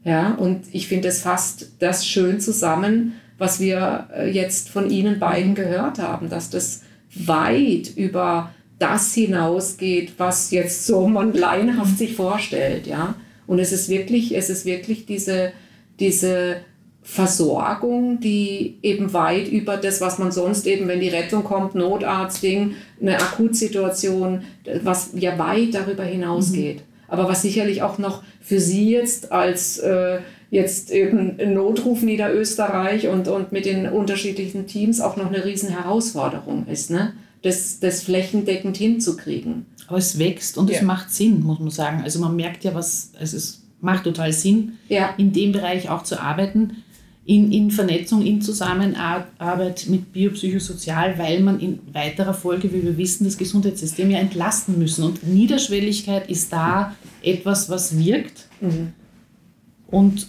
Ja, 0.04 0.34
und 0.34 0.64
ich 0.72 0.88
finde, 0.88 1.10
es 1.10 1.22
fasst 1.22 1.74
das 1.80 2.06
schön 2.06 2.40
zusammen, 2.40 3.14
was 3.38 3.60
wir 3.60 4.10
äh, 4.16 4.30
jetzt 4.30 4.70
von 4.70 4.90
Ihnen 4.90 5.20
beiden 5.20 5.56
gehört 5.56 6.00
haben, 6.00 6.30
dass 6.30 6.50
das 6.50 6.82
weit 7.14 7.92
über 7.96 8.52
das 8.82 9.14
hinausgeht, 9.14 10.14
was 10.18 10.52
jetzt 10.52 10.86
so 10.86 11.08
man 11.08 11.34
laienhaft 11.34 11.98
sich 11.98 12.16
vorstellt, 12.16 12.88
ja. 12.88 13.16
Und 13.48 13.60
es 13.60 13.72
ist 13.72 13.90
wirklich, 13.90 14.36
es 14.36 14.50
ist 14.50 14.66
wirklich 14.66 15.06
diese, 15.06 15.52
diese 16.00 16.58
Versorgung, 17.04 18.20
die 18.20 18.78
eben 18.84 19.14
weit 19.14 19.48
über 19.50 19.78
das, 19.78 20.02
was 20.02 20.20
man 20.20 20.32
sonst 20.32 20.68
eben, 20.68 20.88
wenn 20.88 21.00
die 21.00 21.10
Rettung 21.10 21.44
kommt, 21.44 21.76
Notarztding, 21.76 22.76
eine 23.02 23.20
Akutsituation, 23.20 24.44
was 24.84 25.12
ja 25.16 25.38
weit 25.38 25.74
darüber 25.74 26.04
hinausgeht. 26.04 26.78
Mhm. 26.78 26.84
Aber 27.08 27.28
was 27.28 27.42
sicherlich 27.42 27.82
auch 27.82 27.98
noch 27.98 28.24
für 28.40 28.60
Sie 28.60 28.92
jetzt 28.92 29.32
als 29.32 29.80
äh, 29.80 30.20
jetzt 30.52 30.92
eben 30.92 31.38
Notruf 31.54 32.04
Niederösterreich 32.04 33.08
und, 33.08 33.28
und 33.28 33.52
mit 33.52 33.66
den 33.66 33.88
unterschiedlichen 33.90 34.68
Teams 34.68 35.02
auch 35.02 35.18
noch 35.18 35.28
eine 35.28 35.44
riesen 35.44 35.70
Herausforderung 35.70 36.68
ist, 36.68 36.92
ne? 36.92 37.14
Das, 37.42 37.80
das 37.80 38.04
flächendeckend 38.04 38.78
hinzukriegen. 38.78 39.66
Aber 39.88 39.98
es 39.98 40.20
wächst 40.20 40.58
und 40.58 40.70
ja. 40.70 40.78
es 40.78 40.82
macht 40.84 41.12
Sinn, 41.12 41.42
muss 41.42 41.60
man 41.60 41.72
sagen. 41.72 42.02
Also 42.04 42.20
man 42.20 42.36
merkt 42.36 42.64
ja, 42.64 42.74
was, 42.74 43.12
also 43.20 43.38
es 43.38 43.64
macht 43.82 44.04
total 44.04 44.32
Sinn, 44.32 44.74
ja. 44.90 45.14
in 45.18 45.34
dem 45.34 45.52
Bereich 45.52 45.90
auch 45.90 46.04
zu 46.04 46.22
arbeiten 46.22 46.84
in, 47.26 47.52
in 47.52 47.72
Vernetzung, 47.72 48.26
in 48.26 48.42
Zusammenarbeit 48.42 49.86
mit 49.88 50.12
Biopsychosozial, 50.12 51.18
weil 51.20 51.42
man 51.42 51.60
in 51.60 51.80
weiterer 51.94 52.34
Folge, 52.34 52.74
wie 52.74 52.84
wir 52.84 52.98
wissen, 52.98 53.26
das 53.26 53.38
Gesundheitssystem 53.38 54.10
ja 54.10 54.20
entlasten 54.20 54.80
müssen. 54.80 55.04
Und 55.04 55.26
Niederschwelligkeit 55.26 56.30
ist 56.30 56.52
da 56.52 56.96
etwas, 57.22 57.70
was 57.70 57.98
wirkt. 57.98 58.48
Mhm. 58.60 58.94
Und 59.88 60.28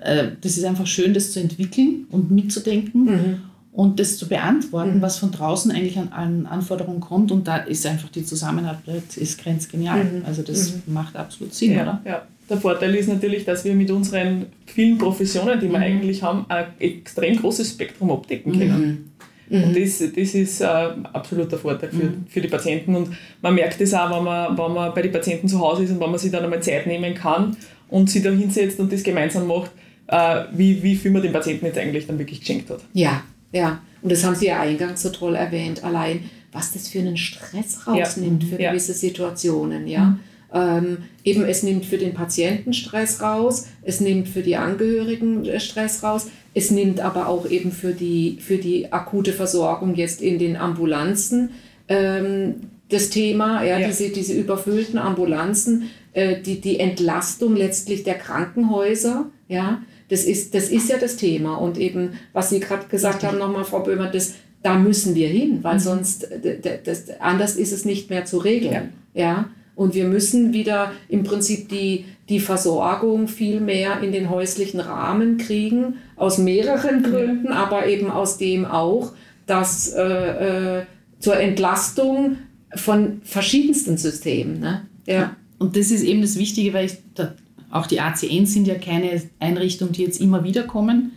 äh, 0.00 0.28
das 0.40 0.58
ist 0.58 0.64
einfach 0.64 0.86
schön, 0.86 1.14
das 1.14 1.32
zu 1.32 1.40
entwickeln 1.40 2.06
und 2.10 2.30
mitzudenken. 2.30 3.04
Mhm. 3.04 3.42
Und 3.76 4.00
das 4.00 4.16
zu 4.16 4.26
beantworten, 4.26 4.96
mhm. 4.96 5.02
was 5.02 5.18
von 5.18 5.30
draußen 5.30 5.70
eigentlich 5.70 5.98
an, 5.98 6.08
an, 6.08 6.46
Anforderungen 6.46 7.00
kommt. 7.00 7.30
Und 7.30 7.46
da 7.46 7.58
ist 7.58 7.84
einfach 7.84 8.08
die 8.08 8.24
Zusammenarbeit 8.24 9.14
ist 9.16 9.38
grenzgenial. 9.38 10.02
Mhm. 10.02 10.22
Also 10.24 10.40
das 10.40 10.72
mhm. 10.86 10.94
macht 10.94 11.14
absolut 11.14 11.52
Sinn, 11.52 11.72
ja, 11.72 11.82
oder? 11.82 12.00
Ja. 12.06 12.22
Der 12.48 12.56
Vorteil 12.56 12.94
ist 12.94 13.06
natürlich, 13.06 13.44
dass 13.44 13.66
wir 13.66 13.74
mit 13.74 13.90
unseren 13.90 14.46
vielen 14.64 14.96
Professionen, 14.96 15.60
die 15.60 15.66
wir 15.66 15.76
mhm. 15.76 15.84
eigentlich 15.84 16.22
haben, 16.22 16.46
ein 16.48 16.68
extrem 16.78 17.36
großes 17.36 17.72
Spektrum 17.72 18.10
abdecken 18.12 18.58
können. 18.58 19.12
Mhm. 19.50 19.64
Und 19.64 19.76
das, 19.76 19.98
das 19.98 20.34
ist 20.34 20.62
ein 20.62 21.04
absoluter 21.04 21.58
Vorteil 21.58 21.90
für, 21.90 22.04
mhm. 22.04 22.24
für 22.30 22.40
die 22.40 22.48
Patienten. 22.48 22.96
Und 22.96 23.10
man 23.42 23.54
merkt 23.54 23.78
es 23.82 23.92
auch, 23.92 24.10
wenn 24.10 24.24
man, 24.24 24.56
wenn 24.56 24.72
man 24.72 24.94
bei 24.94 25.02
den 25.02 25.12
Patienten 25.12 25.48
zu 25.48 25.60
Hause 25.60 25.84
ist 25.84 25.90
und 25.90 26.00
wenn 26.00 26.10
man 26.10 26.18
sich 26.18 26.32
dann 26.32 26.42
einmal 26.42 26.62
Zeit 26.62 26.86
nehmen 26.86 27.12
kann 27.12 27.54
und 27.88 28.08
sich 28.08 28.22
da 28.22 28.30
hinsetzt 28.30 28.80
und 28.80 28.90
das 28.90 29.02
gemeinsam 29.02 29.46
macht, 29.46 29.70
äh, 30.06 30.44
wie, 30.52 30.82
wie 30.82 30.96
viel 30.96 31.10
man 31.10 31.20
dem 31.20 31.32
Patienten 31.32 31.66
jetzt 31.66 31.76
eigentlich 31.76 32.06
dann 32.06 32.18
wirklich 32.18 32.40
geschenkt 32.40 32.70
hat. 32.70 32.80
Ja, 32.94 33.22
ja. 33.56 33.82
Und 34.02 34.12
das 34.12 34.24
haben 34.24 34.36
Sie 34.36 34.46
ja 34.46 34.60
eingangs 34.60 35.02
so 35.02 35.08
toll 35.10 35.34
erwähnt. 35.34 35.82
Allein, 35.82 36.30
was 36.52 36.72
das 36.72 36.88
für 36.88 37.00
einen 37.00 37.16
Stress 37.16 37.86
rausnimmt 37.86 38.44
ja. 38.44 38.48
für 38.48 38.56
gewisse 38.56 38.92
Situationen, 38.92 39.86
ja. 39.86 40.04
Mhm 40.04 40.20
ähm, 40.52 40.98
eben 41.24 41.44
es 41.44 41.62
nimmt 41.62 41.84
für 41.84 41.98
den 41.98 42.14
Patienten 42.14 42.72
Stress 42.72 43.20
raus, 43.20 43.66
es 43.82 44.00
nimmt 44.00 44.28
für 44.28 44.42
die 44.42 44.56
Angehörigen 44.56 45.44
äh, 45.44 45.60
Stress 45.60 46.02
raus, 46.02 46.28
es 46.54 46.70
nimmt 46.70 47.00
aber 47.00 47.28
auch 47.28 47.48
eben 47.48 47.72
für 47.72 47.92
die, 47.92 48.38
für 48.40 48.56
die 48.56 48.92
akute 48.92 49.32
Versorgung 49.32 49.94
jetzt 49.94 50.22
in 50.22 50.38
den 50.38 50.56
Ambulanzen 50.56 51.50
ähm, 51.88 52.70
das 52.88 53.10
Thema, 53.10 53.64
ja, 53.64 53.78
ja. 53.78 53.88
Diese, 53.88 54.10
diese 54.10 54.34
überfüllten 54.34 54.98
Ambulanzen, 54.98 55.90
äh, 56.12 56.40
die, 56.40 56.60
die 56.60 56.78
Entlastung 56.78 57.56
letztlich 57.56 58.04
der 58.04 58.14
Krankenhäuser, 58.14 59.26
ja, 59.48 59.82
das 60.08 60.24
ist, 60.24 60.54
das 60.54 60.68
ist 60.68 60.88
ja 60.88 60.98
das 60.98 61.16
Thema. 61.16 61.56
Und 61.56 61.78
eben, 61.78 62.18
was 62.32 62.50
Sie 62.50 62.60
gerade 62.60 62.86
gesagt 62.86 63.24
haben, 63.24 63.38
nochmal, 63.38 63.64
Frau 63.64 63.80
Böhmer, 63.80 64.08
das, 64.08 64.34
da 64.62 64.78
müssen 64.78 65.14
wir 65.14 65.28
hin, 65.28 65.60
weil 65.62 65.74
mhm. 65.74 65.80
sonst, 65.80 66.30
äh, 66.30 66.78
das, 66.82 67.10
anders 67.20 67.56
ist 67.56 67.72
es 67.72 67.84
nicht 67.84 68.10
mehr 68.10 68.24
zu 68.24 68.38
regeln. 68.38 68.92
Ja. 69.14 69.22
ja? 69.22 69.50
Und 69.74 69.94
wir 69.94 70.06
müssen 70.06 70.54
wieder 70.54 70.92
im 71.08 71.22
Prinzip 71.22 71.68
die, 71.68 72.06
die 72.28 72.40
Versorgung 72.40 73.28
viel 73.28 73.60
mehr 73.60 74.00
in 74.00 74.10
den 74.10 74.30
häuslichen 74.30 74.80
Rahmen 74.80 75.36
kriegen, 75.36 75.98
aus 76.16 76.38
mehreren 76.38 77.02
Gründen, 77.02 77.48
aber 77.48 77.86
eben 77.86 78.10
aus 78.10 78.38
dem 78.38 78.64
auch, 78.64 79.12
dass 79.46 79.92
äh, 79.92 80.78
äh, 80.80 80.82
zur 81.18 81.38
Entlastung 81.38 82.38
von 82.74 83.20
verschiedensten 83.22 83.98
Systemen. 83.98 84.60
Ne? 84.60 84.86
Ja. 85.06 85.36
Und 85.58 85.76
das 85.76 85.90
ist 85.90 86.02
eben 86.02 86.22
das 86.22 86.38
Wichtige, 86.38 86.72
weil 86.72 86.86
ich, 86.86 86.98
da, 87.14 87.34
auch 87.70 87.86
die 87.86 88.00
ACN 88.00 88.46
sind 88.46 88.66
ja 88.66 88.76
keine 88.76 89.22
Einrichtungen, 89.40 89.92
die 89.92 90.02
jetzt 90.02 90.20
immer 90.20 90.44
wieder 90.44 90.62
kommen. 90.62 91.12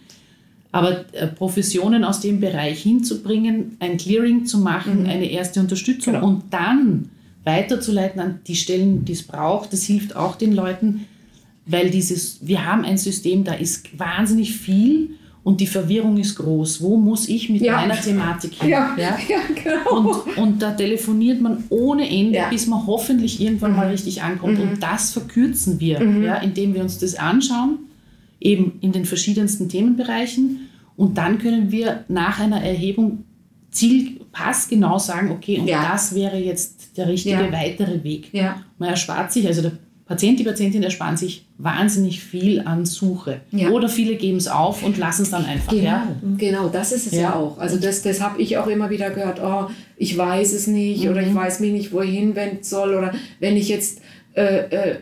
Aber 0.72 1.06
äh, 1.14 1.28
Professionen 1.28 2.04
aus 2.04 2.20
dem 2.20 2.40
Bereich 2.40 2.82
hinzubringen, 2.84 3.78
ein 3.80 3.98
Clearing 3.98 4.46
zu 4.46 4.60
machen, 4.60 5.04
mhm. 5.04 5.10
eine 5.10 5.30
erste 5.30 5.60
Unterstützung 5.60 6.14
genau. 6.14 6.28
und 6.28 6.44
dann 6.52 7.10
weiterzuleiten 7.44 8.22
an 8.22 8.40
die 8.46 8.56
Stellen, 8.56 9.06
die 9.06 9.14
es 9.14 9.24
braucht. 9.24 9.74
Das 9.74 9.84
hilft 9.84 10.16
auch 10.16 10.36
den 10.36 10.54
Leuten, 10.54 11.06
weil 11.66 11.90
dieses, 11.90 12.46
wir 12.46 12.66
haben 12.66 12.84
ein 12.86 12.98
System, 12.98 13.44
da 13.44 13.54
ist 13.54 13.98
wahnsinnig 13.98 14.56
viel 14.56 15.16
und 15.44 15.62
die 15.62 15.68
Verwirrung 15.68 16.18
ist 16.18 16.36
groß. 16.36 16.82
Wo 16.82 16.98
muss 16.98 17.30
ich 17.30 17.50
mit 17.50 17.62
ja. 17.62 17.78
meiner 17.78 18.00
Thematik 18.00 18.56
hin? 18.56 18.70
Ja, 18.70 18.96
ja? 18.98 19.18
ja 19.28 19.40
genau. 19.56 19.98
und, 19.98 20.38
und 20.38 20.62
da 20.62 20.72
telefoniert 20.72 21.42
man 21.42 21.64
ohne 21.70 22.10
Ende, 22.10 22.42
bis 22.50 22.68
man 22.68 22.86
hoffentlich 22.86 23.42
irgendwann 23.42 23.72
mhm. 23.72 23.78
mal 23.78 23.88
richtig 23.88 24.22
ankommt. 24.22 24.58
Mhm. 24.58 24.72
Und 24.72 24.84
das 24.84 25.14
verkürzen 25.14 25.80
wir, 25.80 26.00
mhm. 26.00 26.24
ja, 26.24 26.36
indem 26.36 26.74
wir 26.74 26.82
uns 26.82 26.98
das 26.98 27.16
anschauen, 27.16 27.80
eben 28.40 28.74
in 28.82 28.92
den 28.92 29.06
verschiedensten 29.06 29.70
Themenbereichen. 29.70 30.70
Und 30.98 31.18
dann 31.18 31.40
können 31.40 31.72
wir 31.72 32.04
nach 32.10 32.40
einer 32.40 32.62
Erhebung 32.62 33.24
Ziel 33.72 34.20
passgenau 34.32 34.98
sagen, 34.98 35.32
okay, 35.32 35.60
und 35.60 35.68
ja. 35.68 35.92
das 35.92 36.14
wäre 36.16 36.38
jetzt 36.38 36.98
der 36.98 37.08
richtige 37.08 37.52
weitere 37.52 38.04
Weg. 38.04 38.34
Man 38.78 38.90
erspart 38.90 39.32
sich, 39.32 39.48
also 39.48 39.62
der 39.62 39.72
Patient, 40.10 40.40
die 40.40 40.44
Patientin 40.44 40.82
ersparen 40.82 41.18
sich 41.18 41.46
wahnsinnig 41.60 42.20
viel 42.20 42.62
an 42.62 42.84
Suche. 42.88 43.42
Ja. 43.52 43.70
Oder 43.70 43.88
viele 43.90 44.16
geben 44.16 44.38
es 44.38 44.48
auf 44.48 44.82
und 44.82 44.98
lassen 44.98 45.22
es 45.22 45.30
dann 45.30 45.46
einfach. 45.46 45.72
Genau, 45.72 45.84
ja. 45.84 46.16
genau 46.36 46.68
das 46.68 46.92
ist 46.92 47.06
es 47.06 47.14
ja, 47.14 47.22
ja 47.22 47.36
auch. 47.36 47.60
Also 47.60 47.78
das, 47.78 48.02
das 48.02 48.20
habe 48.20 48.42
ich 48.42 48.58
auch 48.58 48.66
immer 48.66 48.90
wieder 48.90 49.12
gehört, 49.12 49.40
oh, 49.40 49.70
ich 49.98 50.18
weiß 50.18 50.54
es 50.54 50.66
nicht 50.66 51.04
mhm. 51.04 51.12
oder 51.12 51.22
ich 51.22 51.36
weiß 51.36 51.60
mich 51.60 51.72
nicht, 51.74 51.94
wohin 51.94 52.36
wenden 52.36 52.64
soll 52.64 52.96
oder 52.96 53.14
wenn 53.40 53.56
ich 53.56 53.70
jetzt 53.70 54.02
äh, 54.34 54.58
äh, 54.70 54.96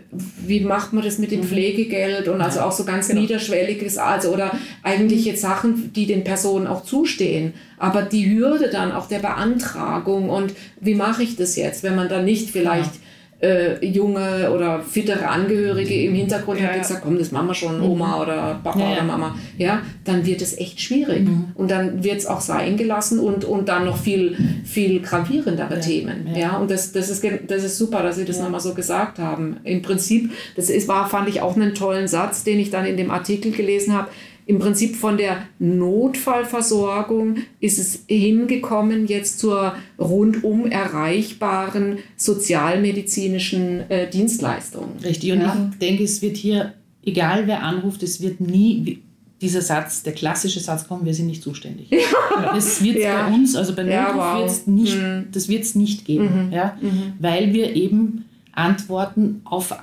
wie 0.46 0.60
macht 0.60 0.92
man 0.92 1.06
das 1.06 1.20
mit 1.20 1.32
dem 1.32 1.40
mhm. 1.40 1.46
Pflegegeld 1.46 2.28
und 2.28 2.42
also 2.42 2.60
auch 2.60 2.74
so 2.74 2.84
ganz 2.84 3.08
genau. 3.08 3.22
niederschwelliges, 3.22 3.98
also 3.98 4.34
oder 4.34 4.52
eigentlich 4.84 5.24
jetzt 5.24 5.42
Sachen, 5.42 5.94
die 5.94 6.06
den 6.06 6.26
Personen 6.26 6.68
auch 6.68 6.84
zustehen. 6.84 7.54
Aber 7.78 8.02
die 8.02 8.30
Hürde 8.30 8.70
dann 8.70 8.92
auch 8.92 9.08
der 9.08 9.20
Beantragung 9.20 10.30
und 10.30 10.54
wie 10.82 10.96
mache 10.96 11.24
ich 11.24 11.38
das 11.38 11.56
jetzt, 11.56 11.84
wenn 11.84 11.96
man 11.96 12.10
dann 12.10 12.26
nicht 12.26 12.50
vielleicht 12.50 12.96
ja 12.96 13.02
äh, 13.40 13.86
junge 13.86 14.52
oder 14.52 14.82
fittere 14.82 15.28
Angehörige 15.28 15.94
im 15.94 16.16
Hintergrund 16.16 16.60
ja, 16.60 16.68
hat, 16.68 16.76
die 16.76 16.80
gesagt, 16.80 17.02
komm, 17.04 17.20
das 17.20 17.32
machen 17.32 17.48
wir 17.48 17.54
schon, 17.54 17.78
mhm. 17.78 17.84
Oma 17.84 18.22
oder 18.22 18.60
Papa 18.64 18.80
ja, 18.80 18.94
oder 18.94 19.04
Mama, 19.04 19.36
ja, 19.58 19.82
dann 20.04 20.26
wird 20.26 20.42
es 20.42 20.58
echt 20.58 20.82
schwierig. 20.82 21.28
Mhm. 21.28 21.50
Und 21.54 21.70
dann 21.70 22.04
wird 22.04 22.18
es 22.18 22.26
auch 22.26 22.42
sein 22.42 22.78
gelassen 22.78 23.20
und, 23.20 23.46
und 23.46 23.70
dann 23.70 23.86
noch 23.86 23.98
viel, 23.98 24.36
viel 24.66 25.02
gravierendere 25.02 25.76
ja, 25.76 25.80
Themen. 25.80 26.28
Ja. 26.36 26.58
und 26.58 26.72
das, 26.72 26.92
das, 26.92 27.10
ist, 27.10 27.24
das 27.48 27.64
ist 27.64 27.78
super, 27.78 28.02
dass 28.02 28.16
Sie 28.16 28.26
das 28.26 28.40
nochmal 28.40 28.60
so 28.60 28.74
gesagt 28.74 29.20
haben. 29.20 29.58
Im 29.64 29.82
Prinzip, 29.82 30.32
das 30.56 30.70
ist, 30.70 30.88
war, 30.88 31.08
fand 31.08 31.30
ich 31.30 31.42
auch 31.42 31.56
einen 31.56 31.76
tollen 31.76 32.08
Satz, 32.08 32.44
den 32.44 32.60
ich 32.60 32.72
dann 32.72 32.86
in 32.86 32.98
dem 32.98 33.12
Artikel 33.12 33.52
gelesen 33.52 33.94
habe 33.94 34.10
im 34.48 34.60
Prinzip 34.60 34.96
von 34.96 35.18
der 35.18 35.44
Notfallversorgung 35.60 37.36
ist 37.60 37.78
es 37.80 38.06
hingekommen 38.08 39.06
jetzt 39.06 39.40
zur 39.40 39.76
rundum 40.00 40.66
erreichbaren 40.66 41.98
sozialmedizinischen 42.16 43.90
äh, 43.90 44.10
Dienstleistung. 44.10 44.94
Richtig, 45.04 45.34
und 45.34 45.42
ja. 45.42 45.70
ich 45.72 45.80
denke, 45.80 46.04
es 46.04 46.22
wird 46.22 46.38
hier, 46.38 46.74
egal 47.06 47.46
wer 47.46 47.62
anruft, 47.62 48.04
es 48.04 48.22
wird 48.22 48.40
nie 48.40 49.04
dieser 49.42 49.62
Satz, 49.62 50.02
der 50.04 50.14
klassische 50.14 50.62
Satz 50.62 50.88
kommen, 50.88 51.06
wir 51.06 51.14
sind 51.14 51.28
nicht 51.28 51.44
zuständig. 51.44 51.92
Ja. 52.38 52.54
Das 52.54 52.84
wird 52.84 53.00
ja. 53.00 53.28
bei 53.28 53.34
uns, 53.34 53.56
also 53.56 53.74
bei 53.74 53.82
Notruf 53.82 54.16
wow. 54.16 54.42
wird's 54.42 54.68
nicht, 54.68 54.96
mhm. 54.96 55.26
das 55.32 55.50
wird 55.50 55.64
es 55.64 55.74
nicht 55.74 56.06
geben, 56.06 56.48
mhm. 56.48 56.54
Ja? 56.54 56.78
Mhm. 56.80 57.14
weil 57.18 57.52
wir 57.52 57.76
eben 57.76 58.26
Antworten 58.52 59.42
auf 59.44 59.76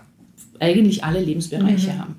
eigentlich 0.61 1.03
alle 1.03 1.21
Lebensbereiche 1.21 1.95
mhm. 1.95 1.99
haben. 1.99 2.15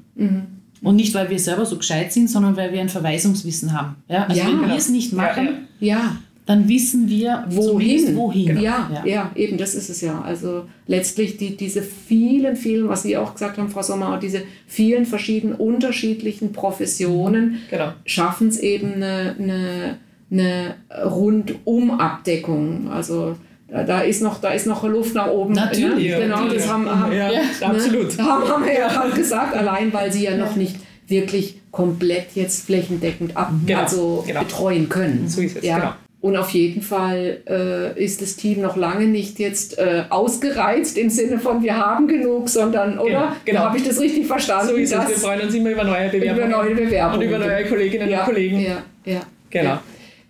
Mhm. 0.82 0.88
Und 0.88 0.96
nicht, 0.96 1.14
weil 1.14 1.30
wir 1.30 1.40
selber 1.40 1.66
so 1.66 1.78
gescheit 1.78 2.14
sind, 2.14 2.30
sondern 2.30 2.56
weil 2.58 2.72
wir 2.72 2.82
ein 2.82 2.90
Verweisungswissen 2.90 3.74
haben. 3.74 3.96
Ja? 4.08 4.26
Also 4.26 4.42
ja, 4.42 4.48
wenn 4.48 4.68
wir 4.68 4.76
es 4.76 4.90
nicht 4.90 5.14
machen, 5.14 5.68
ja, 5.80 6.18
dann 6.46 6.70
wissen 6.70 7.10
wir 7.10 7.46
wohin. 7.50 8.16
wohin. 8.16 8.48
Genau. 8.48 8.62
Ja, 8.62 8.92
ja, 8.94 9.06
ja. 9.06 9.32
eben, 9.36 9.58
das 9.58 9.74
ist 9.74 9.90
es 9.90 10.02
ja. 10.02 10.22
Also 10.22 10.66
letztlich 10.86 11.38
die, 11.38 11.58
diese 11.58 11.82
vielen, 11.82 12.56
vielen, 12.56 12.88
was 12.88 13.02
Sie 13.02 13.18
auch 13.18 13.34
gesagt 13.34 13.58
haben, 13.58 13.70
Frau 13.70 13.82
Sommer, 13.82 14.20
diese 14.20 14.44
vielen 14.68 15.08
verschiedenen 15.08 15.56
unterschiedlichen 15.56 16.52
Professionen 16.52 17.62
genau. 17.70 17.94
schaffen 18.06 18.50
es 18.50 18.60
eben 18.60 18.94
eine, 18.94 19.36
eine, 19.40 19.98
eine 20.30 20.76
Rundumabdeckung. 21.04 22.92
Also 22.92 23.38
da 23.68 24.02
ist 24.02 24.22
noch, 24.22 24.40
da 24.40 24.52
ist 24.52 24.68
noch 24.68 24.84
Luft 24.84 25.16
nach 25.16 25.28
oben. 25.28 25.54
Natürlich. 25.54 26.10
Ja, 26.10 26.20
genau, 26.20 26.48
das 26.48 26.68
haben, 26.68 26.88
haben, 26.88 27.12
ja, 27.12 27.32
ja, 27.32 27.42
absolut. 27.62 28.18
haben, 28.20 28.48
haben 28.48 28.66
wir 28.66 28.74
ja 28.74 29.08
gesagt, 29.14 29.56
allein 29.56 29.92
weil 29.92 30.12
sie 30.12 30.24
ja 30.24 30.38
noch 30.38 30.56
nicht 30.56 30.78
wirklich 31.08 31.62
komplett 31.72 32.28
jetzt 32.36 32.66
flächendeckend 32.66 33.36
ab, 33.36 33.52
genau, 33.66 33.82
also 33.82 34.24
genau. 34.26 34.42
betreuen 34.42 34.90
können. 34.90 35.28
So 35.28 35.42
ist 35.42 35.58
es, 35.58 35.64
ja. 35.64 35.78
genau. 35.78 35.94
Und 36.22 36.38
auf 36.38 36.50
jeden 36.52 36.82
Fall 36.82 37.42
äh, 37.48 38.04
ist 38.04 38.20
das 38.20 38.36
Team 38.36 38.62
noch 38.62 38.76
lange 38.76 39.06
nicht 39.06 39.38
jetzt 39.38 39.78
äh, 39.78 40.06
ausgereizt 40.10 40.98
im 40.98 41.12
Sinne 41.12 41.38
von 41.38 41.62
wir 41.62 41.78
haben 41.78 42.08
genug, 42.08 42.50
sondern, 42.50 42.98
oder? 42.98 43.10
Genau, 43.10 43.32
genau. 43.46 43.60
Habe 43.60 43.78
ich 43.78 43.84
das 43.84 44.00
richtig 44.00 44.26
verstanden? 44.26 44.70
So 44.70 44.76
ist 44.76 44.92
es. 44.92 45.08
Wir 45.08 45.16
freuen 45.18 45.42
uns 45.42 45.54
immer 45.54 45.70
über 45.70 45.84
neue 45.84 46.10
Bewerbungen. 46.10 46.50
Über 46.50 46.58
neue 46.58 46.74
Bewerbungen. 46.74 47.28
Und 47.28 47.36
über 47.36 47.46
neue 47.46 47.66
Kolleginnen 47.66 48.10
ja, 48.10 48.20
und 48.22 48.26
Kollegen. 48.26 48.60
Ja, 48.60 48.78
ja. 49.06 49.22
Genau. 49.52 49.70
Ja. 49.70 49.84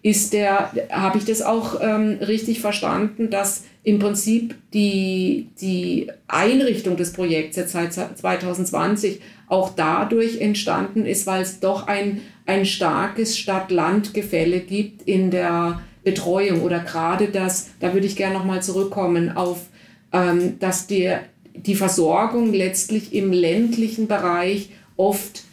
Ist 0.06 0.34
der, 0.34 0.72
habe 0.92 1.18
ich 1.18 1.26
das 1.26 1.42
auch 1.42 1.82
ähm, 1.82 2.20
richtig 2.22 2.62
verstanden, 2.62 3.32
dass 3.32 3.64
im 3.84 3.98
Prinzip 3.98 4.54
die, 4.72 5.48
die 5.60 6.12
Einrichtung 6.28 6.96
des 6.96 7.12
Projekts 7.12 7.58
jetzt 7.58 7.72
seit 7.72 7.92
2020 7.92 9.20
auch 9.48 9.72
dadurch 9.76 10.42
entstanden 10.42 11.08
ist, 11.08 11.26
weil 11.26 11.42
es 11.42 11.60
doch 11.60 11.88
ein, 11.88 12.22
ein 12.46 12.68
starkes 12.68 13.36
Stadt-Land-Gefälle 13.36 14.60
gibt 14.60 15.08
in 15.08 15.32
der 15.32 15.82
Betreuung 16.04 16.62
oder 16.62 16.82
gerade 16.82 17.30
das, 17.30 17.72
da 17.80 17.96
würde 17.96 18.06
ich 18.06 18.16
gerne 18.16 18.36
nochmal 18.36 18.62
zurückkommen 18.62 19.36
auf, 19.36 19.70
ähm, 20.14 20.60
dass 20.60 20.86
die, 20.86 21.16
die 21.56 21.74
Versorgung 21.74 22.54
letztlich 22.54 23.12
im 23.12 23.34
ländlichen 23.34 24.06
Bereich 24.06 24.70
oft 24.98 25.46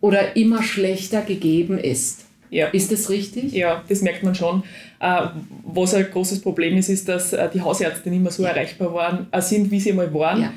oder 0.00 0.36
immer 0.36 0.62
schlechter 0.62 1.22
gegeben 1.22 1.76
ist. 1.76 2.25
Ja. 2.50 2.68
Ist 2.68 2.92
das 2.92 3.10
richtig? 3.10 3.52
Ja, 3.52 3.82
das 3.88 4.02
merkt 4.02 4.22
man 4.22 4.34
schon. 4.34 4.62
Äh, 5.00 5.26
was 5.64 5.94
ein 5.94 6.06
großes 6.10 6.40
Problem 6.40 6.76
ist, 6.76 6.88
ist, 6.88 7.08
dass 7.08 7.32
äh, 7.32 7.48
die 7.52 7.60
Hausärzte 7.60 8.10
nicht 8.10 8.22
mehr 8.22 8.32
so 8.32 8.44
erreichbar 8.44 8.92
waren, 8.94 9.26
äh, 9.30 9.40
sind, 9.40 9.70
wie 9.70 9.80
sie 9.80 9.92
mal 9.92 10.12
waren. 10.12 10.42
Ja. 10.42 10.52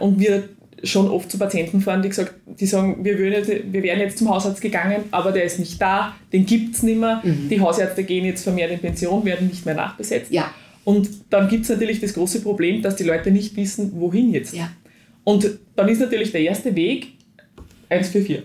Und 0.00 0.18
wir 0.18 0.48
schon 0.82 1.08
oft 1.08 1.30
zu 1.30 1.38
Patienten 1.38 1.80
fahren, 1.80 2.02
die, 2.02 2.08
gesagt, 2.08 2.34
die 2.46 2.66
sagen, 2.66 3.04
wir, 3.04 3.18
würden, 3.18 3.72
wir 3.72 3.82
wären 3.82 4.00
jetzt 4.00 4.18
zum 4.18 4.28
Hausarzt 4.28 4.60
gegangen, 4.60 5.04
aber 5.10 5.32
der 5.32 5.44
ist 5.44 5.58
nicht 5.58 5.80
da, 5.80 6.14
den 6.32 6.46
gibt 6.46 6.74
es 6.74 6.82
nicht 6.82 6.98
mehr. 6.98 7.20
Mhm. 7.22 7.48
Die 7.48 7.60
Hausärzte 7.60 8.04
gehen 8.04 8.24
jetzt 8.24 8.42
vermehrt 8.42 8.70
in 8.70 8.78
Pension, 8.78 9.24
werden 9.24 9.48
nicht 9.48 9.64
mehr 9.64 9.74
nachbesetzt. 9.74 10.30
Ja. 10.30 10.52
Und 10.84 11.08
dann 11.30 11.48
gibt 11.48 11.64
es 11.64 11.70
natürlich 11.70 12.00
das 12.00 12.14
große 12.14 12.40
Problem, 12.40 12.82
dass 12.82 12.96
die 12.96 13.04
Leute 13.04 13.30
nicht 13.30 13.56
wissen, 13.56 13.92
wohin 13.94 14.32
jetzt. 14.32 14.54
Ja. 14.54 14.70
Und 15.24 15.50
dann 15.76 15.88
ist 15.88 16.00
natürlich 16.00 16.32
der 16.32 16.40
erste 16.40 16.74
Weg 16.74 17.08
144. 17.88 18.42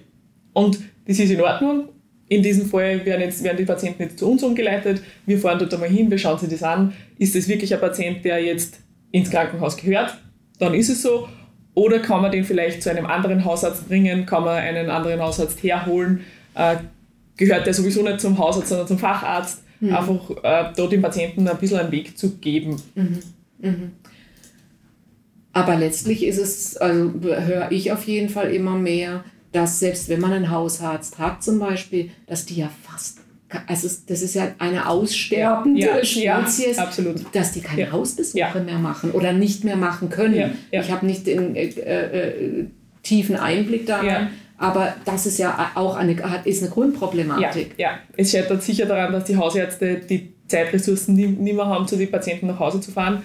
Und 0.54 0.80
das 1.08 1.20
ist 1.20 1.32
in 1.32 1.42
Ordnung. 1.42 1.90
In 2.28 2.42
diesem 2.42 2.66
Fall 2.66 3.06
werden, 3.06 3.22
jetzt, 3.22 3.44
werden 3.44 3.58
die 3.58 3.66
Patienten 3.66 4.02
jetzt 4.02 4.18
zu 4.18 4.30
uns 4.30 4.42
umgeleitet. 4.42 5.02
Wir 5.26 5.38
fahren 5.38 5.60
dort 5.60 5.74
einmal 5.74 5.90
hin, 5.90 6.10
wir 6.10 6.18
schauen 6.18 6.40
sich 6.40 6.50
das 6.50 6.64
an. 6.64 6.94
Ist 7.20 7.36
das 7.36 7.48
wirklich 7.48 7.74
ein 7.74 7.80
Patient, 7.80 8.26
der 8.26 8.44
jetzt 8.44 8.80
ins 9.12 9.30
Krankenhaus 9.30 9.78
gehört? 9.78 10.18
Dann 10.60 10.74
ist 10.74 10.90
es 10.90 11.02
so. 11.02 11.28
Oder 11.76 12.00
kann 12.00 12.22
man 12.22 12.32
den 12.32 12.44
vielleicht 12.44 12.82
zu 12.82 12.90
einem 12.90 13.06
anderen 13.06 13.46
Hausarzt 13.46 13.88
bringen? 13.88 14.26
Kann 14.26 14.44
man 14.44 14.58
einen 14.58 14.90
anderen 14.90 15.22
Hausarzt 15.22 15.62
herholen? 15.62 16.22
Äh, 16.56 16.78
gehört 17.38 17.68
der 17.68 17.74
sowieso 17.74 18.02
nicht 18.02 18.22
zum 18.22 18.38
Hausarzt, 18.38 18.70
sondern 18.70 18.88
zum 18.88 18.98
Facharzt? 18.98 19.62
Mhm. 19.82 19.96
Einfach 19.96 20.30
äh, 20.44 20.74
dort 20.76 20.92
dem 20.94 21.02
Patienten 21.02 21.48
ein 21.48 21.58
bisschen 21.58 21.80
einen 21.80 21.92
Weg 21.92 22.18
zu 22.18 22.38
geben. 22.38 22.82
Mhm. 22.96 23.20
Mhm. 23.60 23.92
Aber 25.54 25.76
letztlich 25.76 26.26
ist 26.26 26.38
es, 26.38 26.78
also 26.78 27.14
höre 27.22 27.72
ich 27.72 27.92
auf 27.92 28.06
jeden 28.06 28.30
Fall 28.30 28.52
immer 28.54 28.76
mehr, 28.76 29.24
dass 29.56 29.80
selbst 29.80 30.10
wenn 30.10 30.20
man 30.20 30.34
einen 30.34 30.52
Hausarzt 30.52 31.18
hat 31.18 31.42
zum 31.44 31.60
Beispiel, 31.60 32.12
dass 32.28 32.46
die 32.46 32.56
ja 32.58 32.70
fast, 32.84 33.20
also 33.68 33.88
das 34.08 34.22
ist 34.22 34.36
ja 34.36 34.50
eine 34.60 34.90
aussterbende 34.90 35.80
ja, 35.82 36.04
Spezies, 36.04 36.76
ja, 36.78 36.92
dass 37.32 37.52
die 37.54 37.62
keine 37.62 37.82
Ja. 37.84 37.92
Hausbesuche 37.92 38.40
Ja. 38.40 38.54
mehr 38.60 38.80
machen 38.80 39.12
oder 39.12 39.32
nicht 39.34 39.64
mehr 39.64 39.78
machen 39.78 40.10
können. 40.10 40.36
Ja, 40.36 40.50
ja. 40.72 40.82
Ich 40.82 40.92
habe 40.92 41.06
nicht 41.06 41.26
den 41.26 41.56
äh, 41.56 41.68
äh, 41.70 42.66
tiefen 43.04 43.38
Einblick 43.38 43.86
da 43.86 44.04
Ja. 44.04 44.30
aber 44.58 44.94
das 45.06 45.26
ist 45.26 45.38
ja 45.38 45.72
auch 45.76 45.96
eine, 45.96 46.14
ist 46.44 46.60
eine 46.62 46.68
Ja, 46.68 46.74
Grundproblematik. 46.74 47.76
ja, 47.78 47.92
es 48.18 48.32
scheitert 48.32 48.62
sicher 48.64 48.86
daran, 48.88 49.14
dass 49.14 49.24
die 49.26 49.38
Hausärzte 49.38 49.98
die 50.10 50.34
Zeitressourcen 50.48 51.16
nie 51.16 51.54
mehr 51.54 51.66
haben, 51.66 51.88
zu 51.88 51.96
den 51.98 52.12
Patienten 52.12 52.48
nach 52.48 52.60
Hause 52.60 52.80
zu 52.82 52.92
fahren. 52.92 53.24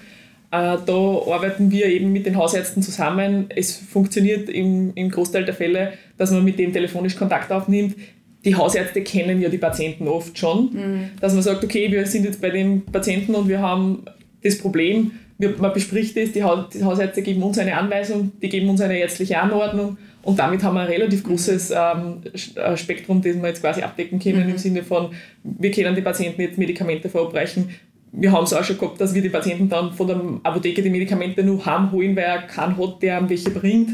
Äh, 0.51 0.77
da 0.85 0.93
arbeiten 0.93 1.71
wir 1.71 1.85
eben 1.87 2.11
mit 2.11 2.25
den 2.25 2.35
Hausärzten 2.35 2.83
zusammen. 2.83 3.45
Es 3.49 3.75
funktioniert 3.75 4.49
im, 4.49 4.91
im 4.95 5.09
Großteil 5.09 5.45
der 5.45 5.53
Fälle, 5.53 5.93
dass 6.17 6.31
man 6.31 6.43
mit 6.43 6.59
dem 6.59 6.73
telefonisch 6.73 7.15
Kontakt 7.15 7.51
aufnimmt. 7.51 7.95
Die 8.43 8.55
Hausärzte 8.55 9.01
kennen 9.01 9.41
ja 9.41 9.49
die 9.49 9.59
Patienten 9.59 10.07
oft 10.07 10.35
schon, 10.35 11.11
dass 11.21 11.33
man 11.33 11.43
sagt, 11.43 11.63
okay, 11.63 11.91
wir 11.91 12.07
sind 12.07 12.25
jetzt 12.25 12.41
bei 12.41 12.49
dem 12.49 12.81
Patienten 12.81 13.35
und 13.35 13.47
wir 13.47 13.59
haben 13.59 14.03
das 14.41 14.57
Problem, 14.57 15.11
man 15.37 15.73
bespricht 15.73 16.17
es, 16.17 16.31
die, 16.31 16.43
Haus, 16.43 16.69
die 16.73 16.83
Hausärzte 16.83 17.21
geben 17.21 17.43
uns 17.43 17.57
eine 17.57 17.77
Anweisung, 17.77 18.31
die 18.41 18.49
geben 18.49 18.69
uns 18.69 18.81
eine 18.81 18.97
ärztliche 18.97 19.39
Anordnung 19.39 19.97
und 20.23 20.37
damit 20.37 20.63
haben 20.63 20.75
wir 20.75 20.81
ein 20.81 20.87
relativ 20.87 21.23
großes 21.23 21.71
ähm, 21.71 22.21
äh, 22.55 22.77
Spektrum, 22.77 23.21
das 23.21 23.35
wir 23.35 23.47
jetzt 23.47 23.61
quasi 23.61 23.81
abdecken 23.81 24.19
können, 24.19 24.49
im 24.49 24.57
Sinne 24.57 24.83
von, 24.83 25.11
wir 25.43 25.71
können 25.71 25.95
die 25.95 26.01
Patienten 26.01 26.41
jetzt 26.41 26.57
Medikamente 26.57 27.09
verabreichen. 27.09 27.69
Wir 28.13 28.31
haben 28.31 28.43
es 28.43 28.53
auch 28.53 28.63
schon 28.63 28.77
gehabt, 28.77 28.99
dass 28.99 29.13
wir 29.13 29.21
die 29.21 29.29
Patienten 29.29 29.69
dann 29.69 29.93
von 29.93 30.07
der 30.07 30.21
Apotheke 30.43 30.81
die 30.81 30.89
Medikamente 30.89 31.43
nur 31.43 31.65
heimholen, 31.65 32.15
weil 32.15 32.23
er 32.23 32.41
keinen 32.41 32.77
hat, 32.77 33.01
der 33.01 33.19
ihm 33.19 33.29
welche 33.29 33.49
bringt. 33.51 33.89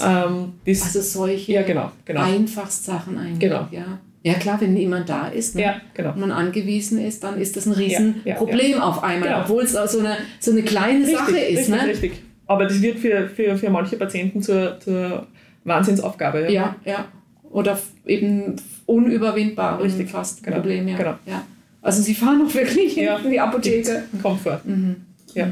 Ähm, 0.00 0.52
das, 0.64 0.82
Also 0.82 1.00
solche 1.00 1.52
ja, 1.52 1.62
genau, 1.62 1.90
genau. 2.04 2.22
Einfachstsachen 2.22 3.16
eigentlich. 3.18 3.38
Genau. 3.40 3.66
Ja. 3.70 3.98
ja, 4.22 4.34
klar, 4.34 4.60
wenn 4.60 4.74
niemand 4.74 5.08
da 5.08 5.28
ist 5.28 5.54
ne, 5.54 5.62
Ja, 5.62 5.80
genau. 5.94 6.12
und 6.12 6.20
man 6.20 6.30
angewiesen 6.32 6.98
ist, 7.04 7.24
dann 7.24 7.40
ist 7.40 7.56
das 7.56 7.66
ein 7.66 7.72
Ja, 7.72 7.78
ja, 7.78 7.98
Riesenproblem 7.98 8.70
ja. 8.72 8.82
auf 8.82 9.02
einmal, 9.02 9.28
Genau. 9.30 9.40
obwohl 9.40 9.62
es 9.64 9.74
auch 9.74 9.88
so 9.88 10.00
eine, 10.00 10.18
so 10.38 10.50
eine 10.50 10.62
kleine 10.62 11.06
Sache 11.06 11.38
ist. 11.38 11.58
richtig, 11.58 11.68
ne? 11.68 11.86
richtig. 11.86 12.22
Aber 12.46 12.66
das 12.66 12.80
wird 12.80 12.98
für, 12.98 13.28
für, 13.28 13.56
für 13.56 13.70
manche 13.70 13.96
Patienten 13.96 14.42
zur, 14.42 14.78
zur 14.80 15.26
Wahnsinnsaufgabe. 15.64 16.42
Ja. 16.42 16.50
Ja, 16.52 16.76
ja. 16.84 17.04
Oder 17.50 17.78
eben 18.06 18.56
unüberwindbare 18.84 19.82
Richtig, 19.82 20.10
fast 20.10 20.42
genau, 20.42 20.56
Problem. 20.56 20.88
Ja. 20.88 20.96
genau. 20.96 21.14
Ja. 21.26 21.42
Also 21.86 22.02
sie 22.02 22.14
fahren 22.14 22.42
auch 22.44 22.52
wirklich 22.52 22.96
Ja. 22.96 23.16
in 23.18 23.30
die 23.30 23.38
Apotheke. 23.38 24.02
Kommt 24.20 24.40
vor. 24.40 24.60
Mhm. 24.64 24.96
Ja. 25.34 25.48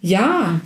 Ja. 0.00 0.60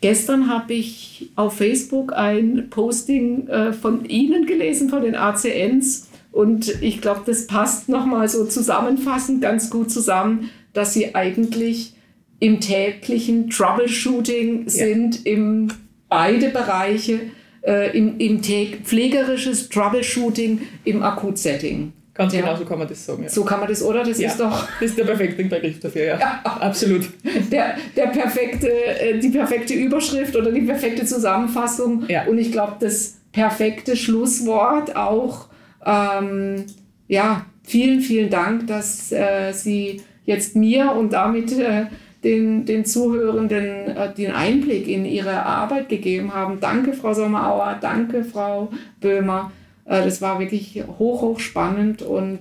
Gestern 0.00 0.48
habe 0.48 0.74
ich 0.74 1.30
auf 1.34 1.56
Facebook 1.56 2.12
ein 2.12 2.68
Posting 2.70 3.48
äh, 3.48 3.72
von 3.72 4.04
Ihnen 4.04 4.44
gelesen, 4.46 4.90
von 4.90 5.02
den 5.02 5.16
ACNs. 5.16 6.08
Und 6.30 6.82
ich 6.82 7.00
glaube, 7.00 7.22
das 7.26 7.46
passt 7.46 7.88
nochmal 7.88 8.28
so 8.28 8.44
zusammenfassend 8.44 9.40
ganz 9.40 9.70
gut 9.70 9.90
zusammen, 9.90 10.50
dass 10.74 10.92
Sie 10.92 11.14
eigentlich 11.14 11.94
im 12.38 12.60
täglichen 12.60 13.50
Troubleshooting 13.50 14.68
sind, 14.68 15.26
im 15.26 15.68
beide 16.08 16.50
Bereiche, 16.50 17.18
äh, 17.66 17.96
im, 17.96 18.18
im 18.18 18.42
pflegerisches 18.42 19.68
Troubleshooting 19.68 20.60
im 20.84 21.02
Akutsetting. 21.02 21.92
Ganz 22.18 22.34
Ja. 22.34 22.40
genau 22.40 22.56
so 22.56 22.64
kann 22.64 22.80
man 22.80 22.88
das 22.88 23.06
sagen. 23.06 23.22
Ja. 23.22 23.28
So 23.28 23.44
kann 23.44 23.60
man 23.60 23.68
das, 23.68 23.80
oder? 23.80 24.02
Das 24.02 24.18
ja. 24.18 24.28
ist 24.28 24.40
doch 24.40 24.66
das 24.80 24.90
ist 24.90 24.98
der 24.98 25.04
perfekte 25.04 25.44
Begriff 25.44 25.78
dafür, 25.78 26.04
ja. 26.04 26.18
Ja. 26.20 26.40
Absolut. 26.44 27.08
der, 27.52 27.76
der 27.96 28.06
perfekte, 28.08 28.68
äh, 28.68 29.18
die 29.20 29.28
perfekte 29.28 29.74
Überschrift 29.74 30.34
oder 30.34 30.50
die 30.50 30.62
perfekte 30.62 31.06
Zusammenfassung. 31.06 32.04
Ja. 32.08 32.24
Und 32.26 32.38
ich 32.38 32.50
glaube, 32.50 32.74
das 32.80 33.18
perfekte 33.30 33.96
Schlusswort 33.96 34.96
auch. 34.96 35.46
Ähm, 35.86 36.64
ja, 37.06 37.46
vielen, 37.62 38.00
vielen 38.00 38.30
Dank, 38.30 38.66
dass 38.66 39.12
äh, 39.12 39.52
Sie 39.52 40.02
jetzt 40.24 40.56
mir 40.56 40.92
und 40.92 41.12
damit 41.12 41.52
äh, 41.56 41.86
den, 42.24 42.64
den 42.66 42.84
Zuhörenden 42.84 43.96
äh, 43.96 44.14
den 44.14 44.32
Einblick 44.32 44.88
in 44.88 45.04
Ihre 45.04 45.44
Arbeit 45.44 45.88
gegeben 45.88 46.34
haben. 46.34 46.58
Danke, 46.60 46.92
Frau 46.92 47.14
Sommerauer. 47.14 47.78
Danke, 47.80 48.24
Frau 48.24 48.70
Böhmer. 49.00 49.52
Äh, 49.84 50.04
das 50.04 50.20
war 50.20 50.38
wirklich 50.38 50.82
hoch, 50.98 51.22
hoch 51.22 51.40
spannend 51.40 52.02
und 52.02 52.40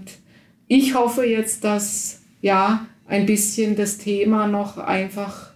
ich 0.68 0.96
hoffe 0.96 1.26
jetzt, 1.26 1.64
dass 1.64 2.22
ja 2.42 2.86
ein 3.08 3.26
bisschen 3.26 3.76
das 3.76 3.98
Thema 3.98 4.48
noch 4.48 4.78
einfach 4.78 5.52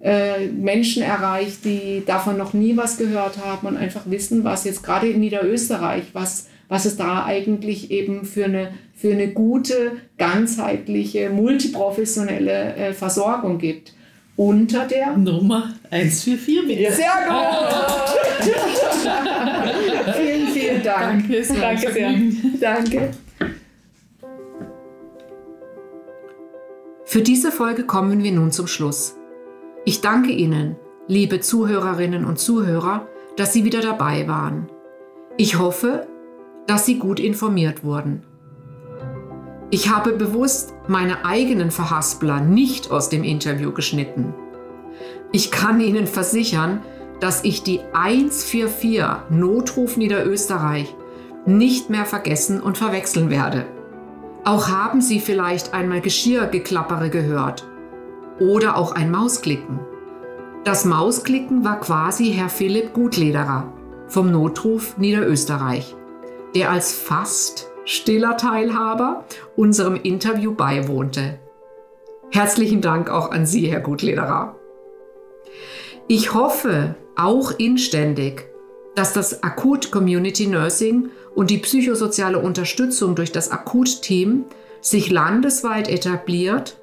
äh, 0.00 0.46
Menschen 0.46 1.02
erreicht, 1.02 1.64
die 1.64 2.02
davon 2.06 2.38
noch 2.38 2.54
nie 2.54 2.76
was 2.76 2.96
gehört 2.96 3.44
haben 3.44 3.66
und 3.66 3.76
einfach 3.76 4.02
wissen, 4.06 4.44
was 4.44 4.64
jetzt 4.64 4.82
gerade 4.82 5.08
in 5.08 5.20
Niederösterreich, 5.20 6.04
was, 6.12 6.48
was 6.68 6.84
es 6.84 6.96
da 6.96 7.24
eigentlich 7.24 7.90
eben 7.90 8.24
für 8.24 8.44
eine, 8.44 8.72
für 8.94 9.12
eine 9.12 9.28
gute, 9.28 9.92
ganzheitliche, 10.18 11.30
multiprofessionelle 11.30 12.74
äh, 12.76 12.92
Versorgung 12.92 13.58
gibt. 13.58 13.94
Unter 14.36 14.86
der 14.86 15.16
Nummer 15.16 15.74
144 15.90 16.66
bitte. 16.68 16.92
Sehr 16.92 17.10
gut! 17.26 17.74
vielen, 20.16 20.48
vielen 20.48 20.82
Dank. 20.84 21.28
Danke, 21.28 21.60
Danke 21.60 21.92
sehr. 21.92 22.14
Danke. 22.60 23.10
Für 27.04 27.22
diese 27.22 27.50
Folge 27.50 27.84
kommen 27.84 28.22
wir 28.22 28.30
nun 28.30 28.52
zum 28.52 28.68
Schluss. 28.68 29.16
Ich 29.84 30.02
danke 30.02 30.30
Ihnen, 30.30 30.76
liebe 31.08 31.40
Zuhörerinnen 31.40 32.24
und 32.24 32.38
Zuhörer, 32.38 33.08
dass 33.36 33.52
Sie 33.52 33.64
wieder 33.64 33.80
dabei 33.80 34.28
waren. 34.28 34.68
Ich 35.38 35.58
hoffe, 35.58 36.06
dass 36.68 36.86
Sie 36.86 36.98
gut 36.98 37.18
informiert 37.18 37.82
wurden. 37.82 38.22
Ich 39.70 39.90
habe 39.90 40.12
bewusst 40.12 40.74
meine 40.86 41.24
eigenen 41.24 41.70
Verhaspler 41.70 42.40
nicht 42.40 42.90
aus 42.90 43.08
dem 43.08 43.24
Interview 43.24 43.72
geschnitten. 43.72 44.34
Ich 45.32 45.50
kann 45.50 45.80
Ihnen 45.80 46.06
versichern, 46.06 46.82
dass 47.20 47.42
ich 47.42 47.62
die 47.62 47.80
144 47.94 49.30
Notruf 49.30 49.96
Niederösterreich 49.96 50.94
nicht 51.46 51.90
mehr 51.90 52.04
vergessen 52.04 52.60
und 52.60 52.78
verwechseln 52.78 53.30
werde. 53.30 53.66
Auch 54.44 54.68
haben 54.68 55.00
Sie 55.00 55.20
vielleicht 55.20 55.74
einmal 55.74 56.02
Geschirrgeklappere 56.02 57.08
gehört 57.08 57.66
oder 58.40 58.76
auch 58.76 58.92
ein 58.92 59.10
Mausklicken. 59.10 59.80
Das 60.64 60.84
Mausklicken 60.84 61.64
war 61.64 61.80
quasi 61.80 62.32
Herr 62.32 62.50
Philipp 62.50 62.92
Gutlederer 62.92 63.72
vom 64.06 64.30
Notruf 64.30 64.96
Niederösterreich, 64.98 65.94
der 66.54 66.70
als 66.70 66.92
fast 66.92 67.68
stiller 67.84 68.36
Teilhaber 68.36 69.24
unserem 69.56 69.96
Interview 69.96 70.54
beiwohnte. 70.54 71.38
Herzlichen 72.30 72.82
Dank 72.82 73.10
auch 73.10 73.30
an 73.30 73.46
Sie, 73.46 73.68
Herr 73.68 73.80
Gutlederer. 73.80 74.56
Ich 76.06 76.34
hoffe 76.34 76.94
auch 77.16 77.52
inständig, 77.58 78.48
dass 78.94 79.12
das 79.12 79.42
Akut 79.42 79.90
Community 79.90 80.46
Nursing 80.46 81.10
und 81.34 81.50
die 81.50 81.58
psychosoziale 81.58 82.38
Unterstützung 82.38 83.14
durch 83.14 83.32
das 83.32 83.50
Akut-Team 83.50 84.44
sich 84.80 85.10
landesweit 85.10 85.88
etabliert 85.88 86.78